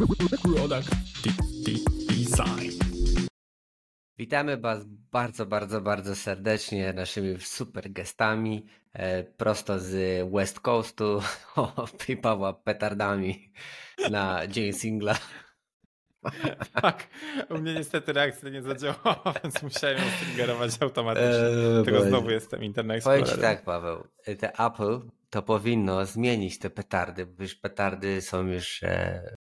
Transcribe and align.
Product 0.00 0.90
Design. 2.08 2.70
Witamy 4.18 4.56
Was 4.56 4.84
bardzo, 5.12 5.46
bardzo, 5.46 5.80
bardzo 5.80 6.16
serdecznie 6.16 6.92
naszymi 6.92 7.40
super 7.40 7.92
gestami 7.92 8.66
e, 8.92 9.24
prosto 9.24 9.78
z 9.78 9.92
West 10.32 10.60
Coastu 10.60 11.22
i 12.08 12.16
Pawła 12.16 12.52
petardami 12.52 13.52
na 14.10 14.46
dzień 14.46 14.72
singla. 14.72 15.14
Tak, 16.82 17.08
u 17.50 17.58
mnie 17.58 17.74
niestety 17.74 18.12
reakcja 18.12 18.50
nie 18.50 18.62
zadziałała, 18.62 19.34
więc 19.44 19.62
musiałem 19.62 19.98
ją 19.98 20.04
stringerować 20.16 20.70
automatycznie. 20.80 21.46
Eee, 21.78 21.84
Tego 21.84 22.04
znowu 22.04 22.30
jestem 22.30 22.64
Internet 22.64 23.04
Powiem 23.04 23.24
Ci 23.24 23.38
tak, 23.38 23.64
Paweł, 23.64 24.04
te 24.38 24.52
Apple 24.52 25.00
to 25.30 25.42
powinno 25.42 26.06
zmienić 26.06 26.58
te 26.58 26.70
petardy, 26.70 27.26
bo 27.26 27.42
już 27.42 27.54
petardy 27.54 28.20
są 28.20 28.46
już 28.46 28.82
e, 28.82 29.34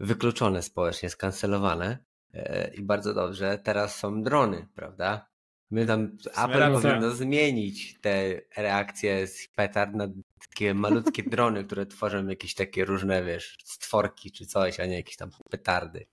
wykluczone 0.00 0.62
społecznie, 0.62 1.10
skancelowane 1.10 1.98
e, 2.34 2.74
i 2.74 2.82
bardzo 2.82 3.14
dobrze. 3.14 3.58
Teraz 3.58 3.98
są 3.98 4.22
drony, 4.22 4.68
prawda? 4.74 5.26
My 5.70 5.86
tam, 5.86 6.16
Apple 6.44 6.72
powinno 6.72 7.10
zmienić 7.10 8.00
te 8.00 8.40
reakcje 8.56 9.26
z 9.26 9.48
petard 9.48 9.94
na 9.94 10.08
takie 10.48 10.74
malutkie 10.74 11.22
drony, 11.30 11.64
które 11.64 11.86
tworzą 11.86 12.26
jakieś 12.26 12.54
takie 12.54 12.84
różne, 12.84 13.24
wiesz, 13.24 13.58
stworki 13.64 14.32
czy 14.32 14.46
coś, 14.46 14.80
a 14.80 14.86
nie 14.86 14.96
jakieś 14.96 15.16
tam 15.16 15.30
petardy. 15.50 16.06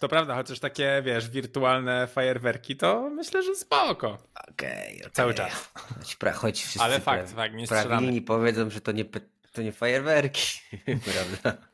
To 0.00 0.08
prawda, 0.08 0.34
chociaż 0.34 0.60
takie, 0.60 1.02
wiesz, 1.04 1.30
wirtualne 1.30 2.06
fajerwerki, 2.06 2.76
to 2.76 3.10
myślę, 3.10 3.42
że 3.42 3.54
spoko. 3.54 4.18
Okej, 4.48 4.86
okay, 4.86 5.00
okay. 5.00 5.10
Cały 5.12 5.34
czas. 5.34 5.70
Choć, 5.74 6.16
choć 6.34 6.60
wszyscy 6.60 6.80
Ale 6.80 7.00
fakt, 7.00 7.32
fakt, 7.32 7.54
nie 8.00 8.22
powiedzą, 8.22 8.70
że 8.70 8.80
to 8.80 8.92
nie, 8.92 9.04
to 9.52 9.62
nie 9.62 9.72
fajerwerki, 9.72 10.60
prawda? 11.42 11.71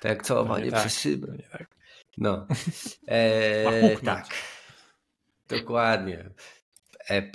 Tak 0.00 0.04
jak 0.04 0.22
całowanie 0.22 0.70
tak. 0.70 0.80
przez 0.80 1.00
szybę. 1.00 1.26
Tak. 1.52 1.76
No. 2.18 2.46
E, 3.08 3.96
tak. 4.04 4.26
Dokładnie. 5.48 6.30
E, 7.10 7.30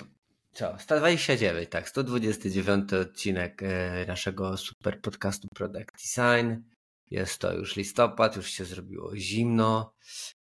co? 0.52 0.78
129, 0.78 1.68
tak. 1.70 1.88
129 1.88 2.92
odcinek 2.92 3.62
e, 3.62 4.04
naszego 4.08 4.56
super 4.56 5.00
podcastu 5.00 5.48
Product 5.54 5.92
Design. 5.92 6.71
Jest 7.12 7.38
to 7.38 7.52
już 7.52 7.76
listopad, 7.76 8.36
już 8.36 8.50
się 8.50 8.64
zrobiło 8.64 9.16
zimno, 9.16 9.94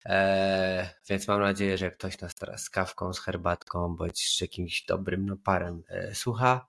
e, 0.05 0.89
więc 1.09 1.27
mam 1.27 1.41
nadzieję, 1.41 1.77
że 1.77 1.91
ktoś 1.91 2.19
nas 2.19 2.35
teraz 2.35 2.63
z 2.63 2.69
kawką, 2.69 3.13
z 3.13 3.19
herbatką, 3.19 3.95
bądź 3.95 4.37
z 4.37 4.41
jakimś 4.41 4.85
dobrym 4.85 5.25
naparem 5.25 5.83
e, 5.87 6.15
słucha. 6.15 6.67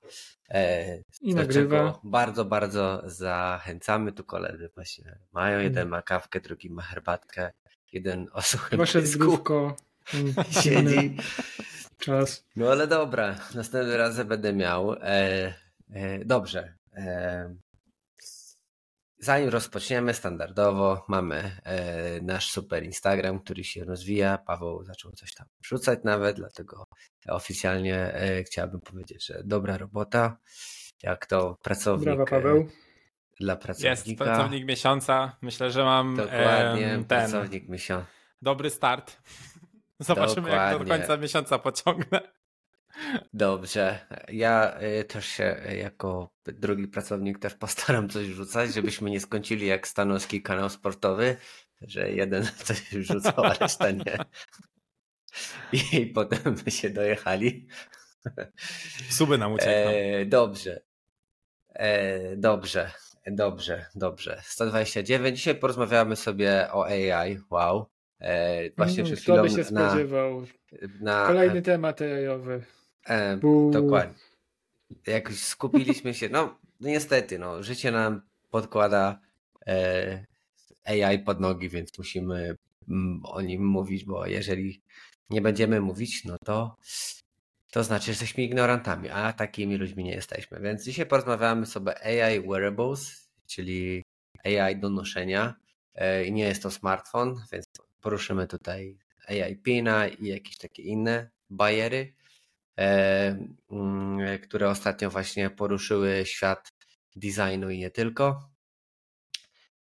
E, 0.50 0.96
I 1.20 1.34
nagrywa. 1.34 2.00
Bardzo, 2.04 2.44
bardzo 2.44 3.02
zachęcamy. 3.04 4.12
Tu 4.12 4.24
koledzy 4.24 4.70
właśnie 4.74 5.18
mają. 5.32 5.60
Jeden 5.60 5.82
mm. 5.82 5.90
ma 5.90 6.02
kawkę, 6.02 6.40
drugi 6.40 6.70
ma 6.70 6.82
herbatkę, 6.82 7.52
jeden 7.92 8.28
o 8.32 8.42
suchym 8.42 8.78
Wasze 8.78 9.06
zdrówko. 9.06 9.76
Siedzi. 10.62 11.16
Czas. 11.98 12.44
No 12.56 12.70
ale 12.70 12.86
dobra, 12.86 13.36
następnym 13.54 13.96
razem 13.96 14.28
będę 14.28 14.52
miał. 14.52 14.92
E, 14.92 15.54
dobrze. 16.24 16.74
E, 19.20 19.24
Zanim 19.24 19.48
rozpoczniemy, 19.48 20.14
standardowo 20.14 21.04
mamy 21.08 21.60
e, 21.64 22.20
nasz 22.20 22.50
super 22.50 22.84
Instagram, 22.84 23.40
który 23.40 23.64
się 23.64 23.84
rozwija. 23.84 24.38
Paweł 24.38 24.84
zaczął 24.84 25.12
coś 25.12 25.34
tam 25.34 25.46
rzucać 25.62 25.98
nawet, 26.04 26.36
dlatego 26.36 26.86
oficjalnie 27.28 28.14
e, 28.14 28.44
chciałbym 28.44 28.80
powiedzieć, 28.80 29.26
że 29.26 29.42
dobra 29.44 29.78
robota. 29.78 30.36
Jak 31.02 31.26
to 31.26 31.58
pracownik. 31.62 32.04
Brawa, 32.04 32.24
Paweł. 32.24 32.68
Dla 33.40 33.56
pracownika. 33.56 33.90
Jest 33.90 34.18
pracownik 34.18 34.66
miesiąca. 34.66 35.36
Myślę, 35.42 35.70
że 35.70 35.84
mam 35.84 36.16
Dokładnie, 36.16 36.88
ten 36.88 37.04
pracownik 37.04 37.68
miesiąca. 37.68 38.06
Dobry 38.42 38.70
start. 38.70 39.16
Zobaczymy, 39.98 40.50
Dokładnie. 40.50 40.56
jak 40.56 40.78
to 40.78 40.84
do 40.84 40.90
końca 40.90 41.16
miesiąca 41.16 41.58
pociągnę. 41.58 42.20
Dobrze. 43.32 44.06
Ja 44.32 44.80
y, 45.00 45.04
też 45.04 45.26
się 45.26 45.56
y, 45.70 45.76
jako 45.76 46.30
drugi 46.44 46.88
pracownik 46.88 47.38
też 47.38 47.54
postaram 47.54 48.08
coś 48.08 48.26
rzucać, 48.26 48.74
żebyśmy 48.74 49.10
nie 49.10 49.20
skończyli 49.20 49.66
jak 49.66 49.88
stanowski 49.88 50.42
kanał 50.42 50.70
sportowy, 50.70 51.36
że 51.80 52.10
jeden 52.10 52.44
coś 52.64 52.88
rzucał, 52.90 53.44
a 53.44 53.52
reszta 53.52 53.90
nie. 53.90 54.18
I 55.92 56.06
potem 56.06 56.54
by 56.64 56.70
się 56.70 56.90
dojechali. 56.90 57.66
Suby 59.10 59.38
nam 59.38 59.52
uciekną. 59.52 59.90
E, 59.90 60.26
dobrze. 60.26 60.80
E, 61.68 62.36
dobrze. 62.36 62.90
Dobrze, 63.26 63.86
dobrze. 63.94 64.40
129. 64.44 65.36
Dzisiaj 65.36 65.54
porozmawiamy 65.54 66.16
sobie 66.16 66.68
o 66.72 66.86
AI. 66.86 67.38
Wow. 67.50 67.86
E, 68.20 68.70
właśnie 68.76 69.02
mm, 69.02 69.06
przed 69.06 69.20
chwilą. 69.20 69.34
Kto 69.36 69.42
by 69.42 69.50
się 69.50 69.64
spodziewał? 69.64 70.44
Na, 71.00 71.26
Kolejny 71.26 71.62
temat 71.62 72.02
AI-owy. 72.02 72.64
E, 73.08 73.40
dokładnie. 73.70 74.22
Jak 75.06 75.32
skupiliśmy 75.32 76.14
się, 76.14 76.28
no 76.28 76.58
niestety, 76.80 77.38
no, 77.38 77.62
życie 77.62 77.90
nam 77.90 78.22
podkłada 78.50 79.20
e, 79.66 80.26
AI 80.84 81.18
pod 81.18 81.40
nogi, 81.40 81.68
więc 81.68 81.98
musimy 81.98 82.56
mm, 82.88 83.20
o 83.24 83.40
nim 83.40 83.66
mówić, 83.66 84.04
bo 84.04 84.26
jeżeli 84.26 84.82
nie 85.30 85.40
będziemy 85.40 85.80
mówić, 85.80 86.24
no 86.24 86.36
to 86.44 86.76
to 87.70 87.84
znaczy, 87.84 88.04
że 88.04 88.10
jesteśmy 88.12 88.44
ignorantami, 88.44 89.08
a 89.08 89.32
takimi 89.32 89.76
ludźmi 89.76 90.04
nie 90.04 90.14
jesteśmy. 90.14 90.60
Więc 90.60 90.84
dzisiaj 90.84 91.06
porozmawiamy 91.06 91.66
sobie 91.66 92.04
AI 92.04 92.40
wearables, 92.40 93.28
czyli 93.46 94.04
AI 94.44 94.76
do 94.76 94.90
noszenia. 94.90 95.54
E, 95.94 96.24
I 96.24 96.32
nie 96.32 96.44
jest 96.44 96.62
to 96.62 96.70
smartfon, 96.70 97.40
więc 97.52 97.66
poruszymy 98.00 98.46
tutaj 98.46 98.98
AI 99.28 99.56
Pina 99.56 100.08
i 100.08 100.26
jakieś 100.26 100.56
takie 100.56 100.82
inne 100.82 101.30
bariery. 101.50 102.12
E, 102.80 103.36
mm, 103.70 104.38
które 104.38 104.68
ostatnio 104.68 105.10
właśnie 105.10 105.50
poruszyły 105.50 106.22
świat 106.26 106.72
designu 107.16 107.70
i 107.70 107.78
nie 107.78 107.90
tylko. 107.90 108.50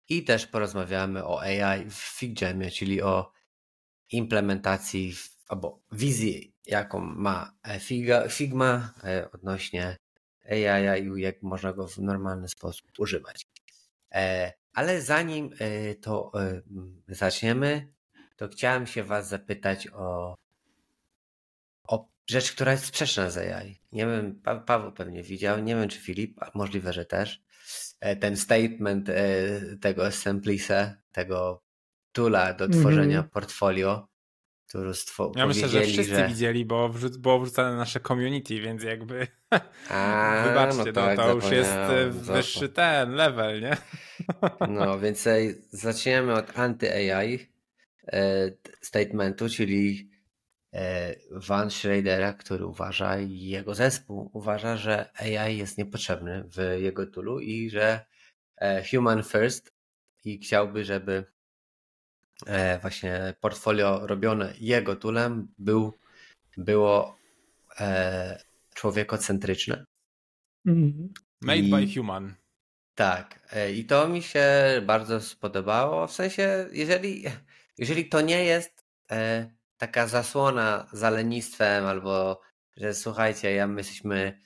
I 0.08 0.24
też 0.24 0.46
porozmawiamy 0.46 1.24
o 1.24 1.40
AI 1.40 1.90
w 1.90 1.94
FigJamie, 1.94 2.70
czyli 2.70 3.02
o 3.02 3.32
implementacji 4.12 5.14
albo 5.48 5.80
wizji, 5.92 6.54
jaką 6.66 7.00
ma 7.00 7.52
Figma 8.30 8.94
e, 9.04 9.30
odnośnie 9.32 9.96
AI 10.50 11.02
i 11.02 11.20
jak 11.20 11.42
można 11.42 11.72
go 11.72 11.88
w 11.88 11.98
normalny 11.98 12.48
sposób 12.48 12.86
używać. 12.98 13.46
E, 14.12 14.52
ale 14.72 15.02
zanim 15.02 15.50
to 16.02 16.32
zaczniemy, 17.08 17.92
to 18.36 18.48
chciałem 18.48 18.86
się 18.86 19.04
Was 19.04 19.28
zapytać 19.28 19.88
o 19.88 20.34
rzecz, 22.26 22.52
która 22.52 22.72
jest 22.72 22.84
sprzeczna 22.84 23.30
z 23.30 23.38
AI. 23.38 23.80
Nie 23.92 24.06
wiem, 24.06 24.40
pa 24.44 24.56
Paweł 24.56 24.92
pewnie 24.92 25.22
widział, 25.22 25.58
nie 25.62 25.76
wiem 25.76 25.88
czy 25.88 25.98
Filip, 25.98 26.40
możliwe, 26.54 26.92
że 26.92 27.04
też. 27.04 27.42
E, 28.00 28.16
ten 28.16 28.36
statement 28.36 29.08
e, 29.08 29.22
tego 29.80 30.06
Assemblise, 30.06 30.96
tego 31.12 31.62
tula 32.12 32.52
do 32.52 32.68
tworzenia 32.68 33.18
mm 33.18 33.28
-hmm. 33.28 33.32
portfolio, 33.32 34.08
który 34.68 34.90
stwo- 34.90 35.32
Ja 35.36 35.46
myślę, 35.46 35.68
że 35.68 35.82
wszyscy 35.82 36.16
że... 36.16 36.28
widzieli, 36.28 36.64
bo 36.64 36.88
wrzuc 36.88 37.16
było 37.16 37.40
wrzucane 37.40 37.70
na 37.70 37.76
nasze 37.76 38.00
community, 38.00 38.60
więc 38.60 38.82
jakby 38.82 39.26
A, 39.88 40.42
wybaczcie, 40.48 40.84
no, 40.86 40.92
tak, 40.92 41.18
no 41.18 41.24
to 41.24 41.34
już 41.34 41.50
jest 41.50 41.70
e, 41.70 42.10
wyższy 42.10 42.68
ten 42.68 43.10
level, 43.10 43.60
nie? 43.60 43.76
no, 44.68 44.98
więc 44.98 45.28
zaczniemy 45.70 46.34
od 46.34 46.58
anty-AI 46.58 47.50
statementu, 48.80 49.48
czyli 49.48 50.09
Van 51.30 51.70
Schradera, 51.70 52.32
który 52.32 52.66
uważa 52.66 53.18
i 53.18 53.40
jego 53.40 53.74
zespół 53.74 54.30
uważa, 54.32 54.76
że 54.76 55.10
AI 55.18 55.56
jest 55.56 55.78
niepotrzebny 55.78 56.44
w 56.44 56.80
jego 56.80 57.06
toolu 57.06 57.40
i 57.40 57.70
że 57.70 58.04
e, 58.56 58.84
human 58.90 59.22
first 59.22 59.72
i 60.24 60.38
chciałby, 60.38 60.84
żeby 60.84 61.24
e, 62.46 62.78
właśnie 62.78 63.34
portfolio 63.40 64.06
robione 64.06 64.54
jego 64.60 64.96
toolem 64.96 65.48
był, 65.58 65.98
było 66.56 67.20
człowiekocentryczne. 68.74 69.84
Mm-hmm. 70.66 71.08
Made 71.40 71.58
I, 71.58 71.70
by 71.70 71.94
human. 71.94 72.34
Tak. 72.94 73.54
I 73.74 73.84
to 73.84 74.08
mi 74.08 74.22
się 74.22 74.46
bardzo 74.86 75.20
spodobało. 75.20 76.06
W 76.06 76.12
sensie, 76.12 76.68
jeżeli, 76.72 77.24
jeżeli 77.78 78.08
to 78.08 78.20
nie 78.20 78.44
jest 78.44 78.84
taka 79.80 80.06
zasłona 80.06 80.86
za 80.92 81.10
lenistwem 81.10 81.86
albo 81.86 82.40
że 82.76 82.94
słuchajcie, 82.94 83.54
ja 83.54 83.66
my 83.66 83.80
jesteśmy 83.80 84.40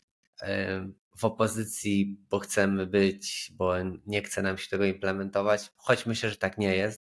w 1.19 1.25
opozycji, 1.25 2.19
bo 2.31 2.39
chcemy 2.39 2.87
być, 2.87 3.53
bo 3.57 3.75
nie 4.07 4.23
chce 4.23 4.43
nam 4.43 4.59
się 4.59 4.69
tego 4.69 4.85
implementować, 4.85 5.73
choć 5.77 6.07
myślę, 6.07 6.31
że 6.31 6.37
tak 6.37 6.59
nie 6.59 6.77
jest, 6.77 7.01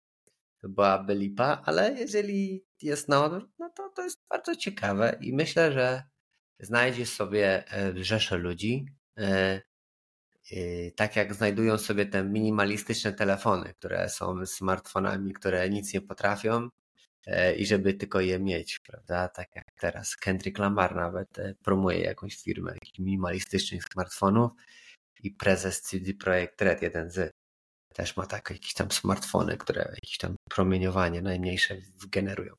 byłaby 0.62 1.14
lipa, 1.14 1.62
ale 1.64 1.92
jeżeli 1.92 2.64
jest 2.82 3.08
na 3.08 3.24
odwrót, 3.24 3.50
no 3.58 3.70
to 3.76 3.88
to 3.88 4.02
jest 4.02 4.18
bardzo 4.30 4.56
ciekawe 4.56 5.18
i 5.20 5.32
myślę, 5.32 5.72
że 5.72 6.02
znajdziesz 6.60 7.08
sobie 7.08 7.72
e, 7.72 8.04
rzeszę 8.04 8.36
ludzi, 8.36 8.86
e, 9.18 9.60
yy, 10.50 10.92
tak 10.96 11.16
jak 11.16 11.34
znajdują 11.34 11.78
sobie 11.78 12.06
te 12.06 12.24
minimalistyczne 12.24 13.12
telefony, 13.12 13.74
które 13.74 14.08
są 14.08 14.46
smartfonami, 14.46 15.32
które 15.32 15.70
nic 15.70 15.94
nie 15.94 16.00
potrafią 16.00 16.68
i 17.56 17.66
żeby 17.66 17.94
tylko 17.94 18.20
je 18.20 18.38
mieć, 18.38 18.78
prawda? 18.78 19.28
Tak 19.28 19.56
jak 19.56 19.64
teraz 19.80 20.16
Kendrick 20.16 20.58
Lamar 20.58 20.94
nawet 20.94 21.38
yy, 21.38 21.54
promuje 21.62 22.00
jakąś 22.00 22.36
firmę 22.36 22.74
minimalistycznych 22.98 23.84
smartfonów 23.92 24.52
i 25.22 25.30
prezes 25.30 25.82
CD 25.82 26.14
Projekt 26.14 26.62
Red, 26.62 26.82
jeden 26.82 27.10
z 27.10 27.30
też 27.94 28.16
ma 28.16 28.26
takie 28.26 28.54
jakieś 28.54 28.74
tam 28.74 28.90
smartfony, 28.90 29.56
które 29.56 29.80
jakieś 29.94 30.18
tam 30.18 30.34
promieniowanie 30.50 31.22
najmniejsze 31.22 31.76
generują. 32.10 32.54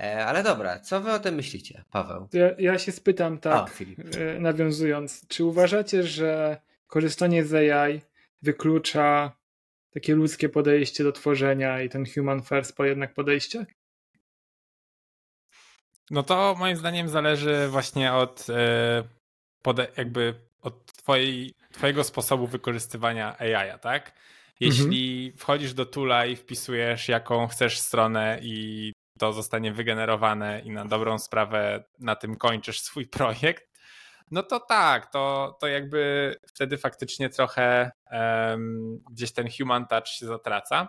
E, 0.00 0.26
ale 0.26 0.42
dobra, 0.42 0.80
co 0.80 1.00
wy 1.00 1.12
o 1.12 1.18
tym 1.18 1.34
myślicie, 1.34 1.84
Paweł? 1.90 2.28
Ja, 2.32 2.50
ja 2.58 2.78
się 2.78 2.92
spytam 2.92 3.38
tak, 3.38 3.70
o, 3.70 4.40
nawiązując, 4.40 5.26
czy 5.28 5.44
uważacie, 5.44 6.02
że 6.02 6.60
korzystanie 6.86 7.44
z 7.44 7.54
AI 7.54 8.00
wyklucza 8.42 9.38
takie 9.90 10.14
ludzkie 10.14 10.48
podejście 10.48 11.04
do 11.04 11.12
tworzenia 11.12 11.82
i 11.82 11.88
ten 11.88 12.04
human 12.14 12.42
first 12.42 12.76
po 12.76 12.84
jednak 12.84 13.14
podejście? 13.14 13.66
No 16.10 16.22
to 16.22 16.54
moim 16.58 16.76
zdaniem 16.76 17.08
zależy 17.08 17.68
właśnie 17.68 18.12
od 18.12 18.46
e, 18.50 19.82
jakby 19.96 20.34
od 20.62 20.92
twojej, 20.92 21.54
twojego 21.72 22.04
sposobu 22.04 22.46
wykorzystywania 22.46 23.38
AI, 23.38 23.78
tak? 23.80 24.12
Jeśli 24.60 25.24
mhm. 25.26 25.38
wchodzisz 25.38 25.74
do 25.74 25.86
Tula 25.86 26.26
i 26.26 26.36
wpisujesz 26.36 27.08
jaką 27.08 27.46
chcesz 27.46 27.78
stronę 27.78 28.38
i 28.42 28.92
to 29.18 29.32
zostanie 29.32 29.72
wygenerowane 29.72 30.60
i 30.60 30.70
na 30.70 30.84
dobrą 30.84 31.18
sprawę 31.18 31.84
na 31.98 32.16
tym 32.16 32.36
kończysz 32.36 32.80
swój 32.80 33.06
projekt, 33.18 33.68
no 34.30 34.42
to 34.42 34.60
tak, 34.60 35.12
to, 35.12 35.56
to 35.60 35.66
jakby 35.66 36.34
wtedy 36.46 36.78
faktycznie 36.78 37.28
trochę 37.28 37.90
um, 38.12 38.98
gdzieś 39.10 39.32
ten 39.32 39.48
human 39.58 39.86
touch 39.86 40.08
się 40.08 40.26
zatraca. 40.26 40.88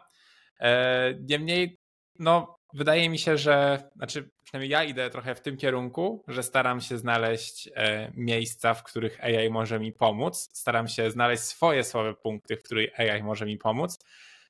E, 0.59 1.13
niemniej, 1.29 1.79
no 2.19 2.58
wydaje 2.73 3.09
mi 3.09 3.19
się, 3.19 3.37
że, 3.37 3.83
znaczy 3.95 4.29
przynajmniej 4.43 4.71
ja 4.71 4.83
idę 4.83 5.09
trochę 5.09 5.35
w 5.35 5.41
tym 5.41 5.57
kierunku, 5.57 6.23
że 6.27 6.43
staram 6.43 6.81
się 6.81 6.97
znaleźć 6.97 7.69
e, 7.75 8.11
miejsca, 8.15 8.73
w 8.73 8.83
których 8.83 9.23
AI 9.23 9.49
może 9.49 9.79
mi 9.79 9.91
pomóc. 9.91 10.49
Staram 10.53 10.87
się 10.87 11.11
znaleźć 11.11 11.43
swoje 11.43 11.83
słabe 11.83 12.13
punkty, 12.13 12.57
w 12.57 12.63
których 12.63 12.99
AI 12.99 13.23
może 13.23 13.45
mi 13.45 13.57
pomóc. 13.57 13.99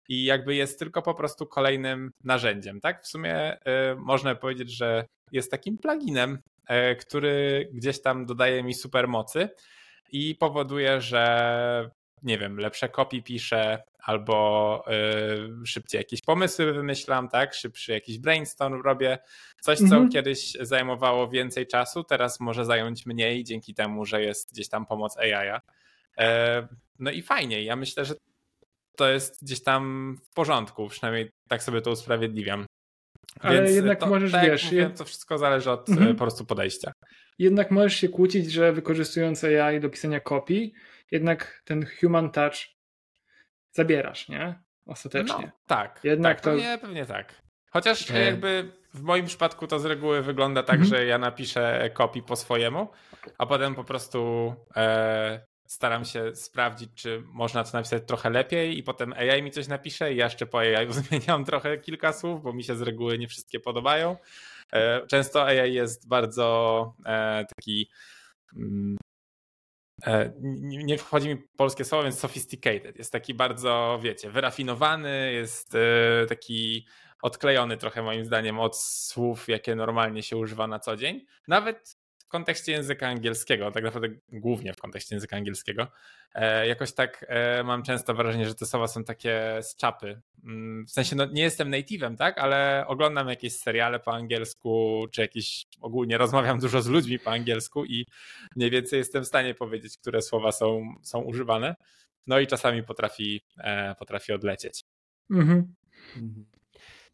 I 0.10 0.24
jakby 0.24 0.56
jest 0.56 0.80
tylko 0.80 1.01
po 1.01 1.13
prostu 1.13 1.45
kolejnym 1.45 2.12
narzędziem, 2.24 2.81
tak? 2.81 3.04
W 3.04 3.07
sumie 3.07 3.36
e, 3.36 3.95
można 3.95 4.36
powiedzieć, 4.36 4.72
że 4.72 5.06
jest 5.31 5.51
takim 5.51 5.77
pluginem, 5.77 6.39
e, 6.68 6.95
który 6.95 7.69
gdzieś 7.74 8.01
tam 8.01 8.25
dodaje 8.25 8.63
mi 8.63 8.74
super 8.74 9.07
mocy 9.07 9.50
i 10.12 10.36
powoduje, 10.36 11.01
że 11.01 11.89
nie 12.24 12.38
wiem, 12.38 12.57
lepsze 12.57 12.89
kopii 12.89 13.24
piszę, 13.24 13.83
albo 14.04 14.83
y, 15.63 15.66
szybciej 15.66 16.00
jakieś 16.00 16.21
pomysły 16.21 16.74
wymyślam, 16.74 17.30
tak? 17.30 17.54
Szybszy 17.54 17.92
jakiś 17.92 18.19
brainstorm 18.19 18.81
robię. 18.81 19.19
Coś, 19.62 19.77
co 19.77 19.83
mhm. 19.83 20.10
kiedyś 20.10 20.57
zajmowało 20.62 21.27
więcej 21.27 21.68
czasu, 21.68 22.04
teraz 22.04 22.39
może 22.39 22.66
zająć 22.66 23.06
mniej 23.06 23.44
dzięki 23.44 23.74
temu, 23.74 24.06
że 24.06 24.21
jest 24.21 24.54
gdzieś 24.54 24.69
tam 24.69 24.86
pomoc 24.86 25.18
AI. 25.18 25.60
E, 26.18 26.68
no 27.00 27.12
i 27.12 27.21
fajnie. 27.21 27.63
Ja 27.63 27.75
myślę, 27.75 28.06
że 28.06 28.16
to 28.95 29.10
jest 29.10 29.44
gdzieś 29.44 29.63
tam 29.63 30.15
w 30.24 30.33
porządku, 30.33 30.88
przynajmniej 30.88 31.30
tak 31.48 31.63
sobie 31.63 31.81
to 31.81 31.92
usprawiedliwiam. 31.92 32.65
Ale 33.39 33.62
Więc 33.62 33.75
jednak 33.75 34.00
to, 34.00 34.07
możesz, 34.07 34.31
tak 34.31 34.45
wiesz... 34.45 34.65
Mówię, 34.65 34.89
to 34.98 35.06
wszystko 35.06 35.38
zależy 35.38 35.72
od 35.72 35.89
mhm. 35.89 36.15
po 36.15 36.18
prostu 36.18 36.45
podejścia. 36.45 36.92
Jednak 37.39 37.72
możesz 37.72 37.95
się 37.95 38.10
kłócić, 38.10 38.51
że 38.51 38.74
wykorzystując 38.74 39.44
AI 39.44 39.80
do 39.80 39.89
pisania 39.89 40.19
kopii, 40.19 40.74
jednak 41.11 41.61
ten 41.65 41.85
human 42.01 42.31
touch 42.31 42.56
zabierasz, 43.71 44.29
nie? 44.29 44.59
Ostatecznie. 44.85 45.45
No, 45.45 45.51
tak. 45.67 46.00
Jednak 46.03 46.38
tak, 46.38 46.44
to... 46.44 46.50
pewnie, 46.50 46.77
pewnie 46.81 47.06
tak. 47.06 47.41
Chociaż 47.69 48.11
e... 48.11 48.25
jakby 48.25 48.71
w 48.94 49.01
moim 49.01 49.25
przypadku 49.25 49.67
to 49.67 49.79
z 49.79 49.85
reguły 49.85 50.21
wygląda 50.21 50.63
tak, 50.63 50.79
mhm. 50.79 50.89
że 50.89 51.06
ja 51.06 51.17
napiszę 51.17 51.89
kopii 51.94 52.23
po 52.23 52.35
swojemu, 52.35 52.88
a 53.38 53.45
potem 53.45 53.75
po 53.75 53.83
prostu 53.83 54.53
e, 54.75 55.45
staram 55.67 56.06
się 56.06 56.35
sprawdzić, 56.35 56.89
czy 56.95 57.23
można 57.25 57.63
to 57.63 57.69
napisać 57.73 58.03
trochę 58.07 58.29
lepiej 58.29 58.77
i 58.77 58.83
potem 58.83 59.13
AI 59.13 59.44
mi 59.44 59.51
coś 59.51 59.67
napisze 59.67 60.13
i 60.13 60.15
ja 60.15 60.25
jeszcze 60.25 60.45
po 60.45 60.59
AI 60.59 60.94
zmieniam 60.94 61.45
trochę 61.45 61.77
kilka 61.77 62.13
słów, 62.13 62.44
bo 62.44 62.53
mi 62.53 62.63
się 62.63 62.75
z 62.75 62.81
reguły 62.81 63.17
nie 63.17 63.27
wszystkie 63.27 63.59
podobają. 63.59 64.17
E, 64.73 65.07
często 65.07 65.45
AI 65.45 65.73
jest 65.73 66.07
bardzo 66.07 66.94
e, 67.05 67.45
taki 67.55 67.89
mm, 68.55 68.97
nie 70.62 70.98
wchodzi 70.98 71.30
mi 71.30 71.38
polskie 71.38 71.86
słowo, 71.86 72.04
więc 72.04 72.19
sophisticated. 72.19 72.98
Jest 72.98 73.12
taki 73.12 73.34
bardzo, 73.34 74.00
wiecie, 74.01 74.30
wyrafinowany, 74.30 75.34
jest 75.34 75.75
e, 75.75 76.25
taki 76.30 76.88
odklejony 77.22 77.78
trochę 77.78 78.01
moim 78.01 78.25
zdaniem 78.25 78.60
od 78.60 78.78
słów, 78.78 79.48
jakie 79.48 79.75
normalnie 79.75 80.24
się 80.24 80.38
używa 80.38 80.68
na 80.68 80.80
co 80.80 80.96
dzień. 80.96 81.25
Nawet 81.48 81.99
w 82.29 82.31
kontekście 82.31 82.71
języka 82.71 83.07
angielskiego, 83.07 83.71
tak 83.71 83.83
naprawdę 83.83 84.07
głównie 84.31 84.73
w 84.73 84.77
kontekście 84.77 85.15
języka 85.15 85.37
angielskiego, 85.37 85.87
e, 86.33 86.67
jakoś 86.67 86.93
tak 86.93 87.25
e, 87.27 87.63
mam 87.63 87.83
często 87.83 88.13
wrażenie, 88.13 88.47
że 88.47 88.55
te 88.55 88.65
słowa 88.65 88.87
są 88.87 89.03
takie 89.03 89.59
z 89.61 89.75
czapy. 89.75 90.21
Mm, 90.43 90.85
w 90.85 90.91
sensie, 90.91 91.15
no 91.15 91.25
nie 91.25 91.41
jestem 91.41 91.71
native'em, 91.71 92.17
tak, 92.17 92.37
ale 92.37 92.83
oglądam 92.87 93.29
jakieś 93.29 93.53
seriale 93.53 93.99
po 93.99 94.13
angielsku, 94.13 95.05
czy 95.11 95.21
jakieś, 95.21 95.65
ogólnie 95.81 96.17
rozmawiam 96.17 96.59
dużo 96.59 96.81
z 96.81 96.87
ludźmi 96.87 97.19
po 97.19 97.31
angielsku 97.31 97.85
i 97.85 98.05
mniej 98.55 98.69
więcej 98.69 98.97
jestem 98.97 99.23
w 99.23 99.27
stanie 99.27 99.55
powiedzieć, 99.55 99.97
które 99.97 100.21
słowa 100.21 100.51
są, 100.51 100.95
są 101.03 101.21
używane. 101.21 101.75
No 102.27 102.39
i 102.39 102.47
czasami 102.47 102.83
potrafi, 102.83 103.41
e, 103.57 103.95
potrafi 103.95 104.33
odlecieć. 104.33 104.83
Mhm. 105.31 105.75
mhm. 106.15 106.45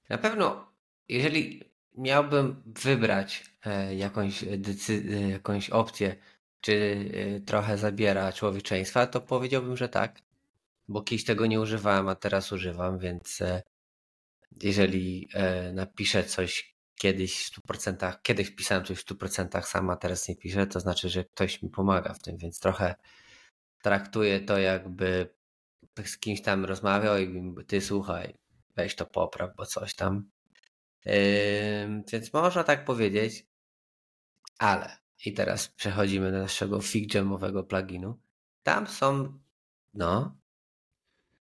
Na 0.10 0.18
pewno, 0.18 0.72
jeżeli 1.10 1.75
miałbym 1.98 2.64
wybrać 2.66 3.44
e, 3.66 3.96
jakąś, 3.96 4.44
decy- 4.44 5.14
e, 5.14 5.30
jakąś 5.30 5.70
opcję, 5.70 6.16
czy 6.62 7.06
e, 7.14 7.40
trochę 7.40 7.78
zabiera 7.78 8.34
człowieczeństwa, 8.34 9.08
to 9.08 9.22
powiedziałbym, 9.22 9.78
że 9.78 9.90
tak. 9.90 10.22
Bo 10.88 11.02
kiedyś 11.02 11.26
tego 11.26 11.46
nie 11.46 11.62
używałem, 11.62 12.08
a 12.08 12.16
teraz 12.16 12.52
używam, 12.52 13.00
więc 13.00 13.40
jeżeli 14.64 15.30
napiszę 15.74 16.24
coś 16.24 16.76
kiedyś 17.00 17.46
w 17.46 17.62
100%, 17.62 18.22
kiedyś 18.24 18.52
pisałem 18.52 18.86
coś 18.86 19.00
w 19.00 19.06
100% 19.06 19.62
sama, 19.62 19.96
teraz 19.98 20.28
nie 20.30 20.36
piszę, 20.36 20.68
to 20.68 20.80
znaczy, 20.80 21.10
że 21.10 21.24
ktoś 21.26 21.62
mi 21.62 21.70
pomaga 21.70 22.14
w 22.14 22.20
tym, 22.22 22.38
więc 22.38 22.60
trochę 22.60 22.96
traktuję 23.84 24.40
to 24.40 24.58
jakby 24.58 25.30
z 26.06 26.18
kimś 26.18 26.42
tam 26.42 26.66
rozmawiał 26.66 27.18
i 27.18 27.56
ty 27.68 27.82
słuchaj, 27.82 28.36
weź 28.76 28.96
to 28.96 29.06
popraw, 29.06 29.56
bo 29.58 29.66
coś 29.66 29.96
tam. 29.96 30.35
Yy, 31.06 32.04
więc 32.12 32.34
można 32.34 32.64
tak 32.64 32.86
powiedzieć, 32.86 33.46
ale 34.58 34.98
i 35.26 35.34
teraz 35.34 35.68
przechodzimy 35.78 36.32
do 36.32 36.38
naszego 36.38 36.82
FigJamowego 36.82 37.64
pluginu. 37.64 38.18
Tam 38.64 38.88
są, 38.88 39.40
no. 39.94 40.36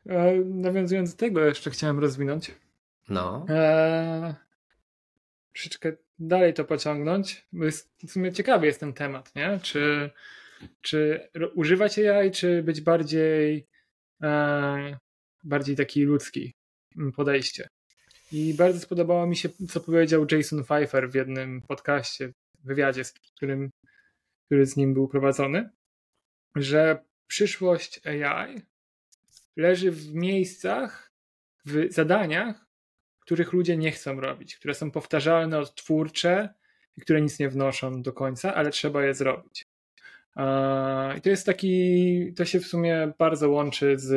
E, 0.06 0.34
nawiązując 0.44 1.10
do 1.10 1.16
tego, 1.16 1.44
jeszcze 1.44 1.70
chciałem 1.70 1.98
rozwinąć. 1.98 2.50
No. 3.08 3.46
E, 3.48 4.34
troszeczkę 5.52 5.92
dalej 6.18 6.54
to 6.54 6.64
pociągnąć, 6.64 7.46
bo 7.52 7.64
jest, 7.64 7.92
w 8.06 8.10
sumie 8.10 8.32
ciekawy 8.32 8.66
jest 8.66 8.80
ten 8.80 8.92
temat, 8.92 9.34
nie? 9.34 9.60
Czy, 9.62 10.10
czy 10.80 11.28
używać 11.54 11.98
AI, 11.98 12.30
czy 12.30 12.62
być 12.62 12.80
bardziej 12.80 13.66
e, 14.22 14.98
bardziej 15.44 15.76
taki 15.76 16.04
ludzki 16.04 16.54
podejście. 17.16 17.68
I 18.32 18.54
bardzo 18.54 18.80
spodobało 18.80 19.26
mi 19.26 19.36
się, 19.36 19.48
co 19.68 19.80
powiedział 19.80 20.26
Jason 20.30 20.64
Pfeiffer 20.64 21.10
w 21.10 21.14
jednym 21.14 21.62
podcaście, 21.62 22.32
wywiadzie, 22.64 23.04
z 23.04 23.12
którym, 23.12 23.70
który 24.46 24.66
z 24.66 24.76
nim 24.76 24.94
był 24.94 25.08
prowadzony, 25.08 25.70
że 26.56 27.04
przyszłość 27.26 28.06
AI 28.06 28.62
leży 29.56 29.90
w 29.90 30.14
miejscach, 30.14 31.12
w 31.64 31.86
zadaniach, 31.90 32.66
których 33.20 33.52
ludzie 33.52 33.76
nie 33.76 33.90
chcą 33.90 34.20
robić, 34.20 34.56
które 34.56 34.74
są 34.74 34.90
powtarzalne, 34.90 35.58
odtwórcze 35.58 36.54
i 36.96 37.00
które 37.00 37.20
nic 37.20 37.38
nie 37.38 37.48
wnoszą 37.48 38.02
do 38.02 38.12
końca, 38.12 38.54
ale 38.54 38.70
trzeba 38.70 39.04
je 39.04 39.14
zrobić. 39.14 39.66
I 41.16 41.20
to 41.20 41.30
jest 41.30 41.46
taki, 41.46 42.34
to 42.36 42.44
się 42.44 42.60
w 42.60 42.66
sumie 42.66 43.12
bardzo 43.18 43.50
łączy 43.50 43.98
z 43.98 44.12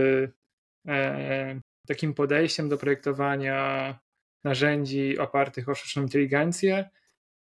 e, 0.87 1.61
takim 1.87 2.13
podejściem 2.13 2.69
do 2.69 2.77
projektowania 2.77 3.99
narzędzi 4.45 5.17
opartych 5.17 5.69
o 5.69 5.75
sztuczną 5.75 6.01
inteligencję, 6.01 6.89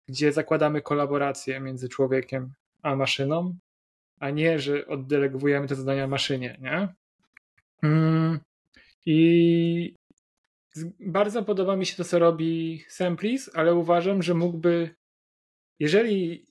gdzie 0.07 0.31
zakładamy 0.31 0.81
kolaborację 0.81 1.59
między 1.59 1.89
człowiekiem 1.89 2.53
a 2.81 2.95
maszyną, 2.95 3.55
a 4.19 4.29
nie, 4.29 4.59
że 4.59 4.87
oddelegowujemy 4.87 5.67
te 5.67 5.75
zadania 5.75 6.07
maszynie, 6.07 6.57
nie? 6.61 6.87
Mm, 7.83 8.39
I 9.05 9.95
bardzo 10.99 11.43
podoba 11.43 11.75
mi 11.75 11.85
się 11.85 11.95
to, 11.95 12.03
co 12.03 12.19
robi 12.19 12.83
Semplis, 12.87 13.49
ale 13.53 13.73
uważam, 13.73 14.23
że 14.23 14.33
mógłby, 14.33 14.95
jeżeli, 15.79 16.45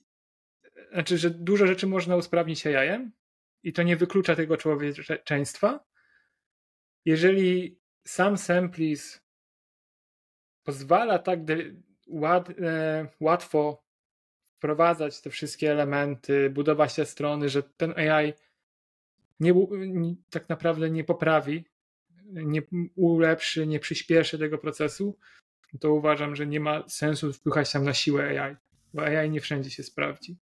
znaczy, 0.91 1.17
że 1.17 1.29
dużo 1.29 1.67
rzeczy 1.67 1.87
można 1.87 2.15
usprawnić 2.15 2.67
AI-em 2.67 3.11
i 3.63 3.73
to 3.73 3.83
nie 3.83 3.95
wyklucza 3.95 4.35
tego 4.35 4.57
człowieczeństwa, 4.57 5.79
jeżeli 7.05 7.79
sam 8.07 8.37
Semplis 8.37 9.24
pozwala 10.65 11.19
tak 11.19 11.39
ład, 12.07 12.49
e, 12.49 13.07
łatwo 13.19 13.83
wprowadzać 14.43 15.21
te 15.21 15.29
wszystkie 15.29 15.71
elementy, 15.71 16.49
budować 16.49 16.95
te 16.95 17.05
strony, 17.05 17.49
że 17.49 17.63
ten 17.63 17.93
AI 17.99 18.33
nie, 19.39 19.53
tak 20.29 20.49
naprawdę 20.49 20.89
nie 20.89 21.03
poprawi, 21.03 21.65
nie 22.25 22.61
ulepszy, 22.95 23.67
nie 23.67 23.79
przyspieszy 23.79 24.39
tego 24.39 24.57
procesu, 24.57 25.17
to 25.79 25.93
uważam, 25.93 26.35
że 26.35 26.47
nie 26.47 26.59
ma 26.59 26.89
sensu 26.89 27.33
wpychać 27.33 27.71
tam 27.71 27.83
na 27.83 27.93
siłę 27.93 28.41
AI, 28.41 28.55
bo 28.93 29.05
AI 29.05 29.29
nie 29.29 29.41
wszędzie 29.41 29.69
się 29.71 29.83
sprawdzi. 29.83 30.37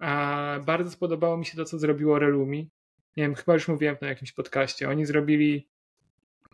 A 0.00 0.60
bardzo 0.66 0.90
spodobało 0.90 1.36
mi 1.36 1.46
się 1.46 1.56
to, 1.56 1.64
co 1.64 1.78
zrobiło 1.78 2.18
Relumi. 2.18 2.70
Nie 3.16 3.22
wiem, 3.22 3.34
chyba 3.34 3.54
już 3.54 3.68
mówiłem 3.68 3.96
na 4.00 4.08
jakimś 4.08 4.32
podcaście. 4.32 4.88
Oni 4.88 5.06
zrobili 5.06 5.68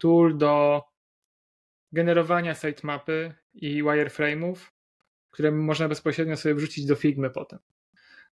tool 0.01 0.39
do 0.39 0.83
generowania 1.93 2.55
sitemapy 2.55 3.35
i 3.55 3.83
wireframe'ów, 3.83 4.57
które 5.31 5.51
można 5.51 5.89
bezpośrednio 5.89 6.37
sobie 6.37 6.55
wrzucić 6.55 6.87
do 6.87 6.97
Figmy 6.97 7.31
potem. 7.31 7.59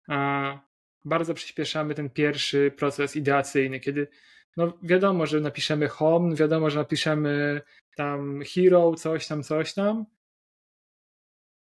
A 0.09 0.59
bardzo 1.05 1.35
przyspieszamy 1.35 1.95
ten 1.95 2.11
pierwszy 2.11 2.73
proces 2.77 3.17
ideacyjny, 3.17 3.81
kiedy 3.81 4.09
no 4.57 4.79
wiadomo, 4.83 5.27
że 5.27 5.41
napiszemy 5.41 5.89
home, 5.89 6.35
wiadomo, 6.35 6.71
że 6.71 6.79
napiszemy 6.79 7.63
tam 7.97 8.43
hero, 8.55 8.95
coś 8.95 9.27
tam, 9.27 9.43
coś 9.43 9.75
tam 9.75 10.07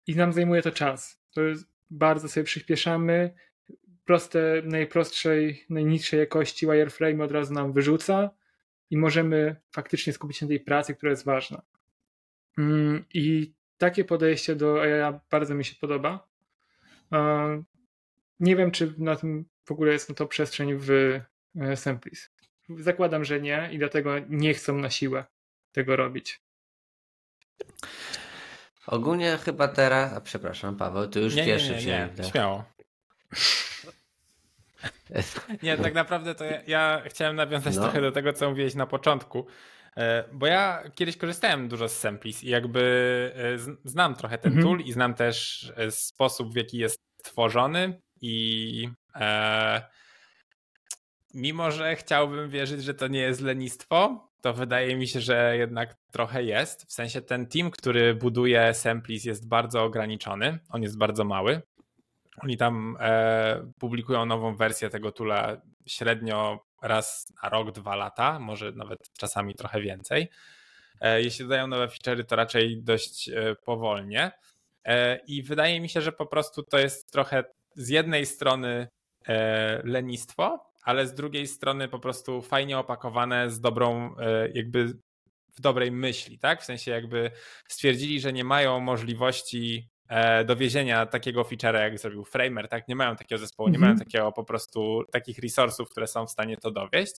i 0.07 0.17
nam 0.17 0.33
zajmuje 0.33 0.62
to 0.62 0.73
czas. 0.73 1.21
To 1.35 1.43
jest, 1.43 1.67
bardzo 1.91 2.29
sobie 2.29 2.45
przyspieszamy, 2.45 3.35
proste, 4.05 4.62
najprostszej, 4.65 5.65
najniższej 5.71 6.21
jakości 6.21 6.67
wireframe 6.67 7.25
od 7.25 7.33
razu 7.33 7.55
nam 7.55 7.73
wyrzuca 7.73 8.31
i 8.91 8.97
możemy 8.97 9.57
faktycznie 9.75 10.12
skupić 10.12 10.37
się 10.37 10.47
na 10.47 10.49
tej 10.49 10.61
pracy, 10.61 10.95
która 10.95 11.11
jest 11.11 11.25
ważna. 11.25 11.62
Mm, 12.59 13.05
I 13.15 13.55
takie 13.79 14.05
podejście 14.05 14.57
do 14.57 14.83
AI 14.83 15.19
bardzo 15.31 15.55
mi 15.55 15.65
się 15.65 15.75
podoba. 15.81 16.29
Nie 18.41 18.57
wiem, 18.57 18.71
czy 18.71 18.95
na 18.99 19.17
tym 19.17 19.45
w 19.65 19.73
ogóle 19.73 19.93
jest 19.93 20.09
na 20.09 20.15
to 20.15 20.27
przestrzeń 20.27 20.75
w 20.77 20.91
e, 21.61 21.77
Semplis. 21.77 22.31
Zakładam, 22.79 23.25
że 23.25 23.41
nie 23.41 23.69
i 23.73 23.79
dlatego 23.79 24.13
nie 24.29 24.55
chcą 24.55 24.79
na 24.79 24.91
siłę 24.91 25.25
tego 25.73 25.97
robić. 25.97 26.41
Ogólnie 28.87 29.39
chyba 29.45 29.69
teraz, 29.69 30.13
a 30.13 30.21
przepraszam 30.21 30.77
Paweł, 30.77 31.09
to 31.09 31.19
już 31.19 31.35
nie, 31.35 31.45
pierwszy 31.45 31.71
nie, 31.71 31.87
nie, 31.87 32.09
nie. 32.19 32.25
Śmiało. 32.25 32.65
Nie, 35.63 35.77
tak 35.77 35.95
naprawdę 35.95 36.35
to 36.35 36.45
ja, 36.45 36.63
ja 36.67 37.03
chciałem 37.07 37.37
nawiązać 37.37 37.77
no. 37.77 37.83
trochę 37.83 38.01
do 38.01 38.13
tego, 38.13 38.33
co 38.33 38.51
mówiłeś 38.51 38.75
na 38.75 38.87
początku. 38.87 39.47
E, 39.97 40.25
bo 40.33 40.47
ja 40.47 40.83
kiedyś 40.95 41.17
korzystałem 41.17 41.69
dużo 41.69 41.88
z 41.88 41.97
Semplis 41.97 42.45
i 42.45 42.49
jakby 42.49 42.83
e, 43.37 43.76
znam 43.85 44.15
trochę 44.15 44.38
ten 44.38 44.53
mhm. 44.53 44.67
tool 44.67 44.81
i 44.81 44.93
znam 44.93 45.15
też 45.15 45.73
e, 45.76 45.91
sposób, 45.91 46.53
w 46.53 46.57
jaki 46.57 46.79
jest 46.79 47.00
tworzony 47.23 48.00
i 48.21 48.88
e, 49.15 49.83
mimo, 51.35 51.71
że 51.71 51.97
chciałbym 51.97 52.50
wierzyć, 52.50 52.85
że 52.85 52.95
to 52.95 53.09
nie 53.09 53.21
jest 53.21 53.41
lenistwo, 53.41 54.29
to 54.41 54.55
wydaje 54.55 54.97
mi 54.97 55.09
się, 55.09 55.21
że 55.21 55.57
jednak 55.57 55.97
trochę 56.12 56.45
jest. 56.45 56.87
W 56.88 56.93
sensie 56.93 57.23
ten 57.23 57.47
team, 57.47 57.71
który 57.71 58.15
buduje 58.15 58.75
Semplis 58.75 59.25
jest 59.25 59.49
bardzo 59.49 59.85
ograniczony, 59.85 60.59
on 60.71 60.83
jest 60.83 60.99
bardzo 60.99 61.25
mały. 61.25 61.62
Oni 62.43 62.57
tam 62.57 62.97
e, 63.00 63.73
publikują 63.79 64.26
nową 64.26 64.57
wersję 64.57 64.91
tego 64.91 65.12
tula 65.12 65.57
średnio 65.87 66.61
raz 66.88 67.33
na 67.43 67.49
rok, 67.49 67.73
dwa 67.73 67.97
lata, 67.97 68.38
może 68.38 68.73
nawet 68.73 69.12
czasami 69.19 69.55
trochę 69.55 69.81
więcej. 69.81 70.31
E, 71.00 71.23
jeśli 71.23 71.45
dodają 71.45 71.66
nowe 71.66 71.87
feature'y, 71.87 72.25
to 72.25 72.37
raczej 72.37 72.83
dość 72.83 73.28
e, 73.28 73.55
powolnie. 73.64 74.31
E, 74.85 75.16
I 75.26 75.43
wydaje 75.43 75.81
mi 75.81 75.88
się, 75.88 76.00
że 76.00 76.12
po 76.12 76.26
prostu 76.26 76.62
to 76.62 76.78
jest 76.78 77.12
trochę 77.12 77.45
z 77.75 77.88
jednej 77.88 78.26
strony 78.26 78.88
lenistwo, 79.85 80.71
ale 80.83 81.07
z 81.07 81.14
drugiej 81.14 81.47
strony 81.47 81.88
po 81.88 81.99
prostu 81.99 82.43
fajnie 82.43 82.78
opakowane 82.78 83.50
z 83.50 83.61
dobrą, 83.61 84.14
jakby 84.55 84.87
w 85.57 85.61
dobrej 85.61 85.93
myśli, 85.93 86.38
tak? 86.38 86.62
W 86.62 86.64
sensie 86.64 86.90
jakby 86.90 87.31
stwierdzili, 87.69 88.21
że 88.21 88.33
nie 88.33 88.45
mają 88.45 88.81
możliwości 88.81 89.88
E, 90.09 90.45
dowiezienia 90.45 91.07
takiego 91.07 91.43
feature'a, 91.43 91.81
jak 91.81 91.99
zrobił 91.99 92.25
Framer, 92.25 92.69
tak? 92.69 92.89
Nie 92.89 92.97
mają 92.97 93.17
takiego 93.17 93.39
zespołu, 93.39 93.69
nie 93.69 93.79
mają 93.79 93.93
mhm. 93.93 94.09
takiego 94.09 94.33
po 94.33 94.45
prostu 94.45 95.05
takich 95.11 95.39
resursów, 95.39 95.91
które 95.91 96.07
są 96.07 96.27
w 96.27 96.31
stanie 96.31 96.57
to 96.57 96.71
dowieść. 96.71 97.15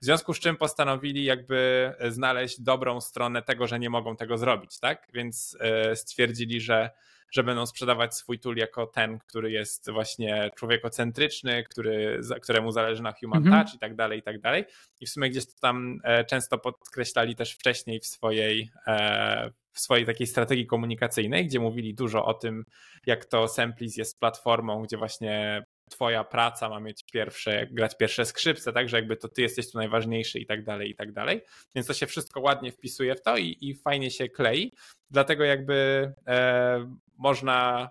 W 0.00 0.04
związku 0.04 0.34
z 0.34 0.40
czym 0.40 0.56
postanowili 0.56 1.24
jakby 1.24 1.92
znaleźć 2.08 2.60
dobrą 2.60 3.00
stronę 3.00 3.42
tego, 3.42 3.66
że 3.66 3.78
nie 3.78 3.90
mogą 3.90 4.16
tego 4.16 4.38
zrobić, 4.38 4.78
tak? 4.80 5.08
Więc 5.14 5.56
e, 5.60 5.96
stwierdzili, 5.96 6.60
że 6.60 6.90
że 7.32 7.42
będą 7.44 7.66
sprzedawać 7.66 8.14
swój 8.14 8.38
tool 8.38 8.56
jako 8.56 8.86
ten, 8.86 9.18
który 9.18 9.50
jest 9.50 9.90
właśnie 9.90 10.50
człowiekocentryczny, 10.56 11.64
który, 11.64 12.20
któremu 12.42 12.72
zależy 12.72 13.02
na 13.02 13.12
human 13.12 13.42
mhm. 13.42 13.64
touch 13.64 13.74
i 13.74 13.78
tak 13.78 13.96
dalej, 13.96 14.18
i 14.18 14.22
tak 14.22 14.40
dalej. 14.40 14.64
I 15.00 15.06
w 15.06 15.10
sumie 15.10 15.30
gdzieś 15.30 15.46
to 15.46 15.52
tam 15.60 16.00
e, 16.04 16.24
często 16.24 16.58
podkreślali 16.58 17.36
też 17.36 17.52
wcześniej 17.52 18.00
w 18.00 18.06
swojej, 18.06 18.70
e, 18.86 19.50
w 19.72 19.80
swojej 19.80 20.06
takiej 20.06 20.26
strategii 20.26 20.66
komunikacyjnej, 20.66 21.46
gdzie 21.46 21.60
mówili 21.60 21.94
dużo 21.94 22.24
o 22.24 22.34
tym, 22.34 22.64
jak 23.06 23.24
to 23.24 23.48
Semplis 23.48 23.96
jest 23.96 24.20
platformą, 24.20 24.82
gdzie 24.82 24.96
właśnie 24.96 25.64
twoja 25.90 26.24
praca 26.24 26.68
ma 26.68 26.80
mieć 26.80 27.04
pierwsze, 27.12 27.66
grać 27.66 27.96
pierwsze 27.96 28.24
skrzypce, 28.24 28.72
tak, 28.72 28.88
że 28.88 28.96
jakby 28.96 29.16
to 29.16 29.28
ty 29.28 29.42
jesteś 29.42 29.72
tu 29.72 29.78
najważniejszy 29.78 30.38
i 30.38 30.46
tak 30.46 30.64
dalej, 30.64 30.90
i 30.90 30.94
tak 30.94 31.12
dalej. 31.12 31.42
Więc 31.74 31.86
to 31.86 31.94
się 31.94 32.06
wszystko 32.06 32.40
ładnie 32.40 32.72
wpisuje 32.72 33.14
w 33.14 33.22
to 33.22 33.36
i, 33.36 33.56
i 33.60 33.74
fajnie 33.74 34.10
się 34.10 34.28
klei. 34.28 34.72
Dlatego 35.10 35.44
jakby 35.44 36.12
e, 36.26 36.90
można 37.18 37.90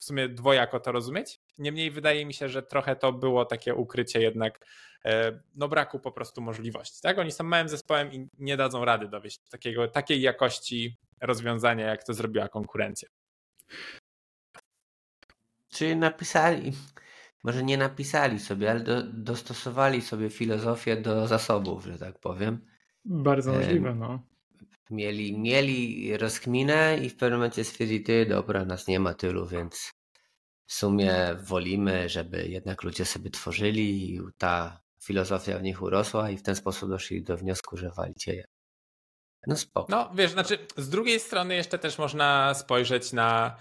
w 0.00 0.04
sumie 0.04 0.28
dwojako 0.28 0.80
to 0.80 0.92
rozumieć. 0.92 1.40
Niemniej 1.58 1.90
wydaje 1.90 2.26
mi 2.26 2.34
się, 2.34 2.48
że 2.48 2.62
trochę 2.62 2.96
to 2.96 3.12
było 3.12 3.44
takie 3.44 3.74
ukrycie 3.74 4.20
jednak 4.20 4.66
e, 5.04 5.40
no 5.54 5.68
braku 5.68 6.00
po 6.00 6.12
prostu 6.12 6.40
możliwości. 6.40 7.00
Tak? 7.02 7.18
Oni 7.18 7.32
są 7.32 7.44
małym 7.44 7.68
zespołem 7.68 8.12
i 8.12 8.28
nie 8.38 8.56
dadzą 8.56 8.84
rady 8.84 9.08
dowieść 9.08 9.38
takiego, 9.50 9.88
takiej 9.88 10.20
jakości 10.20 10.96
rozwiązania, 11.20 11.86
jak 11.86 12.04
to 12.04 12.14
zrobiła 12.14 12.48
konkurencja. 12.48 13.08
Czy 15.68 15.96
napisali, 15.96 16.72
może 17.44 17.62
nie 17.62 17.78
napisali 17.78 18.40
sobie, 18.40 18.70
ale 18.70 18.80
do, 18.80 19.02
dostosowali 19.02 20.02
sobie 20.02 20.30
filozofię 20.30 20.96
do 20.96 21.26
zasobów, 21.26 21.84
że 21.84 21.98
tak 21.98 22.18
powiem. 22.18 22.66
Bardzo 23.04 23.52
możliwe, 23.52 23.94
no. 23.94 24.22
Mieli, 24.90 25.38
mieli 25.38 26.16
rozkminę 26.16 26.98
i 27.02 27.10
w 27.10 27.16
pewnym 27.16 27.38
momencie 27.38 27.64
stwierdzili, 27.64 28.02
ty 28.02 28.26
dobra, 28.26 28.64
nas 28.64 28.86
nie 28.86 29.00
ma 29.00 29.14
tylu, 29.14 29.46
więc 29.46 29.92
w 30.66 30.74
sumie 30.74 31.14
wolimy, 31.42 32.08
żeby 32.08 32.48
jednak 32.48 32.82
ludzie 32.82 33.04
sobie 33.04 33.30
tworzyli 33.30 34.14
i 34.14 34.20
ta 34.38 34.82
filozofia 35.02 35.58
w 35.58 35.62
nich 35.62 35.82
urosła 35.82 36.30
i 36.30 36.36
w 36.36 36.42
ten 36.42 36.56
sposób 36.56 36.88
doszli 36.88 37.22
do 37.22 37.36
wniosku, 37.36 37.76
że 37.76 37.90
walicie 37.90 38.34
je. 38.34 38.44
No 39.46 39.56
spoko. 39.56 39.86
No 39.90 40.10
wiesz, 40.14 40.30
znaczy 40.30 40.58
z 40.76 40.88
drugiej 40.88 41.20
strony 41.20 41.54
jeszcze 41.54 41.78
też 41.78 41.98
można 41.98 42.54
spojrzeć 42.54 43.12
na 43.12 43.56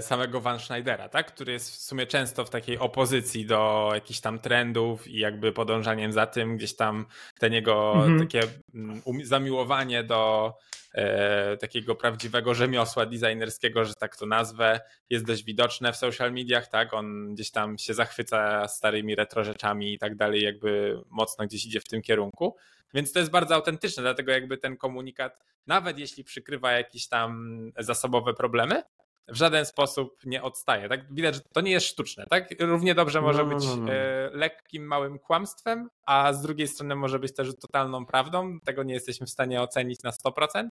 samego 0.00 0.40
Van 0.40 0.60
Schneidera, 0.60 1.08
tak? 1.08 1.34
który 1.34 1.52
jest 1.52 1.70
w 1.70 1.82
sumie 1.82 2.06
często 2.06 2.44
w 2.44 2.50
takiej 2.50 2.78
opozycji 2.78 3.46
do 3.46 3.90
jakichś 3.94 4.20
tam 4.20 4.38
trendów 4.38 5.08
i 5.08 5.18
jakby 5.18 5.52
podążaniem 5.52 6.12
za 6.12 6.26
tym, 6.26 6.56
gdzieś 6.56 6.76
tam 6.76 7.06
ten 7.38 7.52
jego 7.52 7.92
mhm. 7.92 8.18
takie 8.18 8.42
mm, 8.74 9.02
zamiłowanie 9.22 10.04
do 10.04 10.54
e, 10.94 11.56
takiego 11.56 11.94
prawdziwego 11.94 12.54
rzemiosła 12.54 13.06
designerskiego, 13.06 13.84
że 13.84 13.94
tak 13.94 14.16
to 14.16 14.26
nazwę, 14.26 14.80
jest 15.10 15.24
dość 15.24 15.44
widoczne 15.44 15.92
w 15.92 15.96
social 15.96 16.32
mediach, 16.32 16.68
tak? 16.68 16.94
On 16.94 17.34
gdzieś 17.34 17.50
tam 17.50 17.78
się 17.78 17.94
zachwyca 17.94 18.68
starymi 18.68 19.14
retro 19.14 19.44
rzeczami 19.44 19.94
i 19.94 19.98
tak 19.98 20.16
dalej, 20.16 20.42
jakby 20.42 21.00
mocno 21.10 21.46
gdzieś 21.46 21.66
idzie 21.66 21.80
w 21.80 21.88
tym 21.88 22.02
kierunku. 22.02 22.56
Więc 22.94 23.12
to 23.12 23.18
jest 23.18 23.30
bardzo 23.30 23.54
autentyczne, 23.54 24.02
dlatego 24.02 24.32
jakby 24.32 24.58
ten 24.58 24.76
komunikat, 24.76 25.38
nawet 25.66 25.98
jeśli 25.98 26.24
przykrywa 26.24 26.72
jakieś 26.72 27.08
tam 27.08 27.72
zasobowe 27.78 28.34
problemy, 28.34 28.82
w 29.28 29.36
żaden 29.36 29.66
sposób 29.66 30.20
nie 30.24 30.42
odstaje. 30.42 30.88
Tak? 30.88 31.14
Widać, 31.14 31.34
że 31.34 31.40
to 31.52 31.60
nie 31.60 31.70
jest 31.70 31.86
sztuczne. 31.86 32.26
Tak? 32.30 32.48
Równie 32.60 32.94
dobrze 32.94 33.20
może 33.20 33.44
no, 33.44 33.54
być 33.54 33.66
no, 33.66 33.76
no. 33.76 33.92
E, 33.92 34.30
lekkim, 34.32 34.86
małym 34.86 35.18
kłamstwem, 35.18 35.88
a 36.06 36.32
z 36.32 36.42
drugiej 36.42 36.68
strony 36.68 36.94
może 36.96 37.18
być 37.18 37.34
też 37.34 37.48
totalną 37.60 38.06
prawdą. 38.06 38.60
Tego 38.64 38.82
nie 38.82 38.94
jesteśmy 38.94 39.26
w 39.26 39.30
stanie 39.30 39.62
ocenić 39.62 40.02
na 40.02 40.10
100%. 40.10 40.68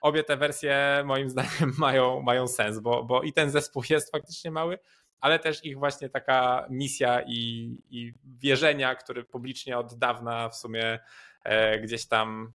Obie 0.00 0.24
te 0.24 0.36
wersje 0.36 1.02
moim 1.04 1.30
zdaniem 1.30 1.72
mają, 1.78 2.22
mają 2.22 2.48
sens, 2.48 2.78
bo, 2.78 3.04
bo 3.04 3.22
i 3.22 3.32
ten 3.32 3.50
zespół 3.50 3.82
jest 3.90 4.12
faktycznie 4.12 4.50
mały, 4.50 4.78
ale 5.20 5.38
też 5.38 5.64
ich 5.64 5.78
właśnie 5.78 6.08
taka 6.08 6.66
misja 6.70 7.22
i, 7.26 7.72
i 7.90 8.14
wierzenia, 8.24 8.94
które 8.94 9.24
publicznie 9.24 9.78
od 9.78 9.94
dawna 9.94 10.48
w 10.48 10.56
sumie 10.56 10.98
e, 11.44 11.78
gdzieś 11.80 12.06
tam 12.06 12.52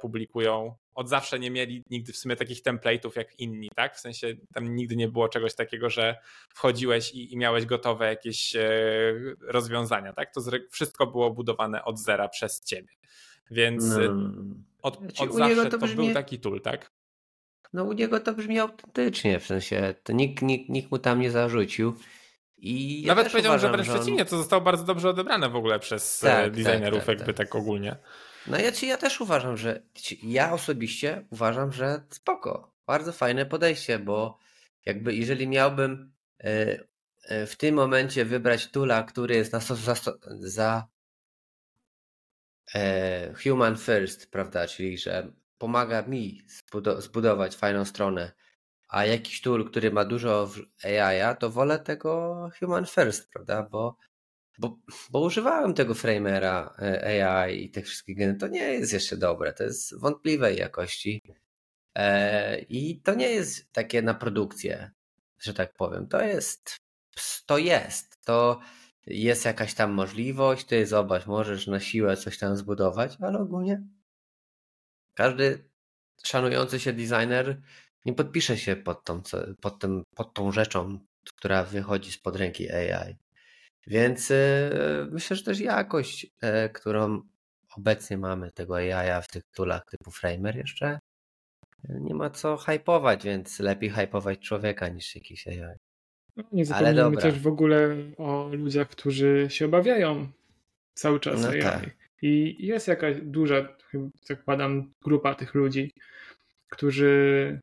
publikują. 0.00 0.74
Od 0.94 1.08
zawsze 1.08 1.38
nie 1.38 1.50
mieli 1.50 1.84
nigdy 1.90 2.12
w 2.12 2.16
sumie 2.16 2.36
takich 2.36 2.62
template'ów 2.62 3.16
jak 3.16 3.40
inni, 3.40 3.70
tak? 3.76 3.96
W 3.96 4.00
sensie 4.00 4.34
tam 4.54 4.74
nigdy 4.74 4.96
nie 4.96 5.08
było 5.08 5.28
czegoś 5.28 5.54
takiego, 5.54 5.90
że 5.90 6.16
wchodziłeś 6.48 7.14
i, 7.14 7.32
i 7.32 7.36
miałeś 7.36 7.66
gotowe 7.66 8.06
jakieś 8.06 8.56
e, 8.56 8.70
rozwiązania, 9.40 10.12
tak? 10.12 10.34
To 10.34 10.40
wszystko 10.70 11.06
było 11.06 11.30
budowane 11.30 11.84
od 11.84 11.98
zera 11.98 12.28
przez 12.28 12.64
ciebie. 12.64 12.92
Więc 13.50 13.84
no. 13.84 14.32
od, 14.82 14.98
znaczy, 14.98 15.22
od 15.22 15.34
zawsze 15.34 15.70
to, 15.70 15.78
brzmi... 15.78 15.96
to 15.96 16.02
był 16.02 16.14
taki 16.14 16.38
tool, 16.38 16.60
tak? 16.60 16.90
No 17.72 17.84
u 17.84 17.92
niego 17.92 18.20
to 18.20 18.34
brzmi 18.34 18.58
autentycznie, 18.58 19.40
w 19.40 19.46
sensie 19.46 19.94
to 20.02 20.12
nikt, 20.12 20.42
nikt, 20.42 20.68
nikt 20.68 20.90
mu 20.90 20.98
tam 20.98 21.20
nie 21.20 21.30
zarzucił. 21.30 21.94
I 22.58 23.02
ja 23.02 23.14
Nawet 23.14 23.32
powiedział, 23.32 23.58
że 23.58 23.70
wręcz 23.70 23.88
przeciwnie, 23.88 24.24
to 24.24 24.36
zostało 24.36 24.62
bardzo 24.62 24.84
dobrze 24.84 25.08
odebrane 25.08 25.48
w 25.48 25.56
ogóle 25.56 25.78
przez 25.78 26.24
e, 26.24 26.26
tak, 26.26 26.44
tak, 26.44 26.52
designerów, 26.52 26.98
tak, 26.98 27.06
tak, 27.06 27.18
jakby 27.18 27.34
tak. 27.34 27.54
ogólnie. 27.54 27.96
No 28.46 28.58
ja, 28.58 28.70
ja 28.82 28.96
też 28.96 29.20
uważam, 29.20 29.56
że 29.56 29.82
ja 30.22 30.52
osobiście 30.52 31.26
uważam, 31.30 31.72
że 31.72 32.02
spoko. 32.10 32.74
Bardzo 32.86 33.12
fajne 33.12 33.46
podejście, 33.46 33.98
bo 33.98 34.38
jakby 34.86 35.14
jeżeli 35.14 35.48
miałbym 35.48 36.12
e, 36.44 36.78
e, 37.22 37.46
w 37.46 37.56
tym 37.56 37.74
momencie 37.74 38.24
wybrać 38.24 38.66
tula, 38.70 39.02
który 39.02 39.34
jest 39.34 39.52
na 39.52 39.60
za, 39.60 39.94
za 40.40 40.88
human 43.44 43.76
first, 43.76 44.30
prawda, 44.30 44.66
czyli 44.66 44.98
że 44.98 45.32
pomaga 45.58 46.02
mi 46.02 46.42
zbudować 46.98 47.56
fajną 47.56 47.84
stronę, 47.84 48.32
a 48.88 49.06
jakiś 49.06 49.40
tool, 49.40 49.70
który 49.70 49.90
ma 49.90 50.04
dużo 50.04 50.50
AI, 50.84 51.36
to 51.38 51.50
wolę 51.50 51.78
tego 51.78 52.48
human 52.60 52.86
first, 52.86 53.30
prawda? 53.32 53.62
Bo, 53.62 53.96
bo, 54.60 54.78
bo 55.10 55.20
używałem 55.20 55.74
tego 55.74 55.94
framera 55.94 56.74
e, 56.78 57.34
AI 57.34 57.64
i 57.64 57.70
tych 57.70 57.86
wszystkich 57.86 58.18
to 58.38 58.48
nie 58.48 58.62
jest 58.62 58.92
jeszcze 58.92 59.16
dobre, 59.16 59.52
to 59.52 59.64
jest 59.64 60.00
wątpliwej 60.00 60.56
jakości. 60.56 61.22
E, 61.94 62.58
I 62.58 63.00
to 63.00 63.14
nie 63.14 63.28
jest 63.28 63.72
takie 63.72 64.02
na 64.02 64.14
produkcję, 64.14 64.90
że 65.38 65.54
tak 65.54 65.74
powiem. 65.74 66.08
To 66.08 66.22
jest, 66.22 66.76
to 67.46 67.58
jest, 67.58 68.24
to 68.24 68.60
jest 69.06 69.44
jakaś 69.44 69.74
tam 69.74 69.92
możliwość, 69.92 70.66
ty 70.66 70.86
zobacz, 70.86 71.26
możesz 71.26 71.66
na 71.66 71.80
siłę 71.80 72.16
coś 72.16 72.38
tam 72.38 72.56
zbudować, 72.56 73.16
ale 73.20 73.38
ogólnie 73.38 73.82
każdy 75.14 75.70
szanujący 76.24 76.80
się 76.80 76.92
designer 76.92 77.60
nie 78.04 78.12
podpisze 78.12 78.58
się 78.58 78.76
pod 78.76 79.04
tą, 79.04 79.22
pod, 79.60 79.78
tym, 79.78 80.02
pod 80.14 80.34
tą 80.34 80.52
rzeczą, 80.52 80.98
która 81.36 81.64
wychodzi 81.64 82.12
spod 82.12 82.36
ręki 82.36 82.72
AI. 82.72 83.16
Więc 83.90 84.30
yy, 84.30 84.36
myślę, 85.10 85.36
że 85.36 85.42
też 85.42 85.60
jakość, 85.60 86.24
yy, 86.24 86.68
którą 86.72 87.22
obecnie 87.76 88.18
mamy 88.18 88.52
tego 88.52 88.76
AI 88.76 89.22
w 89.22 89.28
tych 89.28 89.42
toolach 89.54 89.84
typu 89.90 90.10
Framer 90.10 90.56
jeszcze 90.56 90.98
nie 91.88 92.14
ma 92.14 92.30
co 92.30 92.56
hypować, 92.56 93.24
więc 93.24 93.58
lepiej 93.58 93.90
hypować 93.90 94.38
człowieka 94.38 94.88
niż 94.88 95.14
jakiś 95.14 95.48
AI. 95.48 95.76
No, 96.36 96.44
nie 96.52 96.64
zapomnijmy 96.64 97.16
też 97.16 97.38
w 97.38 97.46
ogóle 97.46 97.96
o 98.16 98.48
ludziach, 98.52 98.88
którzy 98.88 99.46
się 99.50 99.64
obawiają 99.64 100.28
cały 100.94 101.20
czas 101.20 101.42
no 101.42 101.48
AI. 101.48 101.62
Tak. 101.62 101.90
I 102.22 102.56
jest 102.66 102.88
jakaś 102.88 103.16
duża, 103.22 103.76
zakładam, 104.22 104.92
grupa 105.04 105.34
tych 105.34 105.54
ludzi, 105.54 105.92
którzy 106.68 107.60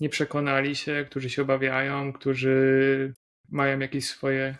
nie 0.00 0.08
przekonali 0.08 0.76
się, 0.76 1.06
którzy 1.10 1.30
się 1.30 1.42
obawiają, 1.42 2.12
którzy 2.12 3.14
mają 3.48 3.78
jakieś 3.78 4.08
swoje 4.08 4.56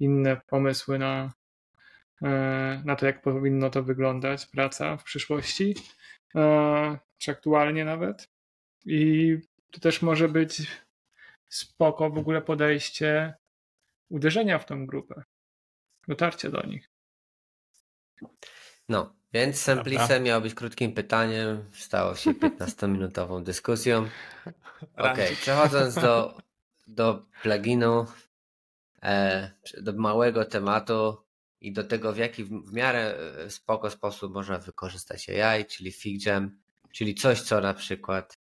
inne 0.00 0.40
pomysły 0.46 0.98
na, 0.98 1.32
e, 2.22 2.82
na 2.84 2.96
to, 2.96 3.06
jak 3.06 3.22
powinno 3.22 3.70
to 3.70 3.82
wyglądać, 3.82 4.46
praca 4.46 4.96
w 4.96 5.04
przyszłości, 5.04 5.74
e, 6.34 6.98
czy 7.18 7.30
aktualnie 7.30 7.84
nawet. 7.84 8.28
I 8.84 9.36
to 9.70 9.80
też 9.80 10.02
może 10.02 10.28
być 10.28 10.62
spoko 11.48 12.10
w 12.10 12.18
ogóle 12.18 12.42
podejście 12.42 13.34
uderzenia 14.08 14.58
w 14.58 14.66
tą 14.66 14.86
grupę, 14.86 15.22
dotarcie 16.08 16.50
do 16.50 16.62
nich. 16.62 16.90
No, 18.88 19.14
więc 19.32 19.60
Semplice 19.60 20.20
miało 20.20 20.40
być 20.40 20.54
krótkim 20.54 20.92
pytaniem, 20.92 21.64
stało 21.72 22.14
się 22.14 22.30
15-minutową 22.40 23.42
dyskusją. 23.42 24.08
Ok, 24.96 25.18
przechodząc 25.40 25.94
do, 25.94 26.38
do 26.86 27.26
pluginu, 27.42 28.06
do 29.80 29.92
małego 29.92 30.44
tematu 30.44 31.16
i 31.60 31.72
do 31.72 31.84
tego, 31.84 32.12
w 32.12 32.16
jaki 32.16 32.44
w 32.44 32.72
miarę 32.72 33.16
e, 33.16 33.50
spoko 33.50 33.90
sposób 33.90 34.34
można 34.34 34.58
wykorzystać 34.58 35.28
AI, 35.30 35.64
czyli 35.64 35.92
FigJam, 35.92 36.58
czyli 36.92 37.14
coś, 37.14 37.40
co 37.40 37.60
na 37.60 37.74
przykład 37.74 38.38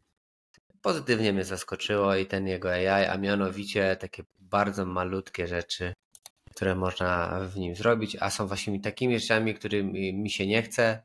pozytywnie 0.82 1.32
mnie 1.32 1.44
zaskoczyło 1.44 2.16
i 2.16 2.26
ten 2.26 2.46
jego 2.46 2.72
AI, 2.72 3.06
a 3.06 3.18
mianowicie 3.18 3.96
takie 3.96 4.22
bardzo 4.38 4.86
malutkie 4.86 5.46
rzeczy, 5.46 5.92
które 6.50 6.74
można 6.74 7.40
w 7.40 7.56
nim 7.56 7.74
zrobić, 7.74 8.16
a 8.20 8.30
są 8.30 8.46
właśnie 8.46 8.80
takimi 8.80 9.20
rzeczami, 9.20 9.54
którymi 9.54 10.14
mi 10.14 10.30
się 10.30 10.46
nie 10.46 10.62
chce, 10.62 11.02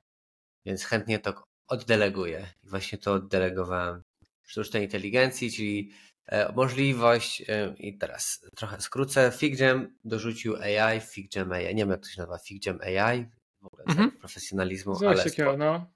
więc 0.66 0.84
chętnie 0.84 1.20
to 1.20 1.44
oddeleguję. 1.68 2.54
I 2.64 2.68
właśnie 2.70 2.98
to 2.98 3.14
oddelegowałem 3.14 4.04
sztucznej 4.44 4.84
inteligencji, 4.84 5.52
czyli 5.52 5.92
e, 5.92 6.15
możliwość, 6.56 7.44
e, 7.50 7.76
i 7.78 7.98
teraz 7.98 8.46
trochę 8.56 8.82
skrócę, 8.82 9.32
FigJam 9.32 9.98
dorzucił 10.04 10.56
AI, 10.56 11.00
FigJam 11.00 11.52
AI, 11.52 11.76
nie 11.76 11.84
wiem 11.84 11.90
jak 11.90 12.02
to 12.02 12.10
się 12.10 12.22
nazywa, 12.22 12.38
FigJam 12.38 12.80
AI, 12.82 13.26
w 13.62 13.66
ogóle 13.66 13.84
mhm. 13.88 14.12
profesjonalizmu, 14.12 14.96
Coś 14.96 15.08
ale 15.08 15.24
takiego, 15.24 15.58
no. 15.58 15.92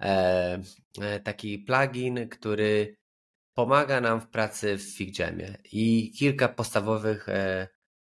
E, 0.00 0.60
taki 1.24 1.58
plugin, 1.58 2.28
który 2.28 2.96
pomaga 3.54 4.00
nam 4.00 4.20
w 4.20 4.28
pracy 4.28 4.78
w 4.78 4.96
FigJamie 4.96 5.58
i 5.72 6.12
kilka 6.18 6.48
podstawowych 6.48 7.26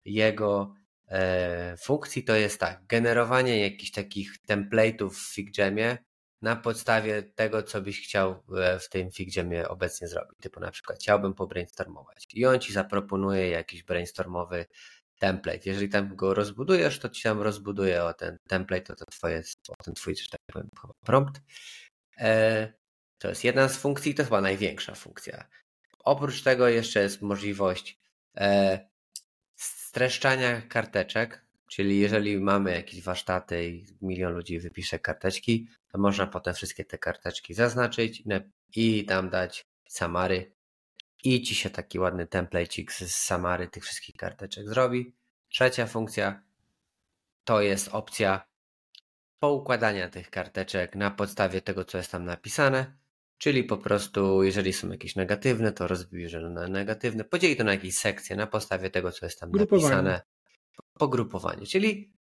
jego 0.04 0.74
e, 1.08 1.76
funkcji 1.76 2.24
to 2.24 2.34
jest 2.34 2.61
tak, 2.61 2.87
generowanie 2.87 3.62
jakichś 3.62 3.90
takich 3.90 4.32
template'ów 4.48 5.11
w 5.11 5.34
FigJamie 5.34 5.98
na 6.42 6.57
podstawie 6.57 7.22
tego, 7.22 7.62
co 7.62 7.81
byś 7.81 8.05
chciał 8.05 8.42
e, 8.57 8.79
w 8.79 8.88
tym 8.88 9.11
FigJamie 9.11 9.68
obecnie 9.68 10.09
zrobić. 10.09 10.38
Typu 10.40 10.61
na 10.61 10.70
przykład 10.70 10.98
chciałbym 10.98 11.35
pobrainstormować 11.35 12.27
i 12.35 12.46
on 12.46 12.61
ci 12.61 12.72
zaproponuje 12.72 13.51
jakiś 13.51 13.83
brainstormowy 13.83 14.66
template. 15.18 15.61
Jeżeli 15.64 15.88
tam 15.88 16.16
go 16.16 16.35
rozbudujesz, 16.35 16.98
to 16.98 17.09
ci 17.09 17.22
tam 17.22 17.42
rozbuduje 17.42 18.05
o 18.05 18.14
ten 18.14 18.38
template, 18.48 18.92
o, 18.92 18.96
to 18.96 19.05
twoje, 19.05 19.42
o 19.68 19.83
ten 19.85 19.94
twój, 19.94 20.16
że 20.16 20.31
tak 20.31 20.40
powiem, 20.53 20.68
prompt. 21.01 21.40
E, 22.18 22.72
to 23.18 23.29
jest 23.29 23.44
jedna 23.44 23.68
z 23.68 23.77
funkcji, 23.77 24.14
to 24.14 24.24
chyba 24.24 24.40
największa 24.40 24.94
funkcja. 24.94 25.48
Oprócz 25.98 26.42
tego 26.42 26.68
jeszcze 26.68 27.01
jest 27.03 27.22
możliwość 27.22 27.98
streszczania 29.57 30.62
karteczek, 30.62 31.47
czyli 31.68 31.98
jeżeli 31.98 32.40
mamy 32.40 32.72
jakieś 32.72 33.02
warsztaty 33.02 33.68
i 33.68 33.87
milion 34.02 34.33
ludzi 34.33 34.61
wypisze 34.61 34.98
karteczki, 34.98 35.68
to 35.92 35.98
można 35.98 36.26
potem 36.26 36.54
wszystkie 36.54 36.85
te 36.85 36.98
karteczki 36.98 37.54
zaznaczyć 37.54 38.22
i 38.76 39.04
tam 39.04 39.31
dać 39.31 39.66
samary 39.88 40.52
i 41.24 41.42
ci 41.42 41.54
się 41.54 41.70
taki 41.70 41.98
ładny 41.98 42.26
templecik 42.26 42.92
z 42.92 43.14
samary 43.14 43.68
tych 43.68 43.85
wszystkich 43.85 44.16
karteczek 44.16 44.68
zrobi. 44.68 45.14
Trzecia 45.48 45.87
funkcja 45.87 46.42
to 47.44 47.61
jest 47.61 47.88
opcja 47.92 48.48
poukładania 49.38 50.09
tych 50.09 50.31
karteczek 50.31 50.94
na 50.94 51.11
podstawie 51.11 51.61
tego, 51.61 51.85
co 51.85 51.98
jest 51.98 52.11
tam 52.11 52.24
napisane. 52.24 52.98
Czyli 53.38 53.64
po 53.64 53.76
prostu, 53.76 54.42
jeżeli 54.42 54.72
są 54.72 54.90
jakieś 54.90 55.16
negatywne, 55.16 55.72
to 55.72 55.88
rozbierze 55.88 56.40
na 56.40 56.68
negatywne. 56.68 57.24
Podzieli 57.24 57.57
to 57.57 57.64
na 57.64 57.72
jakieś 57.72 57.98
sekcje 57.98 58.37
na 58.37 58.46
podstawie 58.46 58.90
tego, 58.90 59.12
co 59.12 59.26
jest 59.26 59.40
tam 59.40 59.50
napisane. 59.50 60.22
Pogrupowanie. 60.98 61.66
Czyli 61.66 62.12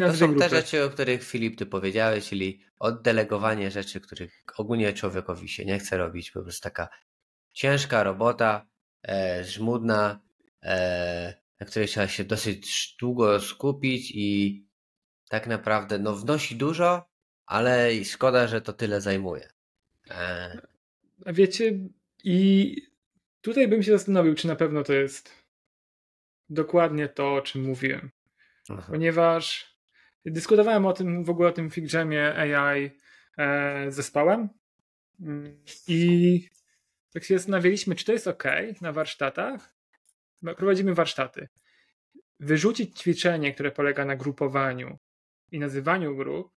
to 0.00 0.14
są 0.14 0.26
grupy. 0.26 0.40
te 0.40 0.48
rzeczy, 0.48 0.84
o 0.84 0.90
których 0.90 1.24
Filip 1.24 1.58
ty 1.58 1.66
powiedziałeś, 1.66 2.28
czyli 2.28 2.60
oddelegowanie 2.78 3.70
rzeczy, 3.70 4.00
których 4.00 4.44
ogólnie 4.56 4.92
człowiekowi 4.92 5.48
się 5.48 5.64
nie 5.64 5.78
chce 5.78 5.96
robić. 5.96 6.30
Po 6.30 6.42
prostu 6.42 6.62
taka 6.62 6.88
ciężka 7.52 8.02
robota, 8.02 8.66
e, 9.08 9.44
żmudna, 9.44 10.20
e, 10.62 11.34
na 11.60 11.66
której 11.66 11.88
trzeba 11.88 12.08
się 12.08 12.24
dosyć 12.24 12.96
długo 13.00 13.40
skupić 13.40 14.12
i 14.14 14.66
tak 15.28 15.46
naprawdę 15.46 15.98
no, 15.98 16.16
wnosi 16.16 16.56
dużo, 16.56 17.08
ale 17.46 18.04
szkoda, 18.04 18.46
że 18.46 18.60
to 18.60 18.72
tyle 18.72 19.00
zajmuje. 19.00 19.48
E. 20.10 20.58
A 21.26 21.32
wiecie, 21.32 21.78
i 22.24 22.76
tutaj 23.40 23.68
bym 23.68 23.82
się 23.82 23.92
zastanowił, 23.92 24.34
czy 24.34 24.46
na 24.46 24.56
pewno 24.56 24.82
to 24.84 24.92
jest 24.92 25.37
dokładnie 26.50 27.08
to, 27.08 27.34
o 27.34 27.40
czym 27.40 27.62
mówiłem. 27.62 28.10
Aha. 28.70 28.86
Ponieważ 28.90 29.74
dyskutowałem 30.24 30.86
o 30.86 30.92
tym, 30.92 31.24
w 31.24 31.30
ogóle 31.30 31.48
o 31.48 31.52
tym 31.52 31.70
FigJamie 31.70 32.34
AI 32.34 32.90
e, 33.38 33.90
zespołem 33.90 34.48
i 35.88 36.48
tak 37.12 37.24
się 37.24 37.38
zastanawialiśmy, 37.38 37.94
czy 37.94 38.04
to 38.04 38.12
jest 38.12 38.26
ok 38.26 38.44
na 38.80 38.92
warsztatach. 38.92 39.74
Prowadzimy 40.56 40.94
warsztaty. 40.94 41.48
Wyrzucić 42.40 42.98
ćwiczenie, 42.98 43.54
które 43.54 43.70
polega 43.70 44.04
na 44.04 44.16
grupowaniu 44.16 44.98
i 45.52 45.58
nazywaniu 45.58 46.16
grup 46.16 46.52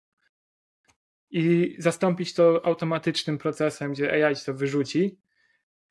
i 1.31 1.77
zastąpić 1.79 2.35
to 2.35 2.67
automatycznym 2.67 3.39
procesem, 3.39 3.93
gdzie 3.93 4.27
AI 4.27 4.35
to 4.47 4.55
wyrzuci, 4.55 5.19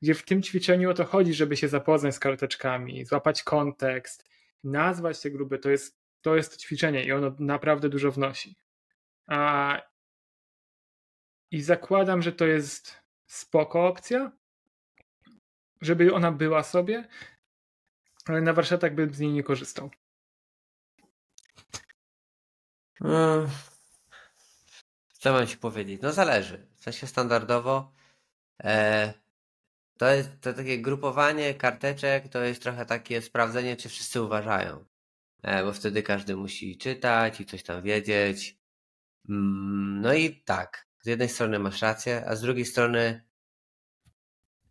gdzie 0.02 0.14
w 0.14 0.26
tym 0.26 0.44
ćwiczeniu 0.44 0.92
o 0.92 0.94
to 0.94 1.06
chodzi, 1.06 1.34
żeby 1.34 1.58
się 1.58 1.68
zapoznać 1.68 2.16
z 2.16 2.20
karteczkami, 2.20 3.06
złapać 3.06 3.44
kontekst, 3.44 4.30
nazwać 4.64 5.22
te 5.22 5.32
grupy, 5.32 5.60
to 5.60 5.70
jest 5.70 6.00
to, 6.22 6.36
jest 6.36 6.58
ćwiczenie 6.58 7.04
i 7.04 7.12
ono 7.12 7.36
naprawdę 7.40 7.90
dużo 7.90 8.12
wnosi. 8.12 8.56
A, 9.28 9.82
I 11.52 11.62
zakładam, 11.62 12.22
że 12.22 12.32
to 12.32 12.46
jest 12.46 13.02
spoko 13.28 13.88
opcja, 13.88 14.32
żeby 15.82 16.14
ona 16.14 16.32
była 16.32 16.64
sobie, 16.64 17.08
ale 18.26 18.42
na 18.42 18.54
warsztatach 18.54 18.96
bym 18.96 19.14
z 19.14 19.20
niej 19.20 19.32
nie 19.32 19.44
korzystał. 19.44 19.90
Hmm. 23.00 23.50
Co 25.14 25.34
mam 25.34 25.48
ci 25.48 25.58
powiedzieć? 25.58 26.02
No 26.02 26.12
zależy. 26.12 26.68
W 26.76 26.84
sensie 26.84 27.08
standardowo 27.08 27.92
e, 28.64 29.14
to 30.00 30.10
jest 30.10 30.42
to 30.42 30.54
takie 30.54 30.82
grupowanie 30.82 31.54
karteczek, 31.54 32.28
to 32.28 32.44
jest 32.44 32.62
trochę 32.62 32.86
takie 32.86 33.22
sprawdzenie, 33.22 33.76
czy 33.78 33.90
wszyscy 33.90 34.22
uważają. 34.22 34.86
E, 35.44 35.64
bo 35.64 35.74
wtedy 35.74 36.04
każdy 36.04 36.36
musi 36.36 36.78
czytać 36.78 37.42
i 37.42 37.46
coś 37.46 37.64
tam 37.64 37.82
wiedzieć. 37.82 38.60
Mm, 39.30 40.02
no 40.02 40.14
i 40.14 40.44
tak, 40.44 40.88
z 41.02 41.08
jednej 41.08 41.30
strony 41.30 41.60
masz 41.60 41.82
rację, 41.82 42.24
a 42.28 42.36
z 42.36 42.42
drugiej 42.42 42.66
strony 42.66 43.28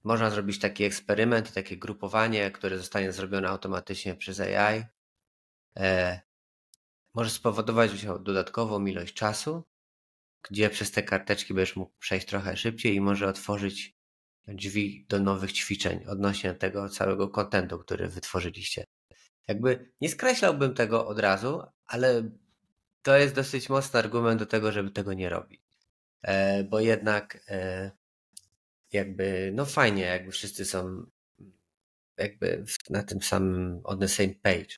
można 0.05 0.31
zrobić 0.31 0.59
taki 0.59 0.85
eksperyment, 0.85 1.53
takie 1.53 1.77
grupowanie, 1.77 2.51
które 2.51 2.79
zostanie 2.79 3.13
zrobione 3.13 3.49
automatycznie 3.49 4.15
przez 4.15 4.41
AI. 4.41 4.85
E, 5.77 6.21
może 7.15 7.31
spowodować 7.31 7.91
dodatkową 8.05 8.87
ilość 8.87 9.15
czasu, 9.15 9.65
gdzie 10.51 10.71
przez 10.71 10.91
te 10.91 11.03
karteczki 11.03 11.55
będziesz 11.55 11.77
mógł 11.77 11.93
przejść 11.99 12.27
trochę 12.27 12.57
szybciej 12.57 12.95
i 12.95 13.01
może 13.01 13.29
otworzyć 13.29 13.98
drzwi 14.47 15.07
do 15.09 15.21
nowych 15.21 15.53
ćwiczeń 15.53 16.05
odnośnie 16.07 16.55
tego 16.55 16.89
całego 16.89 17.29
kontentu, 17.29 17.79
który 17.79 18.09
wytworzyliście. 18.09 18.85
Jakby 19.49 19.93
nie 20.01 20.09
skreślałbym 20.09 20.75
tego 20.75 21.07
od 21.07 21.19
razu, 21.19 21.63
ale 21.87 22.31
to 23.03 23.17
jest 23.17 23.35
dosyć 23.35 23.69
mocny 23.69 23.99
argument 23.99 24.41
do 24.41 24.47
tego, 24.47 24.73
żeby 24.73 24.91
tego 24.91 25.13
nie 25.13 25.29
robić. 25.29 25.61
E, 26.23 26.65
bo 26.65 26.81
jednak 26.81 27.45
e, 27.49 27.91
jakby, 28.93 29.51
no 29.55 29.67
fajnie, 29.67 30.03
jakby 30.03 30.33
wszyscy 30.33 30.65
są 30.65 31.07
jakby 32.17 32.65
na 32.91 33.03
tym 33.03 33.23
samym, 33.23 33.81
on 33.85 33.99
the 33.99 34.09
same 34.09 34.35
page 34.43 34.77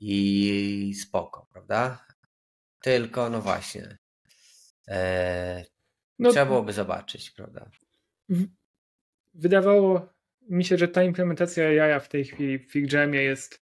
i 0.00 0.94
spoko, 1.02 1.46
prawda? 1.52 2.06
Tylko, 2.80 3.30
no 3.30 3.42
właśnie, 3.42 3.98
e, 4.88 5.64
no, 6.18 6.30
trzeba 6.30 6.46
byłoby 6.46 6.72
zobaczyć, 6.72 7.30
prawda? 7.30 7.70
Wydawało 9.38 10.08
mi 10.48 10.64
się, 10.64 10.78
że 10.78 10.88
ta 10.88 11.02
implementacja 11.02 11.72
jaja 11.72 12.00
w 12.00 12.08
tej 12.08 12.24
chwili 12.24 12.58
w 12.58 12.72
FigJamie 12.72 13.22
jest 13.22 13.62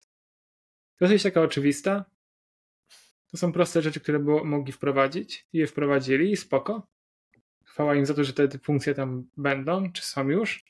dosyć 1.01 1.23
taka 1.23 1.41
oczywista. 1.41 2.05
To 3.31 3.37
są 3.37 3.53
proste 3.53 3.83
rzeczy, 3.83 4.01
które 4.01 4.19
było, 4.19 4.45
mogli 4.45 4.73
wprowadzić 4.73 5.47
i 5.53 5.59
je 5.59 5.67
wprowadzili 5.67 6.33
i 6.33 6.37
spoko. 6.37 6.89
Chwała 7.65 7.95
im 7.95 8.07
za 8.07 8.15
to, 8.15 8.25
że 8.25 8.33
te, 8.33 8.49
te 8.49 8.59
funkcje 8.59 8.95
tam 8.95 9.29
będą, 9.37 9.93
czy 9.93 10.03
są 10.03 10.29
już. 10.29 10.65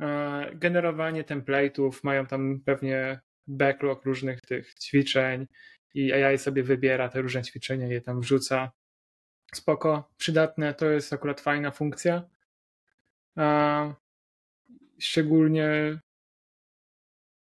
E, 0.00 0.50
generowanie 0.54 1.24
template'ów, 1.24 2.00
mają 2.02 2.26
tam 2.26 2.60
pewnie 2.64 3.20
backlog 3.46 4.04
różnych 4.04 4.40
tych 4.40 4.74
ćwiczeń 4.74 5.46
i 5.94 6.12
AI 6.12 6.38
sobie 6.38 6.62
wybiera 6.62 7.08
te 7.08 7.22
różne 7.22 7.42
ćwiczenia 7.42 7.86
i 7.86 7.90
je 7.90 8.00
tam 8.00 8.20
wrzuca. 8.20 8.72
Spoko, 9.54 10.10
przydatne, 10.16 10.74
to 10.74 10.90
jest 10.90 11.12
akurat 11.12 11.40
fajna 11.40 11.70
funkcja. 11.70 12.22
E, 13.38 13.94
szczególnie 14.98 15.98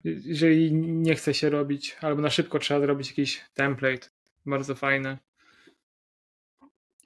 jeżeli 0.04 0.74
nie 0.74 1.16
chce 1.16 1.34
się 1.34 1.50
robić, 1.50 1.98
albo 2.02 2.22
na 2.22 2.30
szybko 2.30 2.60
trzeba 2.60 2.80
zrobić 2.80 3.10
jakiś 3.10 3.46
template, 3.54 4.10
bardzo 4.46 4.76
fajne. 4.76 5.18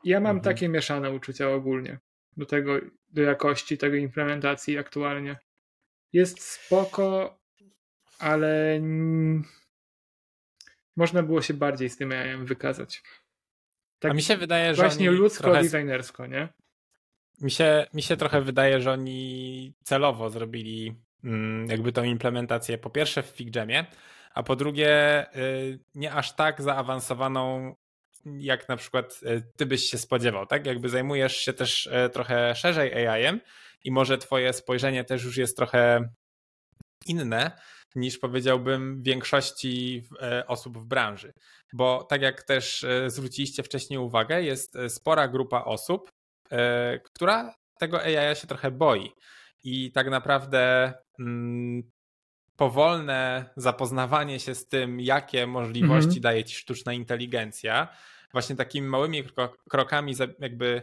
Ja 0.04 0.19
mam 0.19 0.38
mhm. 0.38 0.56
takie 0.56 0.69
mieszane 0.69 1.12
uczucia 1.12 1.50
ogólnie 1.50 2.00
do 2.38 2.45
tego, 2.45 2.80
do 3.10 3.21
jakości 3.21 3.78
tego 3.78 3.95
implementacji 3.95 4.78
aktualnie. 4.78 5.38
Jest 6.13 6.41
spoko, 6.41 7.39
ale 8.19 8.82
można 10.95 11.24
było 11.24 11.41
się 11.41 11.54
bardziej 11.54 11.89
z 11.89 11.98
tym 11.98 12.13
wykazać. 12.45 13.04
Tak 14.00 14.12
A 14.12 14.13
mi 14.13 14.21
się 14.21 14.38
wydaje, 14.38 14.76
że 14.76 14.82
właśnie 14.84 15.12
ludzko-designersko, 15.12 16.30
nie? 16.30 16.50
Mi 17.41 17.52
się, 17.52 17.86
mi 17.93 18.02
się 18.02 18.17
trochę 18.17 18.41
wydaje, 18.41 18.82
że 18.82 18.91
oni 18.91 19.74
celowo 19.84 20.30
zrobili 20.30 20.95
mm, 21.24 21.67
jakby 21.69 21.91
tą 21.91 22.04
implementację 22.04 22.78
po 22.78 22.89
pierwsze 22.89 23.24
w 23.24 23.26
FigJamie, 23.26 23.86
a 24.34 24.43
po 24.43 24.56
drugie 24.56 25.26
y, 25.36 25.80
nie 25.95 26.13
aż 26.13 26.36
tak 26.36 26.62
zaawansowaną 26.62 27.76
jak 28.26 28.69
na 28.69 28.78
przykład 28.78 29.19
y, 29.24 29.43
ty 29.58 29.65
byś 29.65 29.84
się 29.84 29.98
spodziewał, 29.98 30.45
tak? 30.45 30.65
Jakby 30.65 30.89
zajmujesz 30.89 31.38
się 31.38 31.54
też 31.54 31.86
y, 31.86 32.10
trochę 32.10 32.56
szerzej 32.56 33.08
AI-em 33.08 33.41
i 33.84 33.91
może 33.91 34.17
twoje 34.17 34.54
spojrzenie 34.54 35.04
też 35.04 35.24
już 35.24 35.38
jest 35.38 35.58
trochę 35.58 36.10
inne 37.06 37.52
niż 37.95 38.17
powiedziałbym 38.17 39.04
większości 39.04 40.04
osób 40.48 40.78
w 40.78 40.86
branży. 40.86 41.34
Bo 41.74 42.04
tak 42.04 42.21
jak 42.21 42.43
też 42.43 42.86
zwróciliście 43.08 43.63
wcześniej 43.63 44.00
uwagę, 44.00 44.43
jest 44.43 44.78
spora 44.88 45.28
grupa 45.28 45.63
osób, 45.63 46.10
E, 46.10 46.14
która 47.04 47.56
tego 47.80 48.02
AI 48.02 48.36
się 48.36 48.48
trochę 48.48 48.72
boi. 48.72 49.12
I 49.64 49.92
tak 49.92 50.10
naprawdę 50.10 50.94
mm, 51.20 51.84
powolne 52.56 53.50
zapoznawanie 53.58 54.40
się 54.40 54.56
z 54.56 54.68
tym, 54.68 55.00
jakie 55.00 55.48
możliwości 55.48 56.08
mhm. 56.08 56.22
daje 56.22 56.44
ci 56.44 56.56
sztuczna 56.56 56.94
inteligencja, 56.94 57.88
właśnie 58.32 58.56
takimi 58.56 58.88
małymi 58.88 59.24
krokami, 59.70 60.14
jakby 60.40 60.82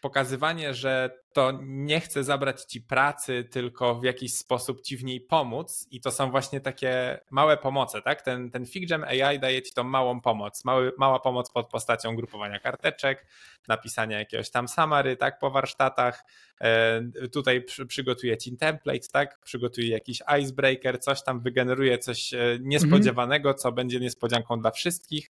pokazywanie, 0.00 0.74
że 0.74 1.10
to 1.32 1.52
nie 1.62 2.00
chce 2.00 2.24
zabrać 2.24 2.62
ci 2.62 2.80
pracy, 2.80 3.44
tylko 3.50 3.94
w 3.94 4.04
jakiś 4.04 4.34
sposób 4.34 4.80
ci 4.80 4.96
w 4.96 5.04
niej 5.04 5.20
pomóc 5.20 5.86
i 5.90 6.00
to 6.00 6.10
są 6.10 6.30
właśnie 6.30 6.60
takie 6.60 7.20
małe 7.30 7.56
pomoce, 7.56 8.02
tak? 8.02 8.22
Ten, 8.22 8.50
ten 8.50 8.66
FigJam 8.66 9.04
AI 9.04 9.38
daje 9.38 9.62
ci 9.62 9.72
tą 9.72 9.84
małą 9.84 10.20
pomoc, 10.20 10.64
mały, 10.64 10.92
mała 10.98 11.20
pomoc 11.20 11.50
pod 11.50 11.68
postacią 11.68 12.16
grupowania 12.16 12.58
karteczek, 12.58 13.26
napisania 13.68 14.18
jakiegoś 14.18 14.50
tam 14.50 14.68
summary, 14.68 15.16
tak? 15.16 15.38
Po 15.38 15.50
warsztatach, 15.50 16.24
e, 16.60 17.02
tutaj 17.32 17.62
przy, 17.62 17.86
przygotuje 17.86 18.36
ci 18.36 18.56
template, 18.56 19.08
tak? 19.12 19.38
Przygotuje 19.44 19.88
jakiś 19.88 20.22
icebreaker, 20.40 21.00
coś 21.00 21.22
tam 21.22 21.40
wygeneruje 21.40 21.98
coś 21.98 22.34
e, 22.34 22.58
niespodziewanego, 22.60 23.54
co 23.54 23.72
będzie 23.72 24.00
niespodzianką 24.00 24.60
dla 24.60 24.70
wszystkich 24.70 25.30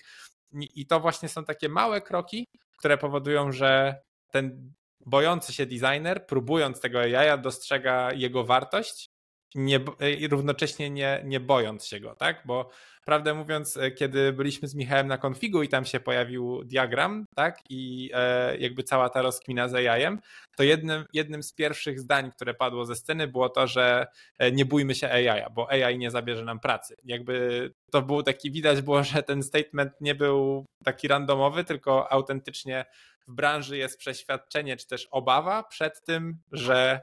i 0.53 0.87
to 0.87 1.01
właśnie 1.01 1.29
są 1.29 1.45
takie 1.45 1.69
małe 1.69 2.01
kroki, 2.01 2.49
które 2.79 2.99
powodują, 2.99 3.53
że 3.53 4.01
ten 4.35 4.73
bojący 5.07 5.53
się 5.53 5.67
designer, 5.67 6.27
próbując 6.27 6.81
tego 6.81 7.01
AI, 7.01 7.41
dostrzega 7.43 8.13
jego 8.13 8.45
wartość 8.45 9.14
nie, 9.55 9.81
i 10.19 10.29
równocześnie 10.29 10.91
nie, 10.91 11.23
nie 11.25 11.41
bojąc 11.41 11.87
się 11.87 12.01
go, 12.01 12.15
tak? 12.15 12.43
Bo 12.45 12.71
prawdę 13.05 13.35
mówiąc, 13.35 13.77
e, 13.77 13.91
kiedy 13.91 14.33
byliśmy 14.33 14.69
z 14.69 14.75
Michałem 14.75 15.07
na 15.07 15.19
konfigu 15.19 15.63
i 15.63 15.69
tam 15.69 15.85
się 15.85 16.01
pojawił 16.01 16.65
diagram, 16.65 17.27
tak? 17.35 17.59
I 17.71 18.11
e, 18.15 18.57
jakby 18.57 18.83
cała 18.83 19.09
ta 19.09 19.23
rozkmina 19.23 19.69
z 19.69 19.75
AI-em, 19.75 20.21
to 20.57 20.63
jednym, 20.63 21.05
jednym 21.13 21.43
z 21.43 21.53
pierwszych 21.53 22.01
zdań, 22.01 22.31
które 22.31 22.55
padło 22.55 22.85
ze 22.85 22.97
sceny 22.97 23.29
było 23.29 23.49
to, 23.49 23.67
że 23.67 24.07
e, 24.39 24.53
nie 24.53 24.65
bójmy 24.65 24.95
się 24.95 25.11
AI, 25.11 25.43
bo 25.55 25.71
AI 25.71 25.99
nie 25.99 26.11
zabierze 26.11 26.45
nam 26.45 26.61
pracy. 26.61 26.97
Jakby 27.05 27.71
to 27.91 28.03
był 28.03 28.23
taki, 28.23 28.51
widać 28.51 28.83
było, 28.83 29.03
że 29.03 29.23
ten 29.23 29.43
statement 29.43 29.93
nie 30.01 30.15
był 30.15 30.65
taki 30.85 31.09
randomowy, 31.09 31.65
tylko 31.65 32.13
autentycznie 32.13 32.85
w 33.29 33.35
branży 33.35 33.77
jest 33.77 33.99
przeświadczenie, 33.99 34.77
czy 34.77 34.87
też 34.87 35.09
obawa 35.11 35.63
przed 35.63 36.05
tym, 36.05 36.39
że 36.53 37.01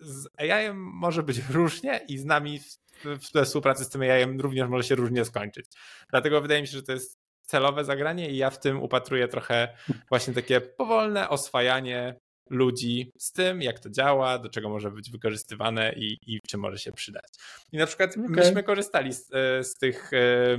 z 0.00 0.28
AI 0.38 0.74
może 0.74 1.22
być 1.22 1.42
różnie 1.50 2.00
i 2.08 2.18
z 2.18 2.24
nami 2.24 2.60
w 3.04 3.44
współpracy 3.44 3.84
z 3.84 3.88
tym 3.88 4.02
AI 4.02 4.38
również 4.38 4.68
może 4.68 4.84
się 4.84 4.94
różnie 4.94 5.24
skończyć. 5.24 5.66
Dlatego 6.10 6.40
wydaje 6.40 6.60
mi 6.60 6.66
się, 6.66 6.76
że 6.76 6.82
to 6.82 6.92
jest 6.92 7.18
celowe 7.42 7.84
zagranie 7.84 8.30
i 8.30 8.36
ja 8.36 8.50
w 8.50 8.60
tym 8.60 8.82
upatruję 8.82 9.28
trochę 9.28 9.76
właśnie 10.08 10.34
takie 10.34 10.60
powolne 10.60 11.28
oswajanie 11.28 12.20
ludzi 12.50 13.12
z 13.18 13.32
tym, 13.32 13.62
jak 13.62 13.78
to 13.78 13.90
działa, 13.90 14.38
do 14.38 14.48
czego 14.48 14.68
może 14.68 14.90
być 14.90 15.10
wykorzystywane 15.10 15.92
i, 15.92 16.18
i 16.26 16.40
czym 16.40 16.60
może 16.60 16.78
się 16.78 16.92
przydać. 16.92 17.32
I 17.72 17.76
na 17.76 17.86
przykład 17.86 18.10
okay. 18.10 18.28
myśmy 18.28 18.62
korzystali 18.62 19.12
z, 19.12 19.34
e, 19.34 19.64
z 19.64 19.74
tych 19.74 20.10
e, 20.12 20.58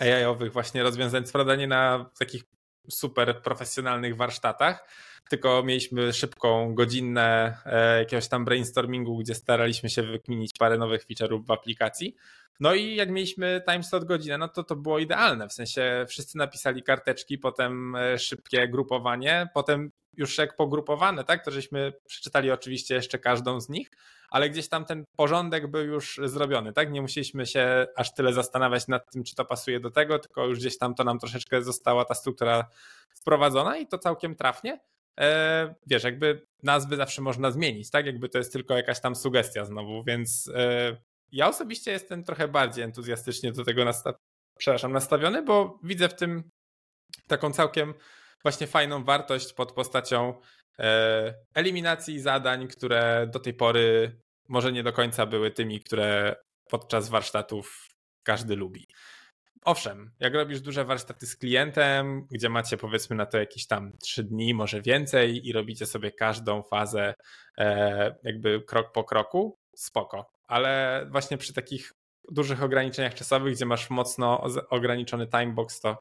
AI-owych 0.00 0.52
właśnie 0.52 0.82
rozwiązań, 0.82 1.24
co 1.24 1.56
nie 1.56 1.66
na 1.66 2.10
takich 2.18 2.42
super 2.90 3.42
profesjonalnych 3.42 4.16
warsztatach, 4.16 4.88
tylko 5.30 5.62
mieliśmy 5.62 6.12
szybką 6.12 6.74
godzinę 6.74 7.56
e, 7.66 7.98
jakiegoś 7.98 8.28
tam 8.28 8.44
brainstormingu, 8.44 9.18
gdzie 9.18 9.34
staraliśmy 9.34 9.90
się 9.90 10.02
wykminić 10.02 10.52
parę 10.58 10.78
nowych 10.78 11.06
feature'ów 11.06 11.46
w 11.46 11.50
aplikacji. 11.50 12.16
No 12.60 12.74
i 12.74 12.94
jak 12.94 13.10
mieliśmy 13.10 13.62
timeslot 13.70 14.04
godzinę, 14.04 14.38
no 14.38 14.48
to 14.48 14.64
to 14.64 14.76
było 14.76 14.98
idealne. 14.98 15.48
W 15.48 15.52
sensie 15.52 16.06
wszyscy 16.08 16.38
napisali 16.38 16.82
karteczki, 16.82 17.38
potem 17.38 17.96
e, 17.96 18.18
szybkie 18.18 18.68
grupowanie, 18.68 19.48
potem 19.54 19.90
już 20.18 20.38
jak 20.38 20.56
pogrupowane, 20.56 21.24
tak, 21.24 21.44
to 21.44 21.50
żeśmy 21.50 21.92
przeczytali 22.06 22.50
oczywiście 22.50 22.94
jeszcze 22.94 23.18
każdą 23.18 23.60
z 23.60 23.68
nich, 23.68 23.90
ale 24.30 24.50
gdzieś 24.50 24.68
tam 24.68 24.84
ten 24.84 25.04
porządek 25.16 25.66
był 25.66 25.84
już 25.84 26.20
zrobiony, 26.24 26.72
tak? 26.72 26.92
Nie 26.92 27.02
musieliśmy 27.02 27.46
się 27.46 27.86
aż 27.96 28.14
tyle 28.14 28.32
zastanawiać 28.32 28.88
nad 28.88 29.12
tym, 29.12 29.24
czy 29.24 29.34
to 29.34 29.44
pasuje 29.44 29.80
do 29.80 29.90
tego, 29.90 30.18
tylko 30.18 30.46
już 30.46 30.58
gdzieś 30.58 30.78
tam 30.78 30.94
to 30.94 31.04
nam 31.04 31.18
troszeczkę 31.18 31.62
została 31.62 32.04
ta 32.04 32.14
struktura 32.14 32.68
wprowadzona 33.14 33.76
i 33.76 33.86
to 33.86 33.98
całkiem 33.98 34.34
trafnie. 34.34 34.80
E, 35.18 35.74
wiesz, 35.86 36.04
jakby 36.04 36.46
nazwy 36.62 36.96
zawsze 36.96 37.22
można 37.22 37.50
zmienić, 37.50 37.90
tak? 37.90 38.06
Jakby 38.06 38.28
to 38.28 38.38
jest 38.38 38.52
tylko 38.52 38.76
jakaś 38.76 39.00
tam 39.00 39.16
sugestia 39.16 39.64
znowu, 39.64 40.04
więc 40.04 40.50
e, 40.54 40.96
ja 41.32 41.48
osobiście 41.48 41.90
jestem 41.90 42.24
trochę 42.24 42.48
bardziej 42.48 42.84
entuzjastycznie 42.84 43.52
do 43.52 43.64
tego 43.64 43.84
nastaw 43.84 44.14
przepraszam, 44.58 44.92
nastawiony, 44.92 45.42
bo 45.42 45.78
widzę 45.82 46.08
w 46.08 46.14
tym 46.14 46.50
taką 47.26 47.52
całkiem 47.52 47.94
właśnie 48.42 48.66
fajną 48.66 49.04
wartość 49.04 49.52
pod 49.52 49.72
postacią 49.72 50.40
e, 50.78 51.34
eliminacji 51.54 52.20
zadań, 52.20 52.68
które 52.68 53.28
do 53.32 53.40
tej 53.40 53.54
pory 53.54 54.16
może 54.48 54.72
nie 54.72 54.82
do 54.82 54.92
końca 54.92 55.26
były 55.26 55.50
tymi, 55.50 55.80
które 55.80 56.36
podczas 56.70 57.08
warsztatów 57.08 57.88
każdy 58.22 58.56
lubi. 58.56 58.88
Owszem, 59.64 60.10
jak 60.20 60.34
robisz 60.34 60.60
duże 60.60 60.84
warsztaty 60.84 61.26
z 61.26 61.36
klientem, 61.36 62.26
gdzie 62.30 62.48
macie 62.48 62.76
powiedzmy 62.76 63.16
na 63.16 63.26
to 63.26 63.38
jakieś 63.38 63.66
tam 63.66 63.92
trzy 63.98 64.24
dni, 64.24 64.54
może 64.54 64.82
więcej 64.82 65.46
i 65.48 65.52
robicie 65.52 65.86
sobie 65.86 66.12
każdą 66.12 66.62
fazę 66.62 67.14
e, 67.58 68.16
jakby 68.22 68.60
krok 68.60 68.92
po 68.92 69.04
kroku, 69.04 69.58
spoko. 69.76 70.32
Ale 70.46 71.06
właśnie 71.10 71.38
przy 71.38 71.52
takich 71.52 71.92
dużych 72.30 72.62
ograniczeniach 72.62 73.14
czasowych, 73.14 73.54
gdzie 73.54 73.66
masz 73.66 73.90
mocno 73.90 74.44
ograniczony 74.70 75.26
timebox, 75.26 75.80
to, 75.80 76.00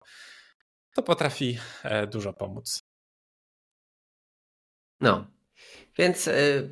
to 0.96 1.04
potrafi 1.04 1.58
e, 1.84 2.08
dużo 2.08 2.34
pomóc. 2.34 2.84
No, 5.02 5.28
więc 5.98 6.28
y, 6.28 6.70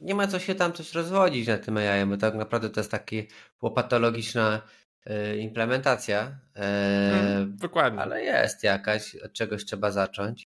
nie 0.00 0.14
ma 0.14 0.26
co 0.26 0.38
się 0.38 0.54
tam 0.54 0.72
coś 0.72 0.92
rozwodzić 0.92 1.48
na 1.48 1.58
tym 1.58 1.76
AI, 1.76 2.06
bo 2.06 2.16
tak 2.16 2.34
naprawdę 2.34 2.70
to 2.70 2.80
jest 2.80 2.90
taka 2.90 3.16
łopatologiczna 3.62 4.56
y, 4.56 4.85
implementacja. 5.38 6.38
Mm, 6.54 7.56
dokładnie. 7.56 8.00
Ale 8.00 8.22
jest 8.22 8.62
jakaś, 8.62 9.16
od 9.16 9.32
czegoś 9.32 9.64
trzeba 9.64 9.90
zacząć. 9.90 10.46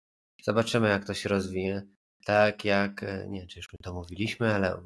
Zobaczymy, 0.44 0.88
jak 0.88 1.04
to 1.04 1.14
się 1.14 1.28
rozwinie. 1.28 1.86
Tak 2.24 2.64
jak, 2.64 3.02
e, 3.02 3.26
nie 3.28 3.38
wiem, 3.40 3.48
czy 3.48 3.58
już 3.58 3.72
my 3.72 3.78
to 3.82 3.94
mówiliśmy, 3.94 4.54
ale 4.54 4.82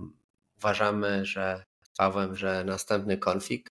uważamy, 0.58 1.24
że 1.24 1.64
z 1.82 1.96
Pawłem, 1.96 2.36
że 2.36 2.64
następny 2.64 3.18
konfig 3.18 3.68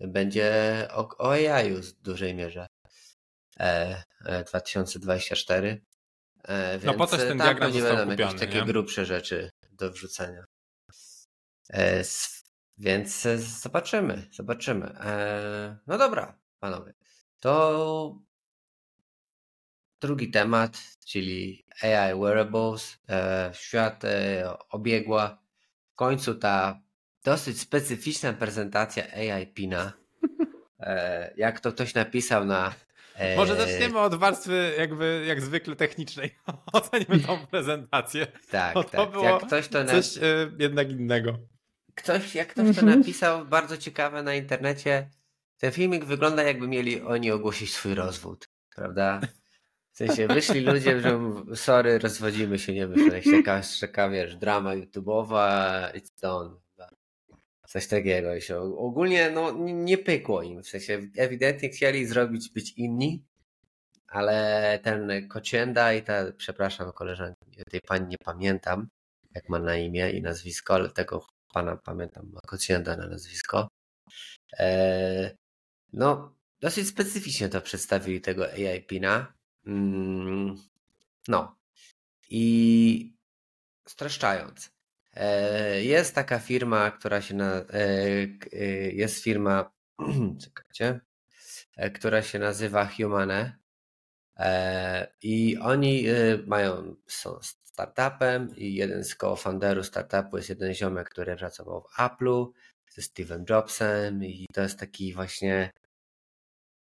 będzie 0.00 0.52
o, 0.90 1.08
o 1.18 1.32
AI 1.32 1.70
w 1.70 1.92
dużej 1.92 2.34
mierze. 2.34 2.66
E, 3.60 4.02
e, 4.24 4.44
2024. 4.44 5.84
E, 6.48 6.78
no 6.84 6.94
po 6.94 7.06
coś 7.06 7.20
ten 7.20 7.38
diagram 7.38 7.72
nie 7.72 7.82
będą 7.82 8.10
kupiony, 8.10 8.22
jakieś 8.22 8.40
takie 8.40 8.60
nie? 8.60 8.66
grubsze 8.66 9.06
rzeczy 9.06 9.50
do 9.72 9.90
wrzucenia. 9.90 10.44
E, 11.72 12.04
więc 12.78 13.26
e, 13.26 13.38
zobaczymy, 13.38 14.28
zobaczymy. 14.32 14.86
E, 14.86 15.76
no 15.86 15.98
dobra, 15.98 16.38
panowie. 16.60 16.94
To 17.40 18.18
drugi 20.00 20.30
temat, 20.30 20.78
czyli 21.06 21.66
AI 21.82 22.20
wearables. 22.20 22.98
E, 23.08 23.50
świat 23.54 24.04
e, 24.04 24.44
obiegła 24.68 25.42
w 25.92 25.94
końcu 25.94 26.34
ta 26.34 26.80
dosyć 27.24 27.60
specyficzna 27.60 28.32
prezentacja 28.32 29.04
AI 29.12 29.46
Pina. 29.46 29.92
E, 30.80 31.34
jak 31.36 31.60
to 31.60 31.72
ktoś 31.72 31.94
napisał 31.94 32.44
na 32.44 32.74
E, 33.14 33.36
Może 33.36 33.56
zaczniemy 33.56 33.98
od 33.98 34.14
warstwy 34.14 34.74
jakby 34.78 35.24
jak 35.28 35.40
zwykle 35.40 35.76
technicznej. 35.76 36.38
Ocenimy 36.72 37.20
tą 37.20 37.46
prezentację. 37.46 38.26
Tak, 38.50 38.74
to 38.74 38.84
tak. 38.84 39.22
Jak 39.22 39.46
ktoś 39.46 39.68
to 39.68 39.84
coś 39.84 40.16
na... 40.16 40.26
jednak 40.58 40.90
innego. 40.90 41.38
Ktoś, 41.94 42.34
jak 42.34 42.48
ktoś 42.48 42.76
to 42.76 42.80
mhm. 42.80 42.98
napisał, 42.98 43.46
bardzo 43.46 43.76
ciekawe 43.76 44.22
na 44.22 44.34
internecie, 44.34 45.10
ten 45.58 45.72
filmik 45.72 46.04
wygląda 46.04 46.42
jakby 46.42 46.68
mieli 46.68 47.02
oni 47.02 47.30
ogłosić 47.30 47.72
swój 47.74 47.94
rozwód, 47.94 48.48
prawda? 48.74 49.20
W 49.92 49.96
sensie 49.96 50.26
wyszli 50.26 50.60
ludzie, 50.60 51.00
że 51.00 51.20
sorry, 51.54 51.98
rozwodzimy 51.98 52.58
się, 52.58 52.72
nie 52.72 52.86
wyszło. 52.86 53.10
Taka, 53.36 53.60
taka, 53.80 54.08
wiesz, 54.08 54.36
drama 54.36 54.74
YouTube'owa, 54.76 55.92
it's 55.92 56.20
done. 56.22 56.56
Coś 57.68 57.86
takiego. 57.86 58.40
Się 58.40 58.58
ogólnie 58.58 59.30
no, 59.30 59.52
nie 59.58 59.98
pykło 59.98 60.42
im. 60.42 60.62
W 60.62 60.68
sensie 60.68 61.00
ewidentnie 61.16 61.68
chcieli 61.68 62.06
zrobić 62.06 62.50
być 62.50 62.72
inni, 62.72 63.24
ale 64.08 64.78
ten 64.82 65.28
Kocienda 65.28 65.92
i 65.92 66.02
ta, 66.02 66.32
przepraszam 66.36 66.92
koleżanki, 66.92 67.64
tej 67.70 67.80
pani 67.80 68.06
nie 68.06 68.18
pamiętam, 68.18 68.88
jak 69.34 69.48
ma 69.48 69.58
na 69.58 69.76
imię 69.76 70.10
i 70.10 70.22
nazwisko, 70.22 70.74
ale 70.74 70.90
tego 70.90 71.26
pana 71.54 71.76
pamiętam, 71.76 72.30
ma 72.32 72.40
Kocienda 72.40 72.96
na 72.96 73.06
nazwisko. 73.06 73.68
Eee, 74.58 75.36
no, 75.92 76.36
dosyć 76.60 76.88
specyficznie 76.88 77.48
to 77.48 77.60
przedstawili 77.60 78.20
tego 78.20 78.52
AI 78.52 78.82
Pina. 78.82 79.34
Mm, 79.66 80.56
no. 81.28 81.56
I 82.30 83.14
streszczając, 83.88 84.74
E, 85.16 85.84
jest 85.84 86.14
taka 86.14 86.38
firma, 86.38 86.90
która 86.90 87.22
się 87.22 87.34
na, 87.34 87.52
e, 87.54 87.66
e, 88.52 88.64
jest 88.92 89.22
firma, 89.22 89.72
czekajcie, 90.42 91.00
która 91.94 92.22
się 92.22 92.38
nazywa 92.38 92.88
Humane 92.96 93.58
i 95.22 95.58
oni 95.58 96.04
mają, 96.46 96.96
są 97.06 97.38
startupem 97.74 98.56
i 98.56 98.74
jeden 98.74 99.04
z 99.04 99.16
co-founderów 99.16 99.86
startupu 99.86 100.36
jest 100.36 100.48
jeden 100.48 100.74
ziomek, 100.74 101.10
który 101.10 101.36
pracował 101.36 101.82
w 101.82 101.98
Apple'u 101.98 102.50
ze 102.90 103.02
Steve'em 103.02 103.44
Jobsem 103.50 104.24
i 104.24 104.46
to 104.52 104.62
jest 104.62 104.78
taki 104.78 105.14
właśnie 105.14 105.70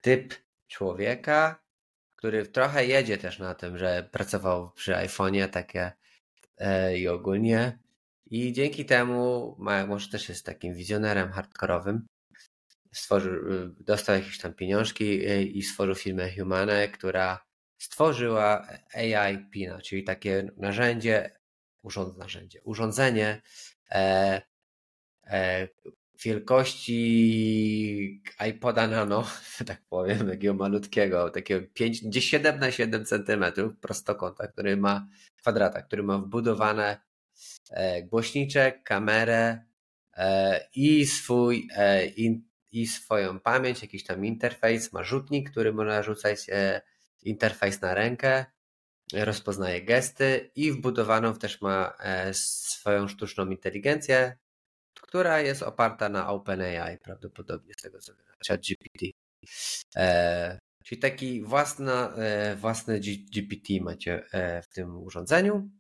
typ 0.01 0.35
człowieka, 0.69 1.63
który 2.17 2.47
trochę 2.47 2.87
jedzie 2.87 3.19
też 3.19 3.39
na 3.39 3.55
tym, 3.55 3.79
że 3.79 4.09
pracował 4.13 4.71
przy 4.71 4.93
iPhone'ie 4.93 5.49
takie 5.49 5.93
i 6.97 7.09
ogólnie. 7.09 7.79
I 8.31 8.53
dzięki 8.53 8.85
temu, 8.85 9.57
może 9.89 10.09
też 10.09 10.29
jest 10.29 10.47
takim 10.47 10.75
wizjonerem 10.75 11.33
hardkorowym, 11.33 12.07
stworzył, 12.93 13.35
y, 13.35 13.75
dostał 13.81 14.15
jakieś 14.15 14.39
tam 14.39 14.55
pieniążki 14.55 15.29
y, 15.31 15.43
i 15.43 15.63
stworzył 15.63 15.95
firmę 15.95 16.31
Humane, 16.37 16.89
która 16.89 17.52
stworzyła 17.85 18.67
AI 18.95 19.39
Pina, 19.51 19.81
czyli 19.81 20.05
takie 20.05 20.49
narzędzie, 20.57 21.31
urząd, 21.83 22.19
narzędzie, 22.19 22.63
urządzenie 22.63 23.43
e, 23.91 24.43
e, 25.27 25.69
wielkości 26.25 28.23
iPoda 28.49 28.87
Nano, 28.87 29.27
tak 29.67 29.83
powiem, 29.89 30.29
takiego 30.29 30.55
malutkiego, 30.55 31.31
takiego 31.31 31.67
5, 31.75 32.25
7 32.25 32.61
na 32.61 32.71
7 32.71 33.05
cm 33.05 33.45
prostokąta, 33.81 34.49
który 34.49 34.77
ma 34.77 35.09
kwadrata, 35.37 35.83
który 35.83 36.03
ma 36.03 36.19
wbudowane 36.19 37.01
E, 37.71 38.03
głośniczek, 38.03 38.83
kamerę 38.83 39.65
e, 40.17 40.69
i 40.75 41.07
swój 41.07 41.69
e, 41.77 42.07
i 42.73 42.87
swoją 42.87 43.41
pamięć, 43.41 43.83
jakiś 43.83 44.05
tam 44.05 44.25
interfejs, 44.25 44.93
ma 44.93 45.05
rzutnik, 45.05 45.51
który 45.51 45.73
można 45.73 46.03
rzucać 46.03 46.47
interfejs 47.23 47.81
na 47.81 47.95
rękę, 47.95 48.45
rozpoznaje 49.13 49.83
gesty 49.83 50.51
i 50.55 50.73
wbudowaną 50.73 51.35
też 51.35 51.61
ma 51.61 51.97
swoją 52.33 53.09
sztuczną 53.09 53.47
inteligencję, 53.47 54.37
która 55.01 55.41
jest 55.41 55.63
oparta 55.63 56.09
na 56.09 56.29
OpenAI, 56.29 56.99
prawdopodobnie 56.99 57.75
z 57.79 57.83
tego 57.83 57.99
co 57.99 58.15
wiem, 58.15 58.27
ChatGPT. 58.49 59.07
Czyli 60.85 61.01
taki 61.01 61.43
własna, 61.43 62.15
własny 62.57 63.01
GPT 63.01 63.81
macie 63.81 64.25
w 64.63 64.75
tym 64.75 65.03
urządzeniu. 65.03 65.71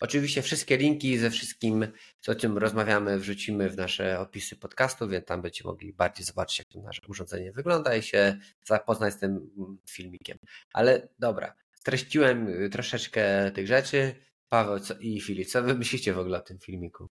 Oczywiście 0.00 0.42
wszystkie 0.42 0.76
linki 0.76 1.18
ze 1.18 1.30
wszystkim, 1.30 1.86
o 2.28 2.34
czym 2.34 2.58
rozmawiamy, 2.58 3.18
wrzucimy 3.18 3.70
w 3.70 3.76
nasze 3.76 4.20
opisy 4.20 4.56
podcastu, 4.56 5.08
więc 5.08 5.26
tam 5.26 5.42
będziecie 5.42 5.64
mogli 5.64 5.92
bardziej 5.92 6.26
zobaczyć, 6.26 6.58
jak 6.58 6.68
to 6.68 6.80
nasze 6.80 7.00
urządzenie 7.08 7.52
wygląda 7.52 7.96
i 7.96 8.02
się 8.02 8.38
zapoznać 8.64 9.14
z 9.14 9.18
tym 9.18 9.50
filmikiem. 9.90 10.38
Ale 10.72 11.08
dobra, 11.18 11.54
streściłem 11.72 12.48
y, 12.48 12.70
troszeczkę 12.70 13.50
tych 13.50 13.66
rzeczy. 13.66 14.14
Paweł 14.48 14.80
co, 14.80 14.94
i 15.00 15.20
Filip, 15.20 15.48
co 15.48 15.62
wy 15.62 15.74
myślicie 15.74 16.12
w 16.12 16.18
ogóle 16.18 16.38
o 16.38 16.40
tym 16.40 16.58
filmiku? 16.58 17.08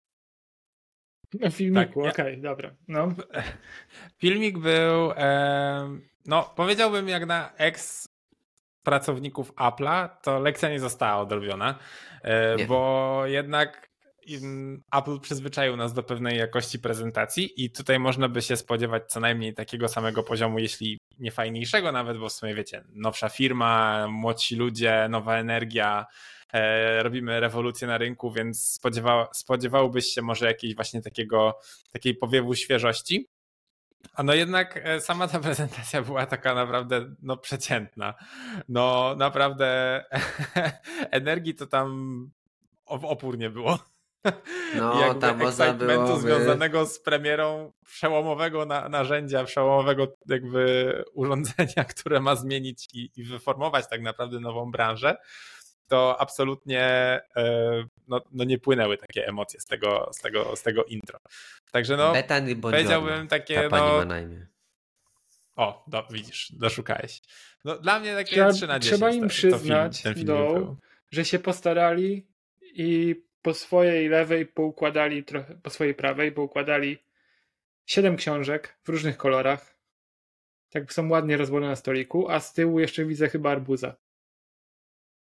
O 1.43 1.51
filmiku, 1.51 2.03
tak, 2.03 2.13
okej, 2.13 2.33
okay, 2.33 2.43
dobra. 2.43 2.77
No. 2.89 3.15
Filmik 4.21 4.59
był, 4.59 5.13
e, 5.17 5.99
no 6.27 6.53
powiedziałbym 6.57 7.09
jak 7.09 7.27
na 7.27 7.53
ex 7.57 8.09
pracowników 8.83 9.55
Apple'a, 9.55 10.09
to 10.23 10.41
lekcja 10.41 10.69
nie 10.69 10.81
została 10.81 11.23
odrobiona, 11.23 11.79
e, 12.23 12.57
nie. 12.57 12.67
bo 12.67 13.23
jednak 13.27 13.93
Apple 14.93 15.21
przyzwyczaił 15.21 15.77
nas 15.77 15.93
do 15.93 16.03
pewnej 16.03 16.39
jakości 16.39 16.79
prezentacji 16.79 17.65
i 17.65 17.71
tutaj 17.71 17.99
można 17.99 18.29
by 18.29 18.43
się 18.43 18.57
spodziewać 18.57 19.03
co 19.07 19.21
najmniej 19.21 19.55
takiego 19.55 19.89
samego 19.89 20.23
poziomu, 20.23 20.59
jeśli 20.59 20.99
nie 21.19 21.31
fajniejszego 21.31 21.93
nawet, 21.93 22.19
bo 22.19 22.29
w 22.29 22.33
sumie 22.33 22.55
wiecie, 22.55 22.85
nowsza 22.93 23.29
firma, 23.29 24.07
młodsi 24.09 24.57
ludzie, 24.57 25.07
nowa 25.11 25.37
energia, 25.37 26.07
e, 26.53 27.03
robimy 27.03 27.41
rewolucję 27.41 27.89
na 27.89 27.99
rynku, 27.99 28.33
więc 28.33 28.73
spodziewa, 28.73 29.29
spodziewałbyś 29.33 30.07
się 30.07 30.23
może 30.23 30.47
jakiejś 30.47 30.75
właśnie 30.75 31.03
takiego, 31.03 31.59
takiej 31.93 32.15
powiewu 32.15 32.55
świeżości. 32.55 33.29
A 34.15 34.23
no 34.23 34.35
jednak 34.35 34.81
e, 34.83 35.01
sama 35.01 35.29
ta 35.29 35.41
prezentacja 35.49 36.03
była 36.03 36.27
taka 36.27 36.55
naprawdę 36.55 37.15
no 37.23 37.37
przeciętna. 37.37 38.15
No 38.69 39.15
naprawdę 39.17 40.05
energii 41.11 41.55
to 41.55 41.67
tam 41.67 42.31
w 42.87 43.05
opór 43.05 43.39
nie 43.39 43.51
było. 43.51 43.79
No, 44.77 45.01
jakby 45.01 45.21
tam 45.21 45.39
można 45.39 45.73
było 45.73 46.17
związanego 46.17 46.87
z 46.87 47.01
premierą 47.01 47.73
przełomowego 47.87 48.67
na, 48.67 48.89
narzędzia, 48.89 49.45
przełomowego 49.45 50.17
jakby 50.27 50.95
urządzenia, 51.15 51.85
które 51.89 52.21
ma 52.21 52.37
zmienić 52.37 52.89
i, 52.95 53.11
i 53.17 53.25
wyformować 53.25 53.89
tak 53.89 54.03
naprawdę 54.03 54.41
nową 54.41 54.71
branżę, 54.71 55.17
to 55.93 56.21
absolutnie 56.21 56.83
e, 57.37 57.85
no, 58.09 58.21
no 58.33 58.45
nie 58.45 58.59
płynęły 58.59 58.99
takie 58.99 59.27
emocje 59.27 59.61
z 59.61 59.67
tego, 59.67 60.11
z 60.13 60.21
tego, 60.21 60.57
z 60.57 60.63
tego 60.63 60.85
intro. 60.85 61.19
Także 61.73 61.97
no, 61.97 62.13
powiedziałbym 62.63 63.29
takie 63.29 63.69
no... 63.71 64.05
O, 65.57 65.85
do, 65.87 66.07
widzisz, 66.11 66.53
doszukałeś. 66.53 67.21
No, 67.65 67.79
dla 67.79 68.01
mnie 68.01 68.15
takie 68.15 68.35
trzeba, 68.35 68.53
3 68.53 68.67
na 68.67 68.79
10. 68.79 68.99
Trzeba 68.99 69.13
im 69.13 69.29
przyznać, 69.29 70.03
film, 70.03 70.27
do, 70.27 70.77
że 71.11 71.25
się 71.25 71.39
postarali 71.39 72.27
i 72.63 73.17
po 73.43 73.55
swojej 73.55 74.09
lewej 74.09 74.47
poukładali 74.47 75.25
trochę, 75.25 75.55
po 75.55 75.71
swojej 75.71 75.95
prawej 75.95 76.33
poukładali 76.33 76.99
siedem 77.87 78.17
książek 78.17 78.79
w 78.85 78.89
różnych 78.89 79.17
kolorach. 79.17 79.77
Tak 80.71 80.93
są 80.93 81.09
ładnie 81.09 81.37
rozłożone 81.37 81.69
na 81.69 81.77
stoliku, 81.77 82.31
a 82.31 82.41
z 82.41 82.53
tyłu 82.53 82.81
jeszcze 82.81 83.05
widzę 83.05 83.29
chyba 83.29 83.51
arbuza. 83.51 83.97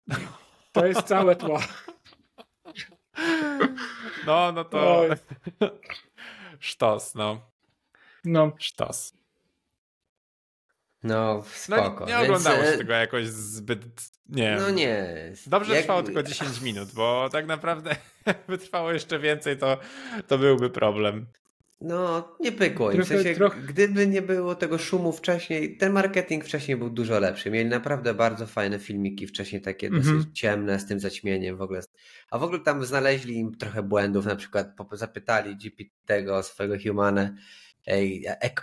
To 0.71 0.85
jest 0.85 1.03
całe 1.03 1.35
tło. 1.35 1.59
No, 4.25 4.51
no 4.51 4.63
to. 4.63 5.05
Sztos, 6.59 7.15
no. 7.15 7.41
No. 8.25 8.51
Sztos. 8.59 9.13
No, 11.03 11.43
spoko. 11.53 11.99
No, 11.99 12.05
nie 12.05 12.19
oglądało 12.19 12.57
się 12.57 12.69
e, 12.69 12.77
tego 12.77 12.93
jakoś 12.93 13.27
zbyt, 13.27 13.85
nie 14.29 14.55
No 14.59 14.69
nie. 14.69 15.15
Dobrze 15.47 15.73
Jak... 15.73 15.81
trwało 15.81 16.03
tylko 16.03 16.23
10 16.23 16.61
minut, 16.61 16.91
bo 16.93 17.29
tak 17.31 17.47
naprawdę 17.47 17.95
wytrwało 18.47 18.91
jeszcze 18.91 19.19
więcej, 19.19 19.57
to, 19.57 19.77
to 20.27 20.37
byłby 20.37 20.69
problem. 20.69 21.27
No, 21.81 22.35
nie 22.39 22.51
pykło. 22.51 22.91
Trochę, 22.91 23.03
w 23.05 23.07
sensie, 23.07 23.35
trochę... 23.35 23.61
Gdyby 23.61 24.07
nie 24.07 24.21
było 24.21 24.55
tego 24.55 24.77
szumu 24.77 25.11
wcześniej, 25.11 25.77
ten 25.77 25.93
marketing 25.93 26.45
wcześniej 26.45 26.77
był 26.77 26.89
dużo 26.89 27.19
lepszy. 27.19 27.51
Mieli 27.51 27.69
naprawdę 27.69 28.13
bardzo 28.13 28.47
fajne 28.47 28.79
filmiki 28.79 29.27
wcześniej, 29.27 29.61
takie 29.61 29.87
mm 29.87 30.01
-hmm. 30.01 30.17
dosyć 30.17 30.39
ciemne, 30.39 30.79
z 30.79 30.85
tym 30.85 30.99
zaćmieniem 30.99 31.57
w 31.57 31.61
ogóle. 31.61 31.81
A 32.31 32.37
w 32.37 32.43
ogóle 32.43 32.59
tam 32.59 32.85
znaleźli 32.85 33.35
im 33.35 33.57
trochę 33.57 33.83
błędów, 33.83 34.25
na 34.25 34.35
przykład 34.35 34.75
zapytali 34.91 35.55
GPT 35.55 35.91
tego 36.05 36.43
swojego 36.43 36.75
Humana, 36.87 37.35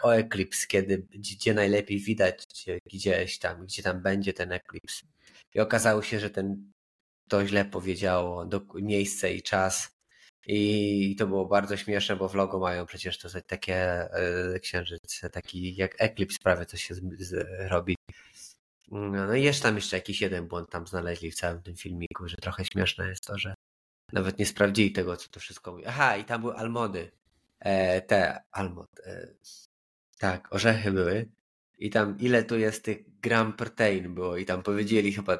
o 0.03 0.17
Eclipse, 0.17 0.67
kiedy, 0.67 1.07
gdzie 1.11 1.55
najlepiej 1.55 2.01
widać 2.01 2.47
gdzieś 2.93 3.39
tam, 3.39 3.65
gdzie 3.67 3.83
tam 3.83 4.03
będzie 4.03 4.33
ten 4.33 4.53
Eclipse. 4.53 5.07
I 5.55 5.61
okazało 5.61 6.03
się, 6.03 6.21
że 6.21 6.31
ten 6.31 6.73
to 7.29 7.47
źle 7.47 7.65
powiedziało 7.65 8.47
do, 8.47 8.61
miejsce 8.75 9.33
i 9.33 9.43
czas. 9.43 9.98
I 10.51 11.17
to 11.19 11.27
było 11.27 11.47
bardzo 11.47 11.77
śmieszne, 11.77 12.17
bo 12.17 12.29
w 12.29 12.35
logo 12.35 12.59
mają 12.59 12.87
przecież 12.87 13.19
to 13.19 13.29
takie 13.47 13.77
e, 13.77 14.61
księżyc, 14.61 15.21
taki 15.33 15.77
jak 15.77 15.95
Eclipse 15.99 16.39
prawie 16.43 16.67
to 16.67 16.77
się 16.77 16.95
robi. 17.69 17.97
No 18.91 19.35
i 19.35 19.43
jeszcze 19.43 19.63
tam 19.63 19.75
jeszcze 19.77 19.97
jakiś 19.97 20.21
jeden 20.21 20.49
błąd 20.49 20.71
tam 20.71 20.87
znaleźli 20.87 21.31
w 21.31 21.35
całym 21.35 21.63
tym 21.63 21.77
filmiku, 21.77 22.29
że 22.29 22.37
trochę 22.37 22.65
śmieszne 22.65 23.09
jest 23.09 23.27
to, 23.27 23.39
że 23.39 23.55
nawet 24.13 24.39
nie 24.39 24.47
sprawdzili 24.47 24.93
tego, 24.93 25.17
co 25.17 25.29
to 25.29 25.41
wszystko 25.41 25.71
mówi. 25.73 25.87
Aha, 25.87 26.17
i 26.17 26.25
tam 26.25 26.41
były 26.41 26.55
almody 26.55 27.11
e, 27.61 28.01
te 28.03 28.43
almond, 28.53 29.01
e, 29.05 29.29
tak, 30.19 30.55
orzechy 30.55 30.93
były 30.93 31.29
i 31.79 31.91
tam 31.91 32.19
ile 32.19 32.45
tu 32.45 32.59
jest 32.59 32.85
tych 32.85 33.21
gram 33.21 33.53
protein 33.53 34.15
było 34.15 34.37
i 34.37 34.45
tam 34.45 34.63
powiedzieli 34.63 35.13
chyba 35.13 35.39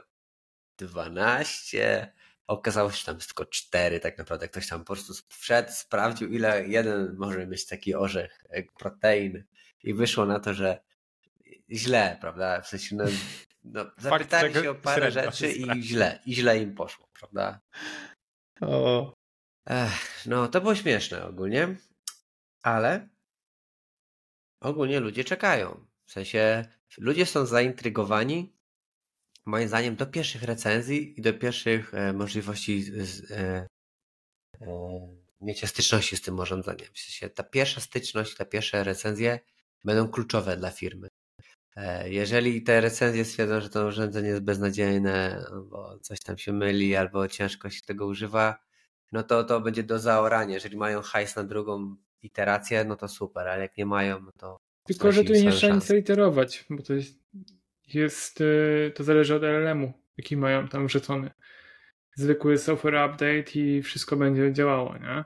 12, 0.79 2.13
okazało 2.49 2.91
się, 2.91 2.99
że 2.99 3.05
tam 3.05 3.15
jest 3.15 3.29
tylko 3.29 3.47
4 3.47 4.01
tak 4.01 4.19
naprawdę. 4.19 4.49
Ktoś 4.49 4.69
tam 4.69 4.81
po 4.81 4.93
prostu 4.93 5.13
wszedł, 5.29 5.73
sprawdził 5.73 6.29
ile 6.29 6.67
jeden 6.67 7.17
może 7.17 7.47
mieć 7.47 7.67
taki 7.67 7.95
orzech, 7.95 8.45
e, 8.51 8.63
protein 8.63 9.45
i 9.83 9.95
wyszło 9.95 10.27
na 10.27 10.41
to, 10.41 10.55
że 10.55 10.81
źle, 11.71 12.19
prawda? 12.21 12.61
W 12.61 12.69
sensie 12.69 12.97
no, 12.97 13.05
no 13.65 13.91
zapytali 13.99 14.55
się 14.55 14.71
o 14.71 14.75
parę 14.75 15.11
rzeczy 15.11 15.49
i 15.49 15.83
źle, 15.83 16.19
i 16.27 16.35
źle 16.35 16.59
im 16.59 16.75
poszło, 16.75 17.09
prawda? 17.19 17.61
O. 18.61 19.13
Ech, 19.67 20.27
no, 20.27 20.49
to 20.49 20.61
było 20.61 20.75
śmieszne 20.75 21.25
ogólnie 21.25 21.77
ale 22.63 23.09
ogólnie 24.61 25.01
ludzie 25.01 25.25
czekają. 25.25 25.87
W 26.07 26.13
sensie 26.13 26.65
ludzie 26.99 27.27
są 27.27 27.47
zaintrygowani, 27.47 28.53
moim 29.49 29.69
zdaniem, 29.69 29.97
do 29.97 30.07
pierwszych 30.07 30.43
recenzji 30.43 31.19
i 31.19 31.23
do 31.23 31.33
pierwszych 31.33 31.95
e, 31.95 32.13
możliwości 32.13 32.83
z, 32.83 33.31
e, 33.31 33.67
e, 34.61 34.69
mieć 35.41 35.69
styczności 35.69 36.17
z 36.17 36.21
tym 36.21 36.39
urządzeniem. 36.39 36.89
W 36.93 36.99
sensie 36.99 37.29
ta 37.29 37.43
pierwsza 37.43 37.81
styczność, 37.81 38.37
te 38.37 38.47
pierwsze 38.47 38.85
recenzje 38.85 39.41
będą 39.85 40.09
kluczowe 40.09 40.57
dla 40.57 40.71
firmy. 40.71 41.09
E, 41.77 42.11
jeżeli 42.11 42.63
te 42.63 42.81
recenzje 42.81 43.25
stwierdzą, 43.25 43.61
że 43.61 43.69
to 43.69 43.87
urządzenie 43.87 44.29
jest 44.29 44.43
beznadziejne, 44.43 45.45
bo 45.71 45.99
coś 45.99 46.21
tam 46.21 46.39
się 46.39 46.53
myli, 46.53 46.97
albo 46.97 47.29
ciężko 47.29 47.71
się 47.71 47.81
tego 47.83 48.07
używa, 48.07 48.59
no 49.13 49.23
to 49.23 49.45
to 49.45 49.61
będzie 49.61 49.83
do 49.83 49.99
zaorania. 49.99 50.55
Jeżeli 50.55 50.77
mają 50.77 51.03
hajs 51.03 51.37
na 51.37 51.45
drugą 51.45 51.97
iteracje, 52.23 52.85
no 52.85 52.97
to 52.97 53.09
super, 53.09 53.49
ale 53.49 53.63
jak 53.63 53.77
nie 53.77 53.87
mają, 53.87 54.21
no 54.21 54.31
to. 54.39 54.57
Tylko, 54.85 55.13
że 55.13 55.25
tu 55.25 55.33
nie 55.33 55.53
trzeba 55.53 55.75
nic 55.75 55.91
iterować, 55.91 56.65
bo 56.71 56.83
to 56.83 56.95
jest, 56.95 57.19
jest, 57.95 58.41
y, 58.41 58.93
to 58.95 59.05
zależy 59.05 59.35
od 59.35 59.43
LLM-u, 59.43 59.93
jaki 60.17 60.37
mają 60.37 60.69
tam 60.69 60.87
wrzucony. 60.87 61.31
Zwykły 62.15 62.59
software 62.59 63.11
update 63.11 63.51
i 63.55 63.83
wszystko 63.83 64.17
będzie 64.17 64.53
działało, 64.53 64.95
nie? 64.99 65.25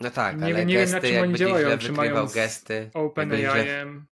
No 0.00 0.10
tak, 0.10 0.38
nie, 0.38 0.44
ale 0.44 0.66
nie 0.66 0.74
gesty, 0.74 1.00
wiem 1.00 1.12
na 1.12 1.20
czym 1.20 1.22
oni 1.22 1.34
działają, 1.34 1.78
czy 1.78 1.92
mają 1.92 2.26
gesty. 2.26 2.90
OpenAI, 2.94 3.66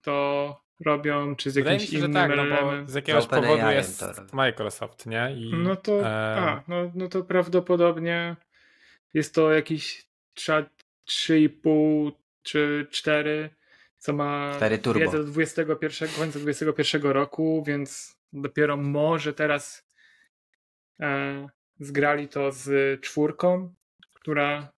to 0.01 0.67
robią, 0.85 1.35
czy 1.35 1.51
z 1.51 1.55
jakimś 1.55 1.89
się, 1.89 1.97
innym 1.97 2.13
tak, 2.13 2.31
no 2.35 2.87
z 2.87 2.93
jakiegoś 2.93 3.23
z 3.23 3.27
powodu 3.27 3.69
jest 3.69 4.03
Microsoft, 4.33 5.05
nie? 5.05 5.35
I, 5.37 5.53
no 5.53 5.75
to, 5.75 6.01
e... 6.01 6.35
a, 6.37 6.63
no, 6.67 6.91
no 6.95 7.07
to 7.07 7.23
prawdopodobnie 7.23 8.35
jest 9.13 9.35
to 9.35 9.53
jakiś 9.53 10.07
trzeba 10.33 10.69
3,5 11.09 12.11
czy 12.43 12.87
4, 12.91 13.49
co 13.97 14.13
ma 14.13 14.53
4 14.55 14.77
turbo. 14.77 14.99
wiedzę 14.99 15.17
do 15.17 15.23
21, 15.23 16.09
końca 16.09 16.39
21 16.39 17.01
roku, 17.01 17.63
więc 17.67 18.17
dopiero 18.33 18.77
może 18.77 19.33
teraz 19.33 19.87
e, 20.99 21.47
zgrali 21.79 22.27
to 22.27 22.51
z 22.51 23.01
czwórką, 23.01 23.73
która 24.13 24.73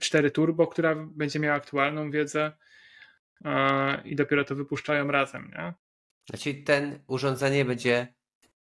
4 0.00 0.28
y, 0.28 0.30
turbo, 0.30 0.66
która 0.66 0.94
będzie 0.94 1.38
miała 1.38 1.56
aktualną 1.56 2.10
wiedzę 2.10 2.52
e, 3.44 4.02
i 4.04 4.16
dopiero 4.16 4.44
to 4.44 4.54
wypuszczają 4.54 5.10
razem, 5.10 5.50
nie? 5.58 5.74
Znaczy 6.30 6.54
ten 6.54 6.98
urządzenie 7.06 7.64
będzie 7.64 8.14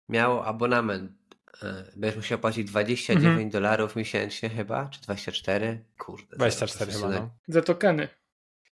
miało 0.10 0.46
abonament 0.46 1.22
E, 1.64 1.84
będziesz 1.96 2.18
musiał 2.18 2.40
płacić 2.40 2.68
29 2.68 3.26
mhm. 3.26 3.50
dolarów 3.50 3.96
miesięcznie 3.96 4.50
chyba, 4.50 4.90
czy 4.90 5.02
24? 5.02 5.86
Kurde. 5.98 6.36
24 6.36 6.92
chyba, 6.92 7.10
no. 7.10 7.30
Za 7.48 7.62
tokeny. 7.62 8.08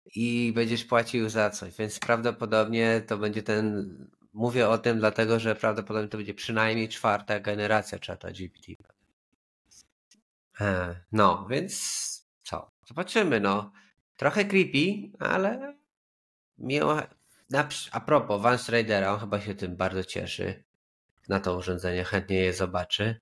I 0.06 0.52
będziesz 0.56 0.86
płacił 0.86 1.30
za 1.30 1.50
coś, 1.50 1.78
więc 1.78 2.00
prawdopodobnie 2.00 3.02
to 3.08 3.18
będzie 3.18 3.44
ten... 3.44 3.96
Mówię 4.34 4.70
o 4.70 4.78
tym 4.78 5.00
dlatego, 5.00 5.40
że 5.40 5.56
prawdopodobnie 5.56 6.10
to 6.10 6.18
będzie 6.18 6.34
przynajmniej 6.34 6.90
czwarta 6.90 7.40
generacja 7.40 8.00
czata 8.00 8.32
GPT. 8.32 8.74
E, 10.62 10.96
no, 11.12 11.48
więc 11.50 11.74
co? 12.44 12.72
Zobaczymy, 12.88 13.40
no. 13.40 13.72
Trochę 14.18 14.46
creepy, 14.46 15.12
ale 15.20 15.76
miło. 16.58 16.98
A 17.92 18.00
propos 18.00 18.42
Vance 18.42 18.72
Raidera, 18.72 19.14
on 19.14 19.20
chyba 19.20 19.42
się 19.42 19.56
tym 19.56 19.76
bardzo 19.76 20.04
cieszy 20.04 20.64
na 21.28 21.40
to 21.40 21.58
urządzenie, 21.58 22.04
chętnie 22.04 22.38
je 22.38 22.54
zobaczy. 22.54 23.20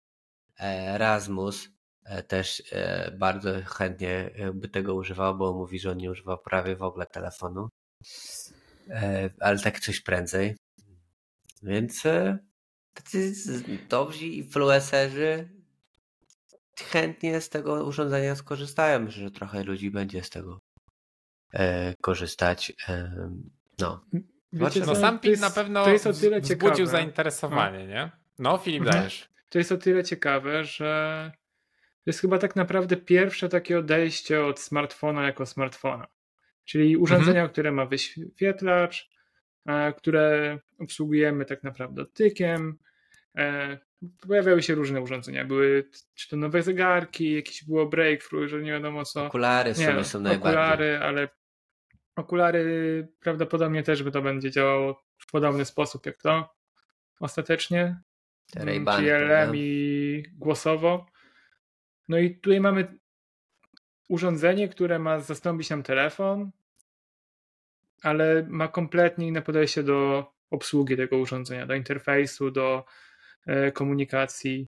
Erasmus 0.59 1.65
e, 1.65 1.69
też 2.27 2.63
e, 2.71 3.11
bardzo 3.11 3.49
chętnie 3.65 4.31
by 4.53 4.69
tego 4.69 4.95
używał, 4.95 5.37
bo 5.37 5.53
mówi, 5.53 5.79
że 5.79 5.91
on 5.91 5.97
nie 5.97 6.11
używał 6.11 6.37
prawie 6.37 6.75
w 6.75 6.83
ogóle 6.83 7.05
telefonu, 7.05 7.69
e, 8.89 9.29
ale 9.39 9.59
tak 9.59 9.79
coś 9.79 10.01
prędzej. 10.01 10.55
Więc 11.63 12.03
tacy 12.93 13.33
dobrzy 13.89 14.25
influencerzy 14.25 15.49
chętnie 16.79 17.41
z 17.41 17.49
tego 17.49 17.85
urządzenia 17.85 18.35
skorzystają. 18.35 18.99
Myślę, 18.99 19.23
że 19.23 19.31
trochę 19.31 19.63
ludzi 19.63 19.91
będzie 19.91 20.23
z 20.23 20.29
tego 20.29 20.59
e, 21.53 21.93
korzystać. 22.01 22.73
E, 22.89 23.11
no. 23.79 24.05
Wiecie, 24.53 24.83
no 24.85 24.95
sam 24.95 25.19
PIN 25.19 25.39
na 25.39 25.49
pewno 25.49 25.83
to 25.83 25.89
jest 25.89 26.07
o 26.07 26.13
tyle 26.13 26.41
wzbudził 26.41 26.71
ciekawe. 26.71 26.87
zainteresowanie, 26.87 27.79
no. 27.79 27.85
nie? 27.85 28.11
No, 28.39 28.57
Filip, 28.57 28.81
mhm. 28.81 28.97
dajesz. 28.97 29.29
To 29.49 29.57
jest 29.57 29.71
o 29.71 29.77
tyle 29.77 30.03
ciekawe, 30.03 30.63
że 30.63 31.31
to 32.03 32.09
jest 32.09 32.21
chyba 32.21 32.37
tak 32.37 32.55
naprawdę 32.55 32.97
pierwsze 32.97 33.49
takie 33.49 33.79
odejście 33.79 34.45
od 34.45 34.59
smartfona 34.59 35.25
jako 35.25 35.45
smartfona. 35.45 36.07
Czyli 36.65 36.97
urządzenia, 36.97 37.39
mhm. 37.39 37.49
które 37.49 37.71
ma 37.71 37.85
wyświetlacz, 37.85 39.09
które 39.97 40.59
obsługujemy 40.79 41.45
tak 41.45 41.63
naprawdę 41.63 41.95
dotykiem. 41.95 42.77
E, 43.37 43.77
pojawiały 44.27 44.63
się 44.63 44.75
różne 44.75 45.01
urządzenia. 45.01 45.45
Były 45.45 45.89
czy 46.15 46.29
to 46.29 46.37
nowe 46.37 46.63
zegarki, 46.63 47.33
jakieś 47.33 47.63
było 47.63 47.85
breakthrough, 47.85 48.49
że 48.49 48.61
nie 48.61 48.71
wiadomo 48.71 49.05
co. 49.05 49.25
Okulary 49.25 49.73
nie, 49.77 50.03
są 50.03 50.19
najbardziej. 50.19 50.51
Okulary, 50.51 50.99
ale 50.99 51.29
okulary 52.15 53.07
prawdopodobnie 53.19 53.83
też 53.83 54.03
by 54.03 54.11
to 54.11 54.21
będzie 54.21 54.51
działało 54.51 55.03
w 55.17 55.31
podobny 55.31 55.65
sposób 55.65 56.05
jak 56.05 56.17
to 56.17 56.49
ostatecznie. 57.19 58.01
Czyli 58.53 58.85
LM 59.11 59.55
i 59.55 60.23
głosowo. 60.37 61.05
No 62.09 62.17
i 62.17 62.35
tutaj 62.35 62.59
mamy 62.59 62.99
urządzenie, 64.09 64.69
które 64.69 64.99
ma 64.99 65.19
zastąpić 65.19 65.69
nam 65.69 65.83
telefon, 65.83 66.51
ale 68.01 68.45
ma 68.49 68.67
kompletnie 68.67 69.27
inne 69.27 69.41
podejście 69.41 69.83
do 69.83 70.25
obsługi 70.49 70.97
tego 70.97 71.17
urządzenia, 71.17 71.65
do 71.65 71.75
interfejsu, 71.75 72.51
do 72.51 72.85
e, 73.45 73.71
komunikacji. 73.71 74.67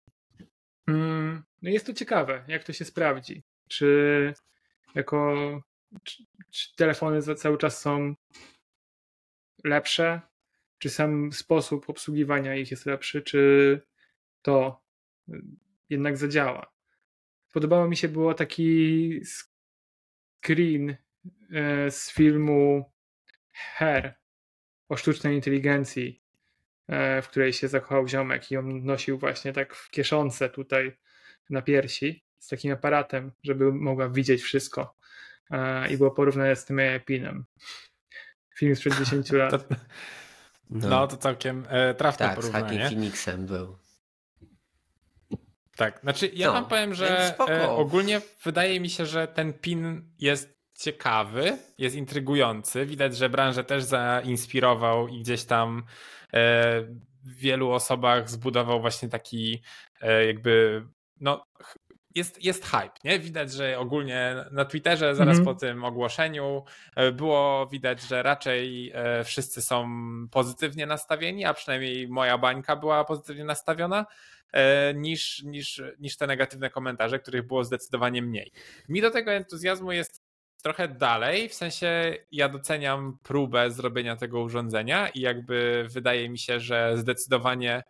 Mm, 0.89 1.43
no 1.63 1.71
jest 1.71 1.87
to 1.87 1.93
ciekawe, 1.93 2.45
jak 2.49 2.65
to 2.65 2.73
się 2.73 2.85
sprawdzi. 2.85 3.43
Czy 3.69 4.35
jako 4.95 5.35
czy, 6.03 6.25
czy 6.51 6.77
telefony 6.77 7.23
cały 7.23 7.59
czas 7.59 7.81
są 7.81 8.15
lepsze? 9.65 10.21
Czy 10.79 10.91
sam 10.91 11.33
sposób 11.33 11.91
obsługiwania 11.91 12.55
ich 12.55 12.71
jest 12.71 12.87
lepszy? 12.87 13.23
Czy 13.23 13.81
to 14.43 14.83
jednak 15.91 16.17
zadziała? 16.17 16.74
Podobało 17.55 17.89
mi 17.89 17.97
się 17.97 18.09
było 18.09 18.35
taki 18.35 19.21
screen 20.41 20.97
e, 21.53 21.91
z 21.91 22.13
filmu 22.13 22.93
Her 23.53 24.15
o 24.89 24.97
sztucznej 24.97 25.35
inteligencji, 25.35 26.23
e, 26.89 27.23
w 27.23 27.29
której 27.29 27.53
się 27.53 27.69
zakochał 27.69 28.09
ziomek 28.09 28.51
i 28.51 28.57
on 28.57 28.85
nosił 28.85 29.19
właśnie 29.19 29.53
tak 29.53 29.75
w 29.75 29.91
kieszonce 29.91 30.49
tutaj 30.49 30.97
na 31.51 31.63
piersi 31.63 32.25
z 32.39 32.49
takim 32.49 32.73
aparatem, 32.73 33.33
żeby 33.43 33.73
mogła 33.73 34.09
widzieć 34.09 34.43
wszystko. 34.43 34.97
E, 35.51 35.89
I 35.93 35.97
było 35.97 36.11
porównane 36.11 36.57
z 36.57 36.65
tym 36.65 36.81
pinem. 37.07 37.45
Film 38.59 38.77
sprzed 38.77 38.99
10 39.05 39.33
lat. 39.33 39.69
No. 40.71 40.89
no. 40.89 41.07
to 41.07 41.17
całkiem 41.17 41.67
e, 41.69 41.95
trafne 41.95 42.27
tak, 42.27 42.37
porównanie. 42.37 42.79
Tak, 42.79 42.89
z 42.89 42.91
Phoenixem 42.91 43.47
był. 43.47 43.84
Tak, 45.77 46.01
znaczy 46.01 46.31
ja 46.35 46.47
no, 46.47 46.53
wam 46.53 46.67
powiem, 46.67 46.95
że 46.95 47.39
e, 47.49 47.71
ogólnie 47.71 48.21
wydaje 48.45 48.81
mi 48.81 48.91
się, 48.91 49.07
że 49.07 49.29
ten 49.29 49.53
pin 49.53 50.13
jest 50.19 50.55
ciekawy, 50.79 51.59
jest 51.79 51.97
intrygujący. 51.97 52.87
Widać, 52.87 53.17
że 53.17 53.29
branżę 53.29 53.65
też 53.65 53.85
zainspirował 53.85 55.09
i 55.09 55.21
gdzieś 55.21 55.45
tam 55.45 55.85
e, 56.33 56.83
w 57.25 57.35
wielu 57.37 57.71
osobach 57.71 58.31
zbudował 58.31 58.81
właśnie 58.81 59.09
taki 59.09 59.63
e, 60.01 60.27
jakby 60.27 60.83
no 61.21 61.45
jest, 62.15 62.45
jest 62.45 62.65
hype, 62.65 62.91
nie? 63.05 63.19
Widać, 63.19 63.53
że 63.53 63.79
ogólnie 63.79 64.37
na 64.51 64.65
Twitterze 64.65 65.15
zaraz 65.15 65.37
mm 65.37 65.43
-hmm. 65.43 65.55
po 65.55 65.55
tym 65.55 65.85
ogłoszeniu 65.85 66.65
e, 66.97 67.13
było 67.13 67.67
widać, 67.67 68.03
że 68.03 68.23
raczej 68.23 68.93
wszyscy 69.25 69.63
są 69.63 69.89
pozytywnie 70.31 70.87
nastawieni, 70.87 71.45
a 71.45 71.55
przynajmniej 71.55 72.09
moja 72.09 72.39
bańka 72.39 72.77
była 72.77 73.05
pozytywnie 73.05 73.45
nastawiona 73.45 74.07
niż, 74.95 75.43
niż, 75.43 75.83
niż 75.99 76.17
te 76.17 76.27
negatywne 76.27 76.71
komentarze, 76.71 77.19
których 77.19 77.47
było 77.47 77.65
zdecydowanie 77.65 78.23
mniej. 78.23 78.53
Mi 78.89 79.01
do 79.01 79.11
tego 79.11 79.33
entuzjazmu 79.33 79.93
jest 79.93 80.25
trochę 80.65 80.89
dalej, 80.89 81.49
w 81.49 81.55
sensie 81.55 82.15
ja 82.33 82.49
doceniam 82.49 83.19
próbę 83.23 83.71
zrobienia 83.71 84.17
tego 84.17 84.41
urządzenia 84.41 85.09
i 85.09 85.21
jakby 85.21 85.87
wydaje 85.91 86.29
mi 86.29 86.39
się, 86.39 86.61
że 86.61 86.97
zdecydowanie 86.97 87.83